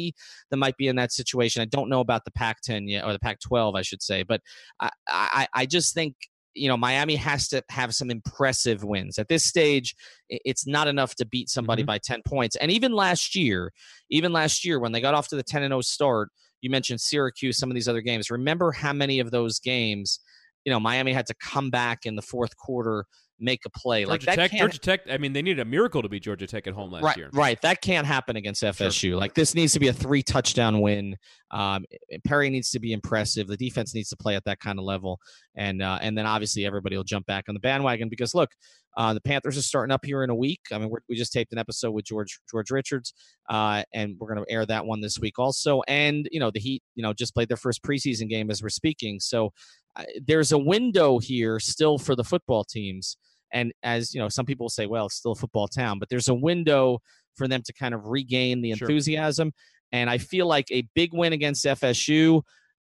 that 0.51 0.57
might 0.57 0.77
be 0.77 0.88
in 0.88 0.97
that 0.97 1.13
situation. 1.13 1.61
I 1.61 1.65
don't 1.65 1.89
know 1.89 2.01
about 2.01 2.25
the 2.25 2.31
Pac 2.31 2.61
10 2.61 2.88
yet, 2.89 3.05
or 3.05 3.13
the 3.13 3.19
Pac 3.19 3.39
12, 3.39 3.73
I 3.73 3.81
should 3.81 4.03
say. 4.03 4.23
But 4.23 4.41
I, 4.79 4.89
I, 5.07 5.47
I 5.53 5.65
just 5.65 5.93
think 5.93 6.15
you 6.55 6.67
know 6.67 6.77
Miami 6.77 7.15
has 7.15 7.47
to 7.49 7.63
have 7.69 7.93
some 7.93 8.09
impressive 8.09 8.83
wins 8.83 9.19
at 9.19 9.27
this 9.27 9.45
stage. 9.45 9.95
It's 10.29 10.65
not 10.65 10.87
enough 10.87 11.15
to 11.15 11.25
beat 11.25 11.49
somebody 11.49 11.83
mm-hmm. 11.83 11.87
by 11.87 11.99
ten 11.99 12.21
points. 12.25 12.55
And 12.55 12.71
even 12.71 12.93
last 12.93 13.35
year, 13.35 13.71
even 14.09 14.33
last 14.33 14.65
year 14.65 14.79
when 14.79 14.91
they 14.91 15.01
got 15.01 15.13
off 15.13 15.27
to 15.29 15.35
the 15.35 15.43
ten 15.43 15.63
and 15.63 15.71
zero 15.71 15.81
start, 15.81 16.29
you 16.61 16.69
mentioned 16.69 17.01
Syracuse, 17.01 17.57
some 17.57 17.69
of 17.69 17.75
these 17.75 17.87
other 17.87 18.01
games. 18.01 18.31
Remember 18.31 18.71
how 18.71 18.93
many 18.93 19.19
of 19.19 19.31
those 19.31 19.59
games, 19.59 20.19
you 20.63 20.71
know, 20.71 20.79
Miami 20.79 21.13
had 21.13 21.27
to 21.27 21.35
come 21.35 21.69
back 21.69 22.05
in 22.05 22.15
the 22.15 22.21
fourth 22.21 22.55
quarter, 22.57 23.05
make 23.39 23.61
a 23.65 23.69
play 23.69 24.05
like 24.05 24.21
Georgia 24.21 24.38
that. 24.38 24.51
Tech, 24.51 24.59
Georgia 24.59 24.79
Tech. 24.79 25.01
I 25.09 25.17
mean, 25.17 25.33
they 25.33 25.41
needed 25.41 25.59
a 25.59 25.65
miracle 25.65 26.01
to 26.01 26.09
beat 26.09 26.23
Georgia 26.23 26.47
Tech 26.47 26.67
at 26.67 26.73
home 26.73 26.91
last 26.91 27.03
right, 27.03 27.17
year. 27.17 27.29
Right, 27.33 27.61
that 27.61 27.81
can't 27.81 28.07
happen 28.07 28.36
against 28.36 28.63
FSU. 28.63 29.17
Like 29.19 29.33
this 29.33 29.55
needs 29.55 29.73
to 29.73 29.79
be 29.79 29.88
a 29.88 29.93
three 29.93 30.23
touchdown 30.23 30.81
win. 30.81 31.15
Um, 31.51 31.86
Perry 32.25 32.49
needs 32.49 32.71
to 32.71 32.79
be 32.79 32.93
impressive. 32.93 33.47
The 33.47 33.57
defense 33.57 33.93
needs 33.93 34.09
to 34.09 34.17
play 34.17 34.36
at 34.36 34.43
that 34.45 34.59
kind 34.59 34.79
of 34.79 34.86
level, 34.86 35.19
and 35.55 35.81
uh, 35.81 35.99
and 36.01 36.17
then 36.17 36.25
obviously 36.25 36.65
everybody 36.65 36.97
will 36.97 37.03
jump 37.03 37.25
back 37.25 37.45
on 37.47 37.53
the 37.53 37.59
bandwagon 37.59 38.09
because 38.09 38.33
look, 38.33 38.49
uh, 38.97 39.13
the 39.13 39.21
Panthers 39.21 39.57
are 39.57 39.61
starting 39.61 39.91
up 39.93 40.05
here 40.05 40.23
in 40.23 40.29
a 40.29 40.35
week. 40.35 40.61
I 40.71 40.77
mean, 40.77 40.89
we're, 40.89 40.99
we 41.09 41.15
just 41.15 41.33
taped 41.33 41.51
an 41.51 41.57
episode 41.59 41.91
with 41.91 42.05
George 42.05 42.39
George 42.49 42.71
Richards, 42.71 43.13
uh, 43.49 43.83
and 43.93 44.15
we're 44.19 44.33
going 44.33 44.45
to 44.45 44.51
air 44.51 44.65
that 44.65 44.85
one 44.85 45.01
this 45.01 45.19
week 45.19 45.37
also. 45.39 45.81
And 45.87 46.27
you 46.31 46.39
know, 46.39 46.51
the 46.51 46.59
Heat, 46.59 46.81
you 46.95 47.03
know, 47.03 47.13
just 47.13 47.33
played 47.33 47.49
their 47.49 47.57
first 47.57 47.83
preseason 47.83 48.29
game 48.29 48.49
as 48.49 48.61
we're 48.63 48.69
speaking, 48.69 49.19
so 49.19 49.51
uh, 49.95 50.03
there's 50.25 50.51
a 50.51 50.57
window 50.57 51.19
here 51.19 51.59
still 51.59 51.97
for 51.97 52.15
the 52.15 52.23
football 52.23 52.63
teams. 52.63 53.17
And 53.51 53.71
as 53.83 54.13
you 54.13 54.19
know, 54.19 54.29
some 54.29 54.45
people 54.45 54.69
say, 54.69 54.85
well, 54.85 55.05
it's 55.05 55.15
still 55.15 55.31
a 55.31 55.35
football 55.35 55.67
town, 55.67 55.99
but 55.99 56.09
there's 56.09 56.27
a 56.27 56.33
window 56.33 56.99
for 57.35 57.47
them 57.47 57.61
to 57.63 57.73
kind 57.73 57.93
of 57.93 58.05
regain 58.05 58.61
the 58.61 58.73
Sure. 58.73 58.87
enthusiasm. 58.87 59.53
And 59.91 60.09
I 60.09 60.17
feel 60.17 60.47
like 60.47 60.65
a 60.71 60.87
big 60.95 61.11
win 61.13 61.31
against 61.31 61.63
FSU, 61.65 62.41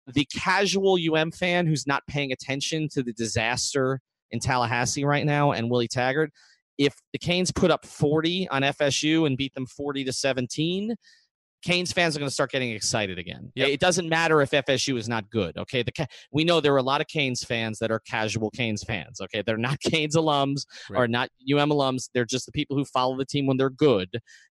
the 0.07 0.25
casual 0.33 0.97
UM 0.97 1.31
fan 1.31 1.67
who's 1.67 1.87
not 1.87 2.03
paying 2.07 2.31
attention 2.31 2.87
to 2.89 3.03
the 3.03 3.13
disaster 3.13 3.99
in 4.31 4.39
Tallahassee 4.39 5.05
right 5.05 5.25
now 5.25 5.51
and 5.51 5.69
Willie 5.69 5.87
Taggart, 5.87 6.31
if 6.77 6.95
the 7.13 7.19
Canes 7.19 7.51
put 7.51 7.71
up 7.71 7.85
40 7.85 8.49
on 8.49 8.63
FSU 8.63 9.27
and 9.27 9.37
beat 9.37 9.53
them 9.53 9.65
40 9.65 10.05
to 10.05 10.13
17, 10.13 10.95
Canes 11.63 11.91
fans 11.91 12.15
are 12.15 12.19
going 12.19 12.27
to 12.27 12.33
start 12.33 12.51
getting 12.51 12.71
excited 12.71 13.19
again. 13.19 13.51
Yep. 13.55 13.69
It 13.69 13.79
doesn't 13.79 14.09
matter 14.09 14.41
if 14.41 14.51
FSU 14.51 14.97
is 14.97 15.07
not 15.07 15.29
good. 15.29 15.57
Okay, 15.57 15.83
the 15.83 16.07
we 16.31 16.43
know 16.43 16.59
there 16.59 16.73
are 16.73 16.77
a 16.77 16.83
lot 16.83 17.01
of 17.01 17.07
Canes 17.07 17.43
fans 17.43 17.77
that 17.79 17.91
are 17.91 17.99
casual 17.99 18.49
Canes 18.49 18.83
fans. 18.83 19.21
Okay, 19.21 19.43
they're 19.45 19.57
not 19.57 19.79
Canes 19.83 20.15
alums 20.15 20.65
or 20.89 21.07
not 21.07 21.29
UM 21.41 21.69
alums. 21.69 22.09
They're 22.13 22.25
just 22.25 22.47
the 22.47 22.51
people 22.51 22.75
who 22.75 22.85
follow 22.85 23.15
the 23.15 23.25
team 23.25 23.45
when 23.45 23.57
they're 23.57 23.69
good. 23.69 24.09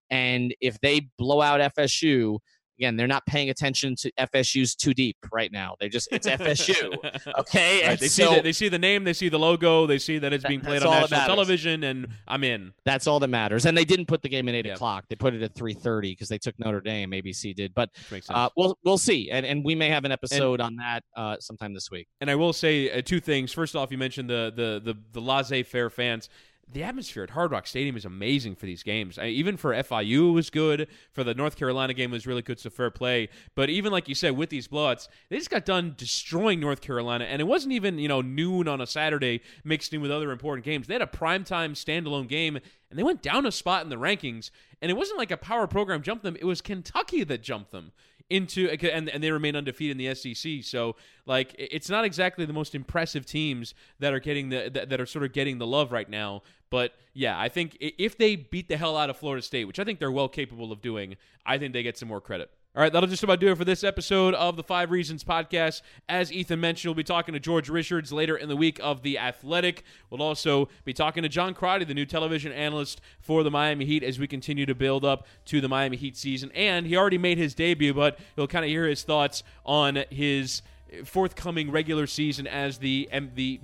And 0.08 0.54
if 0.60 0.80
they 0.80 1.08
blow 1.18 1.40
out 1.40 1.74
FSU, 1.74 2.38
again, 2.80 2.96
they're 2.96 3.06
not 3.06 3.24
paying 3.26 3.50
attention 3.50 3.94
to 3.96 4.10
FSU's 4.12 4.74
too 4.74 4.94
deep 4.94 5.16
right 5.32 5.52
now. 5.52 5.76
They 5.78 5.88
just 5.88 6.08
it's 6.10 6.26
FSU. 6.26 6.96
Okay, 7.38 7.86
Right, 7.86 7.98
they 7.98 8.08
so 8.08 8.28
see 8.30 8.36
the, 8.36 8.42
they 8.42 8.52
see 8.52 8.68
the 8.68 8.78
name, 8.78 9.04
they 9.04 9.12
see 9.12 9.28
the 9.28 9.38
logo, 9.38 9.86
they 9.86 9.98
see 9.98 10.18
that 10.18 10.32
it's 10.32 10.42
That- 10.42 10.48
being 10.48 10.60
played 10.60 10.82
on 10.82 11.00
national 11.02 11.20
television, 11.26 11.84
and 11.84 12.08
I'm 12.26 12.42
in. 12.44 12.72
that's 12.84 13.06
all 13.06 13.20
that 13.20 13.28
matters. 13.28 13.66
And 13.66 13.76
they 13.76 13.84
didn't 13.84 14.06
put 14.06 14.22
the 14.22 14.28
game 14.28 14.48
at 14.48 14.54
eight 14.54 14.66
Yeah. 14.66 14.74
o'clock. 14.74 15.04
They 15.08 15.16
put 15.16 15.34
it 15.34 15.42
at 15.42 15.54
three 15.54 15.74
thirty 15.74 16.12
because 16.12 16.28
they 16.28 16.38
took 16.38 16.58
Notre 16.58 16.80
Dame. 16.80 17.10
ABC 17.10 17.54
did, 17.54 17.74
but 17.74 17.90
Which 17.94 18.10
makes 18.12 18.26
sense. 18.26 18.36
uh, 18.38 18.48
we'll 18.56 18.78
we'll 18.84 18.98
see. 18.98 19.30
And 19.30 19.44
and 19.44 19.64
we 19.64 19.74
may 19.74 19.88
have 19.90 20.04
an 20.04 20.12
episode 20.12 20.60
on 20.60 20.76
that 20.76 21.02
uh, 21.16 21.36
sometime 21.40 21.74
this 21.74 21.90
week. 21.90 22.08
And 22.20 22.30
I 22.30 22.34
will 22.34 22.52
say 22.52 22.90
uh, 22.90 23.02
two 23.02 23.20
things. 23.20 23.52
First 23.52 23.76
off, 23.76 23.90
you 23.92 23.98
mentioned 23.98 24.30
the 24.30 24.52
the 24.54 24.80
the 24.92 24.98
the 25.12 25.20
laissez 25.20 25.62
faire 25.64 25.90
fans. 25.90 26.28
The 26.72 26.84
atmosphere 26.84 27.24
at 27.24 27.30
Hard 27.30 27.50
Rock 27.50 27.66
Stadium 27.66 27.96
is 27.96 28.04
amazing 28.04 28.54
for 28.54 28.66
these 28.66 28.84
games. 28.84 29.18
I, 29.18 29.26
even 29.26 29.56
for 29.56 29.72
FIU, 29.72 30.28
it 30.28 30.32
was 30.32 30.50
good. 30.50 30.86
For 31.10 31.24
the 31.24 31.34
North 31.34 31.56
Carolina 31.56 31.94
game, 31.94 32.10
it 32.10 32.14
was 32.14 32.28
really 32.28 32.42
good. 32.42 32.60
So 32.60 32.70
fair 32.70 32.90
play. 32.90 33.28
But 33.56 33.70
even 33.70 33.90
like 33.90 34.08
you 34.08 34.14
said, 34.14 34.36
with 34.36 34.50
these 34.50 34.68
blowouts, 34.68 35.08
they 35.28 35.36
just 35.36 35.50
got 35.50 35.64
done 35.64 35.94
destroying 35.96 36.60
North 36.60 36.80
Carolina, 36.80 37.24
and 37.24 37.40
it 37.40 37.46
wasn't 37.46 37.72
even 37.72 37.98
you 37.98 38.06
know 38.06 38.20
noon 38.20 38.68
on 38.68 38.80
a 38.80 38.86
Saturday 38.86 39.40
mixed 39.64 39.92
in 39.92 40.00
with 40.00 40.12
other 40.12 40.30
important 40.30 40.64
games. 40.64 40.86
They 40.86 40.94
had 40.94 41.02
a 41.02 41.06
primetime 41.06 41.72
standalone 41.72 42.28
game, 42.28 42.56
and 42.56 42.98
they 42.98 43.02
went 43.02 43.22
down 43.22 43.46
a 43.46 43.52
spot 43.52 43.82
in 43.82 43.88
the 43.88 43.96
rankings. 43.96 44.50
And 44.80 44.90
it 44.90 44.94
wasn't 44.94 45.18
like 45.18 45.30
a 45.30 45.36
power 45.36 45.66
program 45.66 46.02
jumped 46.02 46.22
them; 46.22 46.36
it 46.36 46.44
was 46.44 46.60
Kentucky 46.60 47.24
that 47.24 47.42
jumped 47.42 47.72
them 47.72 47.92
into 48.30 48.70
and 48.70 49.08
and 49.08 49.22
they 49.22 49.30
remain 49.30 49.56
undefeated 49.56 50.00
in 50.00 50.06
the 50.06 50.14
SEC. 50.14 50.62
So 50.62 50.96
like 51.26 51.54
it's 51.58 51.90
not 51.90 52.04
exactly 52.04 52.46
the 52.46 52.52
most 52.52 52.74
impressive 52.74 53.26
teams 53.26 53.74
that 53.98 54.14
are 54.14 54.20
getting 54.20 54.48
the 54.48 54.70
that, 54.72 54.88
that 54.88 55.00
are 55.00 55.06
sort 55.06 55.24
of 55.24 55.32
getting 55.32 55.58
the 55.58 55.66
love 55.66 55.92
right 55.92 56.08
now. 56.08 56.42
But 56.70 56.94
yeah, 57.12 57.38
I 57.38 57.48
think 57.48 57.76
if 57.80 58.16
they 58.16 58.36
beat 58.36 58.68
the 58.68 58.76
hell 58.76 58.96
out 58.96 59.10
of 59.10 59.16
Florida 59.16 59.42
State, 59.42 59.64
which 59.64 59.80
I 59.80 59.84
think 59.84 59.98
they're 59.98 60.12
well 60.12 60.28
capable 60.28 60.70
of 60.70 60.80
doing, 60.80 61.16
I 61.44 61.58
think 61.58 61.72
they 61.72 61.82
get 61.82 61.98
some 61.98 62.08
more 62.08 62.20
credit. 62.20 62.50
All 62.76 62.80
right, 62.80 62.92
that'll 62.92 63.08
just 63.08 63.24
about 63.24 63.40
do 63.40 63.50
it 63.50 63.58
for 63.58 63.64
this 63.64 63.82
episode 63.82 64.32
of 64.34 64.54
the 64.54 64.62
Five 64.62 64.92
Reasons 64.92 65.24
podcast. 65.24 65.82
As 66.08 66.32
Ethan 66.32 66.60
mentioned, 66.60 66.88
we'll 66.88 66.94
be 66.94 67.02
talking 67.02 67.34
to 67.34 67.40
George 67.40 67.68
Richards 67.68 68.12
later 68.12 68.36
in 68.36 68.48
the 68.48 68.54
week 68.54 68.78
of 68.80 69.02
The 69.02 69.18
Athletic. 69.18 69.82
We'll 70.08 70.22
also 70.22 70.68
be 70.84 70.92
talking 70.92 71.24
to 71.24 71.28
John 71.28 71.52
Crotty, 71.52 71.84
the 71.84 71.94
new 71.94 72.06
television 72.06 72.52
analyst 72.52 73.00
for 73.18 73.42
the 73.42 73.50
Miami 73.50 73.86
Heat, 73.86 74.04
as 74.04 74.20
we 74.20 74.28
continue 74.28 74.66
to 74.66 74.74
build 74.76 75.04
up 75.04 75.26
to 75.46 75.60
the 75.60 75.68
Miami 75.68 75.96
Heat 75.96 76.16
season. 76.16 76.52
And 76.54 76.86
he 76.86 76.96
already 76.96 77.18
made 77.18 77.38
his 77.38 77.54
debut, 77.54 77.92
but 77.92 78.20
you'll 78.36 78.46
kind 78.46 78.64
of 78.64 78.68
hear 78.68 78.86
his 78.86 79.02
thoughts 79.02 79.42
on 79.66 80.04
his 80.08 80.62
forthcoming 81.04 81.72
regular 81.72 82.06
season 82.06 82.46
as 82.46 82.78
the 82.78 83.08
the 83.34 83.58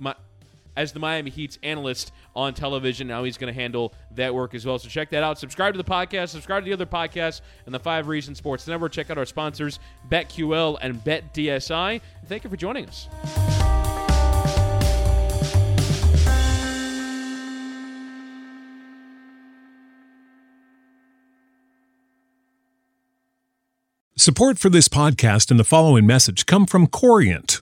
as 0.77 0.93
the 0.93 0.99
Miami 0.99 1.31
Heat's 1.31 1.57
analyst 1.63 2.13
on 2.35 2.53
television. 2.53 3.07
Now 3.07 3.25
he's 3.25 3.37
going 3.37 3.53
to 3.53 3.59
handle 3.59 3.93
that 4.11 4.33
work 4.33 4.53
as 4.53 4.65
well. 4.65 4.79
So 4.79 4.87
check 4.87 5.09
that 5.09 5.23
out. 5.23 5.39
Subscribe 5.39 5.73
to 5.73 5.77
the 5.77 5.83
podcast. 5.83 6.29
Subscribe 6.29 6.63
to 6.63 6.69
the 6.69 6.73
other 6.73 6.85
podcasts 6.85 7.41
and 7.65 7.75
the 7.75 7.79
Five 7.79 8.07
Reasons 8.07 8.37
Sports 8.37 8.65
Network. 8.67 8.93
Check 8.93 9.09
out 9.09 9.17
our 9.17 9.25
sponsors, 9.25 9.79
BetQL 10.09 10.77
and 10.81 11.03
BetDSI. 11.03 11.99
Thank 12.27 12.43
you 12.43 12.49
for 12.49 12.55
joining 12.55 12.85
us. 12.87 13.09
Support 24.19 24.59
for 24.59 24.69
this 24.69 24.87
podcast 24.87 25.51
and 25.51 25.59
the 25.59 25.63
following 25.63 26.05
message 26.05 26.45
come 26.45 26.65
from 26.65 26.87
Corient. 26.87 27.61